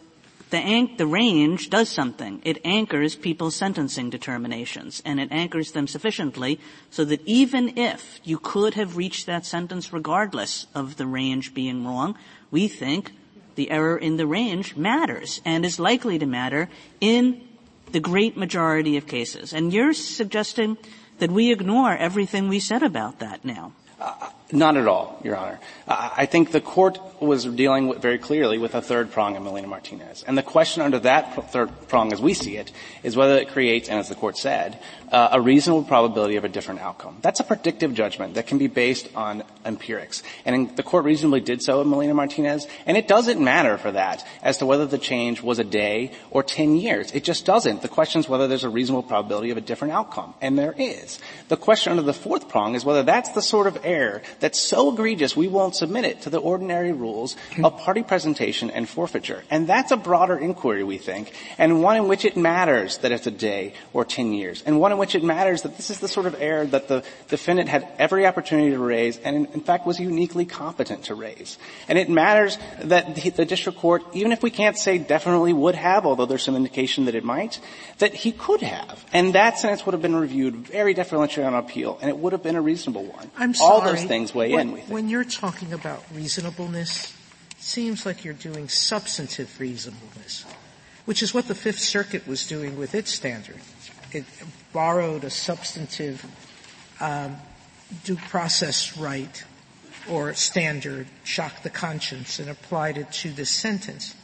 the, 0.51 0.59
anch- 0.59 0.97
the 0.99 1.07
range 1.07 1.71
does 1.71 1.89
something. 1.89 2.43
It 2.45 2.61
anchors 2.65 3.17
people's 3.17 3.57
sentencing 3.57 4.11
determinations, 4.11 5.03
and 5.05 5.21
it 5.21 5.29
anchors 5.31 5.73
them 5.73 5.87
sufficiently 5.87 6.61
so 6.91 7.05
that 7.05 7.23
even 7.25 7.79
if 7.79 8.21
you 8.25 8.39
could 8.39 8.75
have 8.75 8.97
reached 8.97 9.27
that 9.27 9.47
sentence 9.47 9.93
regardless 9.93 10.67
of 10.75 10.97
the 10.97 11.07
range 11.07 11.55
being 11.55 11.87
wrong, 11.87 12.17
we 12.51 12.69
think 12.69 13.13
the 13.55 13.71
error 13.71 13.99
in 13.99 14.17
the 14.17 14.27
range 14.27 14.77
matters 14.77 15.41
and 15.45 15.65
is 15.65 15.79
likely 15.79 16.19
to 16.19 16.27
matter 16.27 16.69
in 17.01 17.47
the 17.93 18.01
great 18.01 18.37
majority 18.37 18.97
of 18.97 19.07
cases. 19.07 19.53
And 19.53 19.73
you're 19.73 19.93
suggesting 19.93 20.79
that 21.21 21.31
we 21.31 21.53
ignore 21.53 21.97
everything 21.97 22.49
we 22.49 22.61
said 22.61 22.83
about 22.83 23.19
that 23.21 23.45
now. 23.45 23.73
Uh, 24.01 24.31
Not 24.53 24.77
at 24.77 24.87
all, 24.89 25.21
Your 25.23 25.37
Honor. 25.37 25.61
I 25.87 26.27
think 26.27 26.51
the 26.51 26.61
court 26.61 26.99
was 27.21 27.45
dealing 27.45 27.99
very 28.01 28.19
clearly 28.19 28.59
with 28.59 28.75
a 28.75 28.83
third 28.83 29.13
prong 29.13 29.37
of 29.37 29.43
Molina 29.43 29.67
Martinez. 29.67 30.25
And 30.27 30.37
the 30.37 30.43
question 30.43 30.83
under 30.83 30.99
that 31.01 31.51
third 31.53 31.71
prong 31.89 32.13
as 32.13 32.21
we 32.21 32.35
see 32.35 32.57
it 32.57 32.73
is 33.03 33.17
whether 33.17 33.37
it 33.37 33.49
creates, 33.49 33.89
and 33.89 33.99
as 33.99 34.09
the 34.09 34.15
court 34.15 34.37
said, 34.39 34.79
uh, 35.13 35.31
a 35.33 35.41
reasonable 35.41 35.83
probability 35.83 36.37
of 36.37 36.45
a 36.45 36.49
different 36.49 36.81
outcome. 36.81 37.19
That's 37.23 37.41
a 37.41 37.45
predictive 37.45 37.95
judgment 37.95 38.35
that 38.35 38.47
can 38.47 38.59
be 38.59 38.69
based 38.69 39.09
on 39.15 39.43
empirics. 39.65 40.23
And 40.45 40.77
the 40.77 40.83
court 40.83 41.05
reasonably 41.05 41.41
did 41.41 41.63
so 41.63 41.81
in 41.81 41.89
Molina 41.89 42.15
Martinez. 42.15 42.67
And 42.87 42.97
it 42.97 43.09
doesn't 43.09 43.41
matter 43.41 43.77
for 43.77 43.93
that 43.93 44.27
as 44.43 44.59
to 44.59 44.67
whether 44.67 44.87
the 44.87 44.99
change 44.99 45.43
was 45.43 45.59
a 45.59 45.65
day 45.65 46.13
or 46.31 46.43
10 46.43 46.77
years. 46.77 47.13
It 47.13 47.25
just 47.25 47.45
doesn't. 47.45 47.83
The 47.83 47.89
question 47.89 48.21
is 48.21 48.29
whether 48.29 48.47
there's 48.47 48.65
a 48.65 48.71
reasonable 48.71 49.03
probability 49.03 49.51
of 49.51 49.57
a 49.57 49.61
different 49.61 49.95
outcome. 49.95 50.35
And 50.41 50.59
there 50.59 50.75
is. 50.77 51.19
The 51.49 51.57
question 51.57 51.91
under 51.91 52.03
the 52.03 52.13
fourth 52.13 52.49
prong 52.49 52.75
is 52.75 52.85
whether 52.85 53.03
that's 53.03 53.31
the 53.33 53.43
sort 53.43 53.67
of 53.67 53.79
error 53.85 54.23
that's 54.41 54.59
so 54.59 54.93
egregious 54.93 55.37
we 55.37 55.49
won't 55.49 55.77
submit 55.77 56.05
it 56.05 56.23
to 56.23 56.31
the 56.31 56.39
ordinary 56.39 56.93
rules 56.93 57.37
of 57.63 57.79
party 57.79 58.03
presentation 58.03 58.71
and 58.71 58.89
forfeiture. 58.89 59.45
And 59.51 59.67
that's 59.67 59.93
a 59.93 59.97
broader 59.97 60.37
inquiry, 60.37 60.85
we 60.85 60.99
think, 60.99 61.33
and 61.59 61.83
one 61.83 61.97
in 61.97 62.09
which 62.09 62.25
it 62.25 62.37
matters 62.37 62.99
that 62.99 63.13
it's 63.13 63.27
a 63.27 63.31
day 63.31 63.75
or 63.93 64.05
10 64.05 64.33
years, 64.33 64.63
and 64.67 64.81
one 64.81 64.93
in 64.93 64.99
which 64.99 65.15
it 65.15 65.23
matters 65.23 65.63
that 65.63 65.77
this 65.77 65.91
is 65.91 66.01
the 66.01 66.09
sort 66.09 66.27
of 66.27 66.41
error 66.41 66.67
that 66.67 66.89
the 66.89 67.05
defendant 67.29 67.69
had 67.69 67.87
every 67.99 68.27
opportunity 68.27 68.71
to 68.71 68.79
raise 68.79 69.19
and 69.19 69.47
in, 69.55 69.61
fact 69.61 69.87
was 69.87 70.01
uniquely 70.01 70.45
competent 70.45 71.05
to 71.05 71.15
raise. 71.15 71.59
And 71.87 71.99
it 71.99 72.09
matters 72.09 72.59
that 72.83 73.15
the, 73.15 73.31
the 73.31 73.45
district 73.45 73.79
court, 73.79 74.03
even 74.15 74.33
if 74.33 74.43
we 74.43 74.51
can't 74.51 74.77
say 74.77 74.99
definitely 74.99 75.53
would 75.53 75.75
have, 75.75 76.07
although 76.07 76.27
there's 76.27 76.43
some 76.43 76.57
indication 76.57 77.05
that 77.05 77.15
it 77.15 77.25
might, 77.25 77.61
that 77.99 78.15
he 78.15 78.33
could 78.33 78.63
have. 78.63 79.05
And 79.13 79.35
that 79.35 79.59
sentence 79.59 79.85
would 79.85 79.93
have 79.93 80.03
been 80.03 80.17
reviewed 80.17 80.57
very 80.57 80.95
deferentially 80.95 81.45
on 81.45 81.55
appeal, 81.55 81.99
and 82.01 82.09
it 82.09 82.17
would 82.17 82.33
have 82.33 82.43
been 82.43 82.57
a 82.57 82.63
reasonable 82.63 83.05
one. 83.05 83.31
I'm 83.37 83.55
sorry. 83.55 83.73
All 83.73 83.81
those 83.83 84.05
things 84.05 84.30
weigh 84.35 84.53
when, 84.53 84.77
in. 84.77 84.87
When 84.89 85.09
you're 85.09 85.25
talking 85.25 85.73
about 85.73 86.05
reasonableness, 86.15 87.15
it 87.51 87.63
seems 87.63 88.07
like 88.07 88.25
you're 88.25 88.35
doing 88.35 88.69
substantive 88.69 89.59
reasonableness. 89.61 90.45
which 91.11 91.23
is 91.23 91.35
what 91.35 91.49
the 91.49 91.55
Fifth 91.55 91.81
Circuit 91.81 92.27
was 92.27 92.47
doing 92.47 92.79
with 92.79 92.95
its 92.95 93.11
standard. 93.11 93.59
It 94.13 94.25
borrowed 94.73 95.25
a 95.25 95.31
substantive 95.31 96.25
um, 97.01 97.37
due 98.05 98.15
process 98.17 98.97
right 98.97 99.45
or 100.09 100.35
standard, 100.35 101.09
shock 101.25 101.63
the 101.63 101.71
conscience, 101.71 102.39
and 102.39 102.49
applied 102.49 102.97
it 102.97 103.11
to 103.13 103.31
this 103.31 103.51
sentence. 103.51 104.15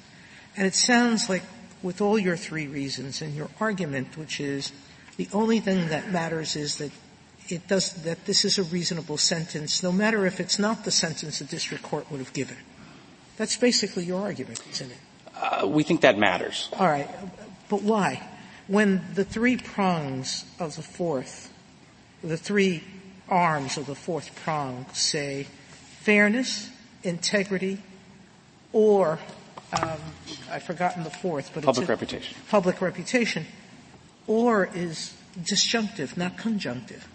And 0.56 0.66
it 0.66 0.74
sounds 0.74 1.28
like, 1.28 1.42
with 1.82 2.00
all 2.00 2.18
your 2.18 2.36
three 2.36 2.66
reasons 2.66 3.20
and 3.20 3.34
your 3.34 3.50
argument, 3.60 4.16
which 4.16 4.40
is 4.40 4.72
the 5.16 5.28
only 5.32 5.60
thing 5.60 5.88
that 5.88 6.10
matters 6.10 6.56
is 6.56 6.76
that 6.76 6.90
it 7.48 7.68
does 7.68 7.92
that 8.04 8.24
this 8.26 8.44
is 8.44 8.58
a 8.58 8.62
reasonable 8.62 9.18
sentence, 9.18 9.82
no 9.82 9.92
matter 9.92 10.26
if 10.26 10.40
it's 10.40 10.58
not 10.58 10.84
the 10.84 10.90
sentence 10.90 11.38
the 11.38 11.44
district 11.44 11.82
court 11.82 12.10
would 12.10 12.20
have 12.20 12.32
given. 12.32 12.56
That's 13.36 13.56
basically 13.56 14.04
your 14.04 14.22
argument, 14.22 14.62
isn't 14.70 14.90
it? 14.90 14.98
Uh, 15.34 15.66
we 15.66 15.82
think 15.82 16.00
that 16.00 16.18
matters. 16.18 16.68
All 16.78 16.86
right, 16.86 17.08
but 17.68 17.82
why? 17.82 18.22
When 18.66 19.04
the 19.14 19.24
three 19.24 19.56
prongs 19.56 20.44
of 20.58 20.76
the 20.76 20.82
fourth, 20.82 21.52
the 22.24 22.36
three 22.36 22.82
arms 23.28 23.76
of 23.76 23.86
the 23.86 23.94
fourth 23.94 24.34
prong 24.36 24.86
say 24.92 25.46
fairness, 26.00 26.70
integrity, 27.02 27.78
or 28.72 29.18
um, 29.72 29.98
I've 30.50 30.62
forgotten 30.62 31.04
the 31.04 31.10
fourth, 31.10 31.50
but 31.52 31.64
public 31.64 31.82
it's 31.82 31.88
reputation. 31.90 32.36
Public 32.48 32.80
reputation, 32.80 33.46
or 34.26 34.68
is 34.74 35.14
disjunctive, 35.42 36.16
not 36.16 36.38
conjunctive. 36.38 37.08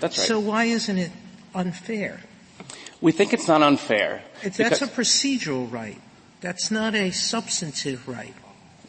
That's 0.00 0.18
right. 0.18 0.26
So 0.26 0.40
why 0.40 0.64
isn't 0.64 0.98
it 0.98 1.12
unfair? 1.54 2.20
We 3.00 3.12
think 3.12 3.32
it's 3.32 3.48
not 3.48 3.62
unfair. 3.62 4.22
It's, 4.42 4.56
that's 4.56 4.82
a 4.82 4.86
procedural 4.86 5.70
right. 5.70 6.00
That's 6.40 6.70
not 6.70 6.94
a 6.94 7.10
substantive 7.10 8.08
right. 8.08 8.34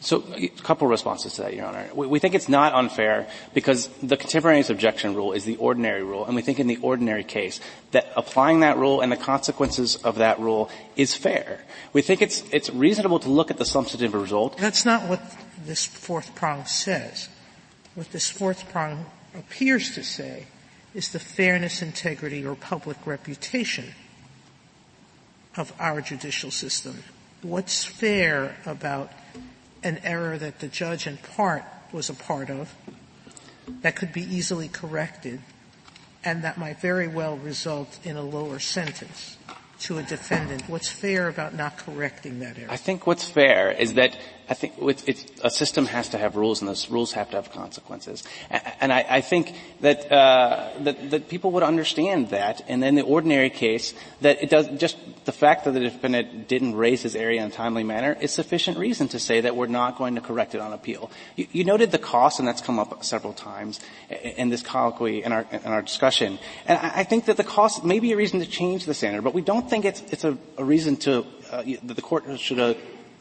So 0.00 0.24
a 0.34 0.48
couple 0.48 0.86
of 0.86 0.90
responses 0.90 1.34
to 1.34 1.42
that, 1.42 1.54
Your 1.54 1.66
Honor. 1.66 1.88
We, 1.94 2.06
we, 2.06 2.18
think 2.18 2.34
it's 2.34 2.48
not 2.48 2.74
unfair 2.74 3.26
because 3.54 3.88
the 4.02 4.16
contemporaneous 4.16 4.68
objection 4.68 5.14
rule 5.14 5.32
is 5.32 5.44
the 5.44 5.56
ordinary 5.56 6.02
rule, 6.02 6.26
and 6.26 6.36
we 6.36 6.42
think 6.42 6.60
in 6.60 6.66
the 6.66 6.76
ordinary 6.76 7.24
case 7.24 7.60
that 7.92 8.12
applying 8.14 8.60
that 8.60 8.76
rule 8.76 9.00
and 9.00 9.10
the 9.10 9.16
consequences 9.16 9.96
of 9.96 10.16
that 10.16 10.38
rule 10.38 10.70
is 10.96 11.14
fair. 11.14 11.60
We 11.92 12.02
think 12.02 12.20
it's, 12.20 12.44
it's 12.52 12.68
reasonable 12.70 13.20
to 13.20 13.30
look 13.30 13.50
at 13.50 13.56
the 13.56 13.64
substantive 13.64 14.12
result. 14.12 14.58
That's 14.58 14.84
not 14.84 15.08
what 15.08 15.20
this 15.64 15.86
fourth 15.86 16.34
prong 16.34 16.66
says. 16.66 17.28
What 17.94 18.12
this 18.12 18.30
fourth 18.30 18.68
prong 18.70 19.06
appears 19.34 19.94
to 19.94 20.04
say 20.04 20.46
is 20.96 21.10
the 21.10 21.18
fairness, 21.20 21.82
integrity, 21.82 22.44
or 22.46 22.54
public 22.54 22.96
reputation 23.06 23.84
of 25.54 25.70
our 25.78 26.00
judicial 26.00 26.50
system. 26.50 27.04
What's 27.42 27.84
fair 27.84 28.56
about 28.64 29.12
an 29.82 30.00
error 30.02 30.38
that 30.38 30.60
the 30.60 30.68
judge 30.68 31.06
in 31.06 31.18
part 31.18 31.64
was 31.92 32.08
a 32.08 32.14
part 32.14 32.48
of 32.48 32.74
that 33.82 33.94
could 33.94 34.14
be 34.14 34.22
easily 34.22 34.68
corrected 34.68 35.40
and 36.24 36.42
that 36.44 36.56
might 36.56 36.80
very 36.80 37.08
well 37.08 37.36
result 37.36 37.98
in 38.02 38.16
a 38.16 38.22
lower 38.22 38.58
sentence 38.58 39.36
to 39.80 39.98
a 39.98 40.02
defendant. 40.02 40.62
What's 40.68 40.88
fair 40.88 41.28
about 41.28 41.54
not 41.54 41.76
correcting 41.76 42.40
that 42.40 42.58
error? 42.58 42.68
I 42.70 42.76
think 42.76 43.06
what's 43.06 43.28
fair 43.28 43.70
is 43.70 43.94
that 43.94 44.16
I 44.48 44.54
think 44.54 44.74
a 45.42 45.50
system 45.50 45.86
has 45.86 46.08
to 46.10 46.18
have 46.18 46.36
rules, 46.36 46.60
and 46.60 46.68
those 46.68 46.88
rules 46.88 47.12
have 47.12 47.30
to 47.30 47.36
have 47.36 47.50
consequences. 47.50 48.22
And 48.80 48.92
I, 48.92 49.04
I 49.08 49.20
think 49.20 49.54
that, 49.80 50.10
uh, 50.10 50.70
that, 50.80 51.10
that 51.10 51.28
people 51.28 51.50
would 51.52 51.64
understand 51.64 52.30
that, 52.30 52.62
and 52.68 52.84
in 52.84 52.94
the 52.94 53.02
ordinary 53.02 53.50
case, 53.50 53.92
that 54.20 54.42
it 54.42 54.50
does 54.50 54.68
just 54.78 54.96
the 55.26 55.32
fact 55.32 55.64
that 55.64 55.72
the 55.72 55.80
defendant 55.80 56.48
didn't 56.48 56.76
raise 56.76 57.02
his 57.02 57.16
area 57.16 57.42
in 57.42 57.48
a 57.48 57.50
timely 57.50 57.82
manner 57.82 58.16
is 58.20 58.32
sufficient 58.32 58.78
reason 58.78 59.08
to 59.08 59.18
say 59.18 59.40
that 59.40 59.56
we're 59.56 59.66
not 59.66 59.98
going 59.98 60.14
to 60.14 60.20
correct 60.20 60.54
it 60.54 60.60
on 60.60 60.72
appeal. 60.72 61.10
You, 61.34 61.48
you 61.50 61.64
noted 61.64 61.90
the 61.90 61.98
cost, 61.98 62.38
and 62.38 62.46
that's 62.46 62.62
come 62.62 62.78
up 62.78 63.04
several 63.04 63.32
times 63.32 63.80
in 64.08 64.48
this 64.48 64.62
colloquy 64.62 65.24
in 65.24 65.32
our 65.32 65.44
in 65.50 65.66
our 65.66 65.82
discussion. 65.82 66.38
And 66.64 66.78
I, 66.78 67.00
I 67.00 67.04
think 67.04 67.26
that 67.26 67.36
the 67.36 67.44
cost 67.44 67.84
may 67.84 67.98
be 67.98 68.12
a 68.12 68.16
reason 68.16 68.40
to 68.40 68.46
change 68.46 68.86
the 68.86 68.94
standard, 68.94 69.22
but 69.22 69.34
we 69.34 69.42
don't 69.42 69.68
think 69.68 69.84
it's 69.84 70.00
it's 70.12 70.24
a, 70.24 70.38
a 70.56 70.64
reason 70.64 70.96
to 70.98 71.26
uh, 71.50 71.62
that 71.82 71.94
the 71.94 72.02
court 72.02 72.24
should. 72.38 72.60
Uh, 72.60 72.74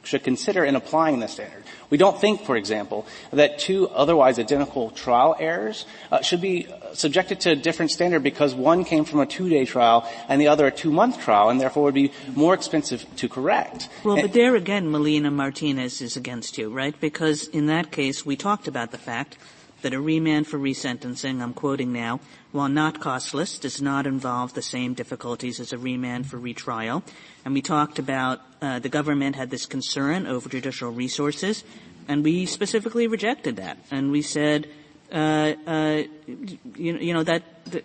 should 0.05 0.23
consider 0.23 0.63
in 0.63 0.75
applying 0.75 1.19
the 1.19 1.27
standard. 1.27 1.63
We 1.89 1.97
don't 1.97 2.19
think, 2.19 2.41
for 2.41 2.55
example, 2.55 3.05
that 3.31 3.59
two 3.59 3.87
otherwise 3.89 4.39
identical 4.39 4.89
trial 4.91 5.35
errors 5.39 5.85
uh, 6.11 6.21
should 6.21 6.41
be 6.41 6.67
subjected 6.93 7.39
to 7.41 7.51
a 7.51 7.55
different 7.55 7.91
standard 7.91 8.23
because 8.23 8.55
one 8.55 8.83
came 8.85 9.05
from 9.05 9.19
a 9.19 9.25
two-day 9.25 9.65
trial 9.65 10.09
and 10.27 10.41
the 10.41 10.47
other 10.47 10.67
a 10.67 10.71
two-month 10.71 11.19
trial, 11.19 11.49
and 11.49 11.59
therefore 11.59 11.83
would 11.83 11.93
be 11.93 12.11
more 12.33 12.53
expensive 12.53 13.05
to 13.17 13.29
correct. 13.29 13.89
Well, 14.03 14.15
and 14.15 14.23
but 14.23 14.33
there 14.33 14.55
again, 14.55 14.89
Molina 14.89 15.31
Martinez 15.31 16.01
is 16.01 16.17
against 16.17 16.57
you, 16.57 16.69
right? 16.69 16.99
Because 16.99 17.47
in 17.47 17.67
that 17.67 17.91
case, 17.91 18.25
we 18.25 18.35
talked 18.35 18.67
about 18.67 18.91
the 18.91 18.97
fact 18.97 19.37
that 19.85 19.93
a 19.93 20.01
remand 20.01 20.47
for 20.47 20.57
resentencing, 20.57 21.43
I'm 21.43 21.53
quoting 21.53 21.93
now, 21.93 22.19
while 22.51 22.67
not 22.67 22.99
costless, 22.99 23.59
does 23.59 23.83
not 23.83 24.07
involve 24.07 24.55
the 24.55 24.63
same 24.63 24.95
difficulties 24.95 25.59
as 25.59 25.73
a 25.73 25.77
remand 25.77 26.25
for 26.25 26.37
retrial. 26.37 27.03
And 27.45 27.53
we 27.53 27.61
talked 27.61 27.99
about 27.99 28.41
uh, 28.63 28.79
the 28.79 28.89
government 28.89 29.35
had 29.35 29.51
this 29.51 29.67
concern 29.67 30.25
over 30.25 30.49
judicial 30.49 30.89
resources, 30.89 31.63
and 32.07 32.23
we 32.23 32.47
specifically 32.47 33.05
rejected 33.05 33.57
that. 33.57 33.77
And 33.91 34.11
we 34.11 34.23
said, 34.23 34.67
uh, 35.11 35.53
uh, 35.67 36.03
you, 36.25 36.57
you, 36.97 37.13
know, 37.13 37.21
that 37.21 37.43
the, 37.65 37.83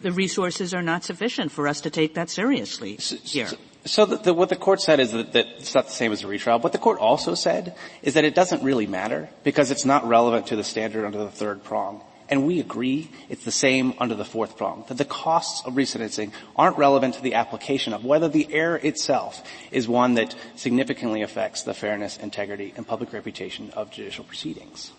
the, 0.00 0.10
resources 0.10 0.72
are 0.72 0.80
not 0.80 1.04
sufficient 1.04 1.52
for 1.52 1.68
us 1.68 1.82
to 1.82 1.90
take 1.90 2.14
that 2.14 2.30
seriously 2.30 2.96
here. 2.96 3.46
So, 3.46 3.56
so 3.56 3.62
the, 3.84 4.16
the, 4.16 4.34
what 4.34 4.48
the 4.48 4.56
court 4.56 4.80
said 4.80 5.00
is 5.00 5.12
that, 5.12 5.32
that, 5.32 5.46
it's 5.58 5.74
not 5.74 5.86
the 5.86 5.92
same 5.92 6.12
as 6.12 6.22
a 6.22 6.28
retrial. 6.28 6.58
What 6.60 6.72
the 6.72 6.78
court 6.78 6.98
also 6.98 7.34
said 7.34 7.74
is 8.02 8.14
that 8.14 8.24
it 8.24 8.34
doesn't 8.34 8.62
really 8.62 8.86
matter 8.86 9.28
because 9.42 9.70
it's 9.70 9.84
not 9.84 10.06
relevant 10.06 10.48
to 10.48 10.56
the 10.56 10.64
standard 10.64 11.04
under 11.04 11.18
the 11.18 11.30
third 11.30 11.64
prong. 11.64 12.02
And 12.28 12.46
we 12.46 12.60
agree 12.60 13.10
it's 13.28 13.44
the 13.44 13.50
same 13.50 13.92
under 13.98 14.14
the 14.14 14.24
fourth 14.24 14.56
prong, 14.56 14.84
that 14.88 14.96
the 14.96 15.04
costs 15.04 15.66
of 15.66 15.74
resentencing 15.74 16.32
aren't 16.56 16.78
relevant 16.78 17.14
to 17.16 17.22
the 17.22 17.34
application 17.34 17.92
of 17.92 18.04
whether 18.04 18.28
the 18.28 18.46
error 18.54 18.76
itself 18.76 19.42
is 19.70 19.86
one 19.86 20.14
that 20.14 20.34
significantly 20.56 21.20
affects 21.20 21.64
the 21.64 21.74
fairness, 21.74 22.16
integrity, 22.16 22.72
and 22.76 22.86
public 22.86 23.12
reputation 23.12 23.70
of 23.74 23.90
judicial 23.90 24.24
proceedings. 24.24 24.92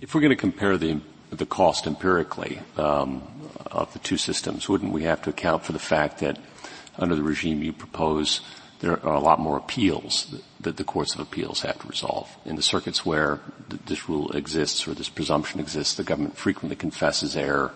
If 0.00 0.14
we're 0.14 0.22
going 0.22 0.30
to 0.30 0.36
compare 0.36 0.78
the, 0.78 1.00
the 1.30 1.44
cost 1.44 1.86
empirically 1.86 2.60
um, 2.78 3.22
of 3.66 3.92
the 3.92 3.98
two 3.98 4.16
systems, 4.16 4.68
wouldn't 4.68 4.92
we 4.92 5.02
have 5.02 5.20
to 5.22 5.30
account 5.30 5.64
for 5.64 5.72
the 5.72 5.78
fact 5.78 6.20
that 6.20 6.38
under 6.98 7.16
the 7.16 7.22
regime 7.22 7.62
you 7.62 7.72
propose, 7.72 8.40
there 8.80 9.04
are 9.06 9.14
a 9.14 9.20
lot 9.20 9.38
more 9.38 9.56
appeals 9.56 10.34
that 10.60 10.76
the 10.76 10.84
courts 10.84 11.14
of 11.14 11.20
appeals 11.20 11.60
have 11.60 11.78
to 11.80 11.88
resolve. 11.88 12.28
In 12.44 12.56
the 12.56 12.62
circuits 12.62 13.06
where 13.06 13.40
this 13.86 14.08
rule 14.08 14.32
exists 14.32 14.86
or 14.86 14.94
this 14.94 15.08
presumption 15.08 15.60
exists, 15.60 15.94
the 15.94 16.04
government 16.04 16.36
frequently 16.36 16.76
confesses 16.76 17.36
error 17.36 17.72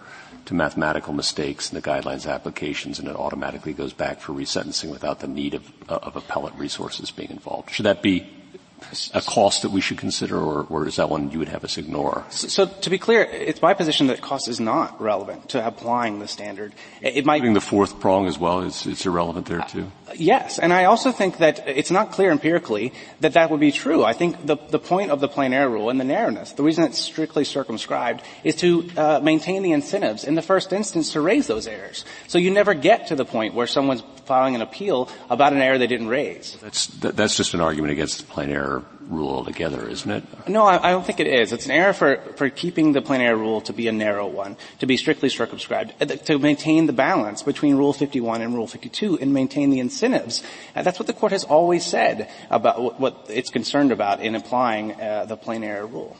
to 0.46 0.54
mathematical 0.54 1.12
mistakes 1.12 1.70
in 1.70 1.74
the 1.74 1.82
guidelines 1.82 2.30
applications 2.30 2.98
and 2.98 3.08
it 3.08 3.16
automatically 3.16 3.72
goes 3.72 3.92
back 3.92 4.20
for 4.20 4.32
resentencing 4.32 4.90
without 4.90 5.20
the 5.20 5.26
need 5.26 5.54
of, 5.54 5.72
of 5.88 6.16
appellate 6.16 6.54
resources 6.54 7.10
being 7.10 7.30
involved. 7.30 7.70
Should 7.70 7.86
that 7.86 8.02
be 8.02 8.35
a 9.14 9.20
cost 9.20 9.62
that 9.62 9.70
we 9.70 9.80
should 9.80 9.98
consider, 9.98 10.38
or, 10.38 10.66
or, 10.68 10.86
is 10.86 10.96
that 10.96 11.08
one 11.08 11.30
you 11.30 11.38
would 11.38 11.48
have 11.48 11.64
us 11.64 11.78
ignore? 11.78 12.24
So, 12.30 12.48
so, 12.48 12.66
to 12.66 12.90
be 12.90 12.98
clear, 12.98 13.22
it's 13.22 13.60
my 13.62 13.74
position 13.74 14.08
that 14.08 14.20
cost 14.20 14.48
is 14.48 14.60
not 14.60 15.00
relevant 15.00 15.50
to 15.50 15.66
applying 15.66 16.18
the 16.18 16.28
standard. 16.28 16.72
It, 17.00 17.18
it 17.18 17.24
might 17.24 17.42
the 17.42 17.60
fourth 17.60 18.00
prong 18.00 18.26
as 18.26 18.38
well. 18.38 18.60
It's, 18.62 18.86
it's 18.86 19.06
irrelevant 19.06 19.46
there 19.46 19.60
too. 19.62 19.90
Uh, 20.08 20.12
yes, 20.14 20.58
and 20.58 20.72
I 20.72 20.84
also 20.84 21.10
think 21.10 21.38
that 21.38 21.66
it's 21.66 21.90
not 21.90 22.12
clear 22.12 22.30
empirically 22.30 22.92
that 23.20 23.32
that 23.32 23.50
would 23.50 23.60
be 23.60 23.72
true. 23.72 24.04
I 24.04 24.12
think 24.12 24.46
the 24.46 24.56
the 24.56 24.78
point 24.78 25.10
of 25.10 25.20
the 25.20 25.28
plain 25.28 25.52
error 25.52 25.70
rule 25.70 25.90
and 25.90 25.98
the 25.98 26.04
narrowness, 26.04 26.52
the 26.52 26.62
reason 26.62 26.84
it's 26.84 26.98
strictly 26.98 27.44
circumscribed, 27.44 28.22
is 28.44 28.56
to 28.56 28.88
uh, 28.96 29.20
maintain 29.22 29.62
the 29.62 29.72
incentives 29.72 30.24
in 30.24 30.34
the 30.34 30.42
first 30.42 30.72
instance 30.72 31.12
to 31.12 31.20
raise 31.20 31.46
those 31.46 31.66
errors. 31.66 32.04
So 32.28 32.38
you 32.38 32.50
never 32.50 32.74
get 32.74 33.08
to 33.08 33.16
the 33.16 33.24
point 33.24 33.54
where 33.54 33.66
someone's 33.66 34.02
filing 34.26 34.54
an 34.54 34.62
appeal 34.62 35.08
about 35.30 35.52
an 35.52 35.60
error 35.60 35.78
they 35.78 35.86
didn't 35.86 36.08
raise. 36.08 36.56
That's 36.60 36.86
that, 36.98 37.16
that's 37.16 37.36
just 37.36 37.54
an 37.54 37.60
argument 37.60 37.92
against 37.92 38.18
the 38.18 38.24
plain 38.24 38.50
error 38.50 38.84
rule 39.08 39.30
altogether, 39.30 39.88
isn't 39.88 40.10
it? 40.10 40.48
No, 40.48 40.64
I, 40.64 40.88
I, 40.88 40.90
don't 40.90 41.06
think 41.06 41.20
it 41.20 41.26
is. 41.26 41.52
It's 41.52 41.66
an 41.66 41.72
error 41.72 41.92
for, 41.92 42.16
for 42.36 42.50
keeping 42.50 42.92
the 42.92 43.02
plain 43.02 43.20
error 43.20 43.36
rule 43.36 43.60
to 43.62 43.72
be 43.72 43.88
a 43.88 43.92
narrow 43.92 44.26
one, 44.26 44.56
to 44.80 44.86
be 44.86 44.96
strictly 44.96 45.28
circumscribed, 45.28 45.94
uh, 46.00 46.06
to 46.06 46.38
maintain 46.38 46.86
the 46.86 46.92
balance 46.92 47.42
between 47.42 47.76
Rule 47.76 47.92
51 47.92 48.42
and 48.42 48.54
Rule 48.54 48.66
52 48.66 49.18
and 49.20 49.32
maintain 49.32 49.70
the 49.70 49.80
incentives. 49.80 50.42
Uh, 50.74 50.82
that's 50.82 50.98
what 50.98 51.06
the 51.06 51.12
court 51.12 51.32
has 51.32 51.44
always 51.44 51.84
said 51.84 52.28
about 52.50 52.82
what, 52.82 53.00
what 53.00 53.26
it's 53.28 53.50
concerned 53.50 53.92
about 53.92 54.20
in 54.20 54.34
applying 54.34 55.00
uh, 55.00 55.24
the 55.26 55.36
plain 55.36 55.62
error 55.62 55.86
rule. 55.86 56.16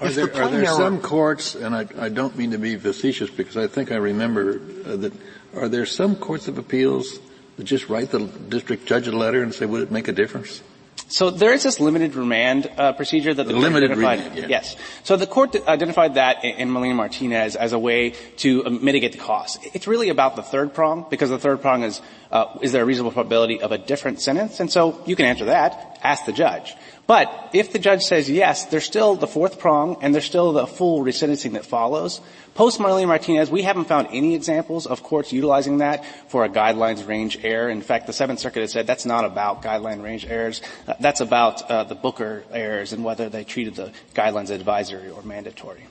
Are 0.00 0.08
there, 0.08 0.34
are 0.34 0.48
there 0.48 0.64
some 0.64 1.00
courts, 1.00 1.54
and 1.54 1.74
I, 1.74 1.86
I, 1.98 2.08
don't 2.08 2.34
mean 2.34 2.52
to 2.52 2.58
be 2.58 2.76
facetious 2.76 3.28
because 3.28 3.58
I 3.58 3.66
think 3.66 3.92
I 3.92 3.96
remember 3.96 4.58
uh, 4.86 4.96
that, 4.96 5.12
are 5.54 5.68
there 5.68 5.84
some 5.84 6.16
courts 6.16 6.48
of 6.48 6.56
appeals 6.56 7.18
that 7.18 7.29
just 7.64 7.88
write 7.88 8.10
the 8.10 8.20
district 8.20 8.86
judge 8.86 9.06
a 9.06 9.12
letter 9.12 9.42
and 9.42 9.54
say, 9.54 9.66
would 9.66 9.82
it 9.82 9.90
make 9.90 10.08
a 10.08 10.12
difference? 10.12 10.62
So 11.08 11.30
there 11.30 11.52
is 11.52 11.64
this 11.64 11.80
limited 11.80 12.14
remand 12.14 12.70
uh, 12.76 12.92
procedure 12.92 13.34
that 13.34 13.42
the, 13.42 13.52
the 13.52 13.58
limited 13.58 13.90
identified. 13.90 14.18
Remand, 14.20 14.38
yeah. 14.38 14.46
Yes. 14.48 14.76
So 15.02 15.16
the 15.16 15.26
court 15.26 15.56
identified 15.66 16.14
that 16.14 16.44
in, 16.44 16.56
in 16.56 16.70
Molina 16.70 16.94
Martinez 16.94 17.56
as 17.56 17.72
a 17.72 17.78
way 17.78 18.10
to 18.38 18.64
uh, 18.64 18.70
mitigate 18.70 19.12
the 19.12 19.18
cost. 19.18 19.58
It's 19.74 19.88
really 19.88 20.08
about 20.08 20.36
the 20.36 20.42
third 20.42 20.72
prong 20.72 21.06
because 21.10 21.30
the 21.30 21.38
third 21.38 21.62
prong 21.62 21.82
is 21.82 22.00
uh, 22.30 22.58
is 22.62 22.70
there 22.70 22.82
a 22.82 22.86
reasonable 22.86 23.10
probability 23.10 23.60
of 23.60 23.72
a 23.72 23.78
different 23.78 24.20
sentence? 24.20 24.60
And 24.60 24.70
so 24.70 25.02
you 25.04 25.16
can 25.16 25.26
answer 25.26 25.46
that. 25.46 25.98
ask 26.02 26.26
the 26.26 26.32
judge. 26.32 26.74
But 27.10 27.50
if 27.52 27.72
the 27.72 27.80
judge 27.80 28.02
says 28.02 28.30
yes, 28.30 28.66
there's 28.66 28.84
still 28.84 29.16
the 29.16 29.26
fourth 29.26 29.58
prong 29.58 29.96
and 30.00 30.14
there's 30.14 30.26
still 30.26 30.52
the 30.52 30.68
full 30.68 31.02
resentencing 31.02 31.54
that 31.54 31.66
follows. 31.66 32.20
Post 32.54 32.78
Molina 32.78 33.08
Martinez, 33.08 33.50
we 33.50 33.62
haven't 33.62 33.86
found 33.86 34.06
any 34.12 34.36
examples 34.36 34.86
of 34.86 35.02
courts 35.02 35.32
utilizing 35.32 35.78
that 35.78 36.04
for 36.30 36.44
a 36.44 36.48
guidelines 36.48 37.04
range 37.04 37.36
error. 37.42 37.68
In 37.68 37.82
fact, 37.82 38.06
the 38.06 38.12
Seventh 38.12 38.38
Circuit 38.38 38.60
has 38.60 38.70
said 38.70 38.86
that's 38.86 39.06
not 39.06 39.24
about 39.24 39.60
guideline 39.60 40.04
range 40.04 40.24
errors. 40.24 40.62
That's 41.00 41.20
about 41.20 41.68
uh, 41.68 41.82
the 41.82 41.96
Booker 41.96 42.44
errors 42.52 42.92
and 42.92 43.02
whether 43.02 43.28
they 43.28 43.42
treated 43.42 43.74
the 43.74 43.92
guidelines 44.14 44.50
advisory 44.50 45.10
or 45.10 45.24
mandatory. 45.24 45.82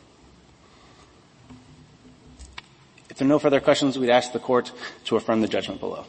If 3.10 3.18
there 3.18 3.26
are 3.26 3.28
no 3.28 3.40
further 3.40 3.60
questions, 3.60 4.00
we'd 4.00 4.10
ask 4.10 4.32
the 4.32 4.40
court 4.40 4.72
to 5.04 5.18
affirm 5.18 5.42
the 5.42 5.50
judgment 5.50 5.82
below. 5.82 6.06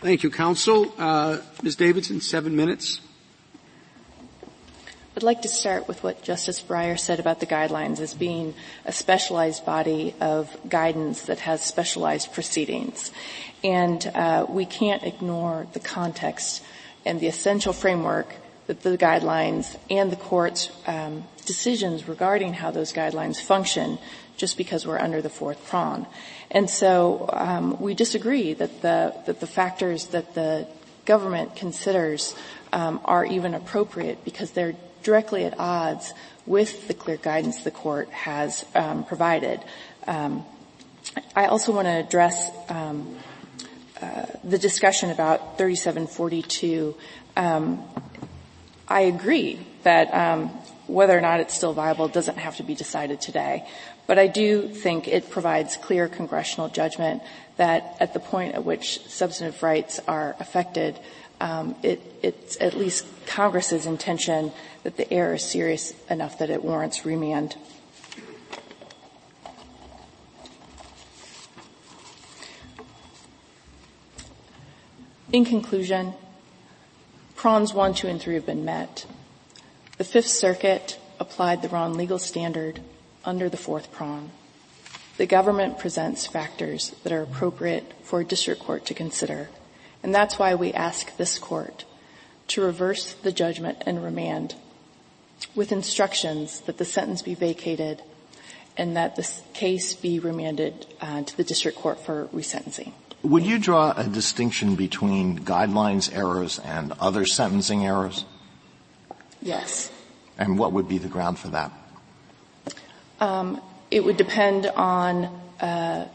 Thank 0.00 0.22
you, 0.22 0.30
counsel. 0.30 0.90
Uh, 0.96 1.36
Ms. 1.62 1.76
Davidson, 1.76 2.22
seven 2.22 2.56
minutes. 2.56 3.02
I'd 5.22 5.26
like 5.26 5.42
to 5.42 5.48
start 5.48 5.86
with 5.86 6.02
what 6.02 6.20
Justice 6.20 6.60
Breyer 6.60 6.98
said 6.98 7.20
about 7.20 7.38
the 7.38 7.46
guidelines 7.46 8.00
as 8.00 8.12
being 8.12 8.54
a 8.84 8.90
specialized 8.90 9.64
body 9.64 10.16
of 10.20 10.50
guidance 10.68 11.22
that 11.26 11.38
has 11.38 11.62
specialized 11.62 12.32
proceedings. 12.32 13.12
And 13.62 14.04
uh, 14.16 14.46
we 14.48 14.66
can't 14.66 15.04
ignore 15.04 15.68
the 15.74 15.78
context 15.78 16.64
and 17.06 17.20
the 17.20 17.28
essential 17.28 17.72
framework 17.72 18.34
that 18.66 18.82
the 18.82 18.98
guidelines 18.98 19.76
and 19.88 20.10
the 20.10 20.16
court's 20.16 20.72
um, 20.88 21.22
decisions 21.46 22.08
regarding 22.08 22.54
how 22.54 22.72
those 22.72 22.92
guidelines 22.92 23.40
function 23.40 23.98
just 24.36 24.56
because 24.56 24.84
we're 24.88 24.98
under 24.98 25.22
the 25.22 25.30
fourth 25.30 25.64
prong. 25.68 26.04
And 26.50 26.68
so 26.68 27.30
um, 27.32 27.80
we 27.80 27.94
disagree 27.94 28.54
that 28.54 28.82
the 28.82 29.14
that 29.26 29.38
the 29.38 29.46
factors 29.46 30.06
that 30.06 30.34
the 30.34 30.66
government 31.04 31.54
considers 31.54 32.34
um, 32.72 33.00
are 33.04 33.24
even 33.24 33.54
appropriate 33.54 34.24
because 34.24 34.50
they're 34.50 34.74
directly 35.02 35.44
at 35.44 35.58
odds 35.58 36.12
with 36.46 36.88
the 36.88 36.94
clear 36.94 37.16
guidance 37.16 37.62
the 37.62 37.70
court 37.70 38.08
has 38.10 38.64
um, 38.74 39.04
provided. 39.04 39.60
Um, 40.06 40.44
I 41.34 41.46
also 41.46 41.72
want 41.72 41.86
to 41.86 41.92
address 41.92 42.50
um, 42.68 43.16
uh, 44.00 44.26
the 44.44 44.58
discussion 44.58 45.10
about 45.10 45.58
3742. 45.58 46.94
Um, 47.36 47.82
I 48.88 49.02
agree 49.02 49.66
that 49.84 50.12
um, 50.12 50.48
whether 50.86 51.16
or 51.16 51.20
not 51.20 51.40
it's 51.40 51.54
still 51.54 51.72
viable 51.72 52.08
doesn't 52.08 52.38
have 52.38 52.56
to 52.56 52.62
be 52.62 52.74
decided 52.74 53.20
today. 53.20 53.66
But 54.06 54.18
I 54.18 54.26
do 54.26 54.68
think 54.68 55.06
it 55.06 55.30
provides 55.30 55.76
clear 55.76 56.08
congressional 56.08 56.68
judgment 56.68 57.22
that 57.56 57.96
at 58.00 58.12
the 58.12 58.20
point 58.20 58.54
at 58.54 58.64
which 58.64 59.00
substantive 59.06 59.62
rights 59.62 60.00
are 60.08 60.34
affected, 60.40 60.98
um, 61.42 61.74
it, 61.82 62.00
it's 62.22 62.56
at 62.60 62.74
least 62.74 63.04
Congress's 63.26 63.84
intention 63.84 64.52
that 64.84 64.96
the 64.96 65.12
error 65.12 65.34
is 65.34 65.44
serious 65.44 65.92
enough 66.08 66.38
that 66.38 66.50
it 66.50 66.62
warrants 66.62 67.04
remand. 67.04 67.56
In 75.32 75.44
conclusion, 75.44 76.14
prongs 77.34 77.74
one, 77.74 77.94
two, 77.94 78.06
and 78.06 78.20
three 78.20 78.34
have 78.34 78.46
been 78.46 78.64
met. 78.64 79.04
The 79.98 80.04
Fifth 80.04 80.28
Circuit 80.28 81.00
applied 81.18 81.60
the 81.60 81.68
wrong 81.68 81.94
legal 81.94 82.20
standard 82.20 82.80
under 83.24 83.48
the 83.48 83.56
fourth 83.56 83.90
prong. 83.90 84.30
The 85.16 85.26
government 85.26 85.78
presents 85.78 86.24
factors 86.24 86.90
that 87.02 87.12
are 87.12 87.22
appropriate 87.22 87.92
for 88.04 88.20
a 88.20 88.24
district 88.24 88.60
court 88.60 88.86
to 88.86 88.94
consider. 88.94 89.48
And 90.02 90.14
that's 90.14 90.38
why 90.38 90.54
we 90.54 90.72
ask 90.72 91.16
this 91.16 91.38
court 91.38 91.84
to 92.48 92.60
reverse 92.60 93.12
the 93.14 93.32
judgment 93.32 93.78
and 93.86 94.02
remand 94.02 94.54
with 95.54 95.72
instructions 95.72 96.60
that 96.62 96.78
the 96.78 96.84
sentence 96.84 97.22
be 97.22 97.34
vacated 97.34 98.02
and 98.76 98.96
that 98.96 99.16
the 99.16 99.28
case 99.52 99.94
be 99.94 100.18
remanded 100.18 100.86
uh, 101.00 101.22
to 101.22 101.36
the 101.36 101.44
district 101.44 101.78
court 101.78 102.00
for 102.00 102.26
resentencing. 102.28 102.92
Would 103.22 103.44
you 103.44 103.58
draw 103.58 103.92
a 103.96 104.04
distinction 104.04 104.74
between 104.74 105.38
guidelines 105.40 106.14
errors 106.14 106.58
and 106.58 106.92
other 106.98 107.24
sentencing 107.24 107.86
errors? 107.86 108.24
Yes. 109.40 109.90
And 110.38 110.58
what 110.58 110.72
would 110.72 110.88
be 110.88 110.98
the 110.98 111.08
ground 111.08 111.38
for 111.38 111.48
that? 111.48 111.70
Um, 113.20 113.60
it 113.90 114.04
would 114.04 114.16
depend 114.16 114.66
on 114.66 115.26
uh, 115.60 116.08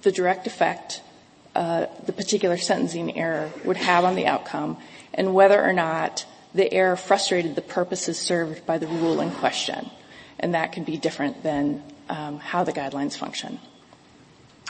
the 0.00 0.10
direct 0.10 0.46
effect 0.46 1.02
the 1.54 2.14
particular 2.16 2.56
sentencing 2.56 3.16
error 3.16 3.50
would 3.64 3.76
have 3.76 4.04
on 4.04 4.14
the 4.14 4.26
outcome 4.26 4.78
and 5.14 5.34
whether 5.34 5.62
or 5.62 5.72
not 5.72 6.24
the 6.54 6.72
error 6.72 6.96
frustrated 6.96 7.54
the 7.54 7.62
purposes 7.62 8.18
served 8.18 8.64
by 8.66 8.78
the 8.78 8.86
rule 8.86 9.20
in 9.20 9.30
question. 9.30 9.90
And 10.38 10.54
that 10.54 10.72
can 10.72 10.84
be 10.84 10.96
different 10.96 11.42
than 11.42 11.82
um, 12.08 12.38
how 12.38 12.64
the 12.64 12.72
guidelines 12.72 13.16
function. 13.16 13.58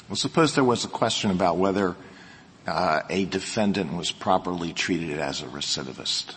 Well, 0.08 0.16
suppose 0.16 0.54
there 0.54 0.64
was 0.64 0.84
a 0.84 0.88
question 0.88 1.30
about 1.30 1.56
whether 1.56 1.96
uh, 2.66 3.02
a 3.08 3.24
defendant 3.24 3.94
was 3.94 4.12
properly 4.12 4.72
treated 4.72 5.18
as 5.18 5.42
a 5.42 5.46
recidivist. 5.46 6.34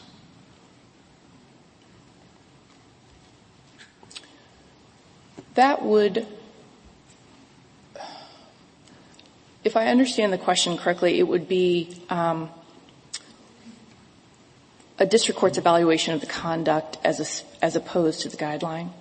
That 5.56 5.84
would 5.84 6.28
if 9.66 9.76
I 9.76 9.88
understand 9.88 10.32
the 10.32 10.38
question 10.38 10.78
correctly, 10.78 11.20
it 11.20 11.28
would 11.28 11.50
be 11.50 11.98
um, 12.10 12.50
a 15.00 15.08
district 15.08 15.40
court's 15.40 15.58
evaluation 15.58 16.14
of 16.14 16.22
the 16.22 16.28
conduct 16.28 17.00
as, 17.04 17.20
a, 17.20 17.66
as 17.66 17.76
opposed 17.76 18.22
to 18.22 18.30
the 18.30 18.38
guideline. 18.38 18.92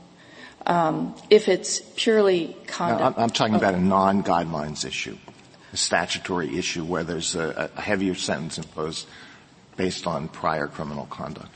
Um, 0.67 1.15
if 1.29 1.49
it's 1.49 1.83
purely 1.95 2.57
conduct, 2.67 3.19
no, 3.19 3.25
I'm, 3.25 3.31
talking 3.31 3.55
about 3.55 3.75
a 3.75 3.81
non-guidelines 3.81 4.87
issue, 4.87 5.19
a 5.75 5.77
statutory 5.77 6.57
issue 6.57 6.83
where 6.83 7.05
there's 7.05 7.35
a, 7.35 7.71
a 7.77 7.81
heavier 7.83 8.15
sentence 8.15 8.57
imposed 8.57 9.07
based 9.77 10.07
on 10.07 10.29
prior 10.29 10.67
criminal 10.67 11.05
conduct. 11.07 11.55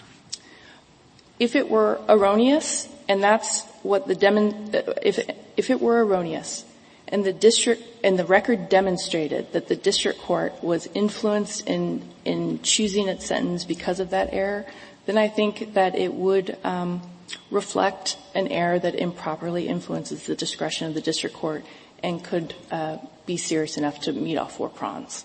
If 1.39 1.57
it 1.57 1.71
were 1.71 1.99
erroneous, 2.07 2.87
and 3.09 3.23
that's 3.23 3.63
what 3.83 4.07
the 4.07 4.15
demon, 4.15 4.71
if 5.03 5.19
if 5.57 5.71
it 5.71 5.81
were 5.81 6.05
erroneous, 6.05 6.65
and 7.11 7.25
the 7.25 7.33
district 7.33 7.83
and 8.05 8.19
the 8.19 8.25
record 8.25 8.69
demonstrated 8.69 9.53
that 9.53 9.69
the 9.69 9.77
district 9.77 10.21
court 10.21 10.63
was 10.63 10.89
influenced 10.95 11.67
in 11.67 12.09
in 12.25 12.61
choosing 12.63 13.09
its 13.09 13.27
sentence 13.27 13.65
because 13.65 14.01
of 14.01 14.11
that 14.11 14.29
error, 14.33 14.67
then 15.07 15.17
I 15.17 15.29
think 15.29 15.75
that 15.75 15.95
it 15.95 16.13
would 16.13 16.57
um, 16.65 17.03
reflect 17.51 18.19
an 18.35 18.49
error 18.49 18.79
that 18.79 18.95
improperly 18.95 19.69
influences 19.69 20.25
the 20.27 20.37
discretion 20.37 20.87
of 20.87 20.95
the 20.95 21.01
district 21.01 21.35
court 21.37 21.65
and 22.03 22.23
could 22.23 22.55
uh, 22.71 22.99
be 23.27 23.37
serious 23.37 23.77
enough 23.77 24.01
to 24.01 24.13
meet 24.13 24.37
all 24.37 24.47
four 24.47 24.69
prongs. 24.69 25.25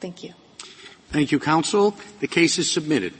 Thank 0.00 0.22
you. 0.22 0.34
Thank 1.08 1.32
you, 1.32 1.40
counsel. 1.40 1.96
The 2.20 2.28
case 2.28 2.58
is 2.58 2.70
submitted. 2.70 3.14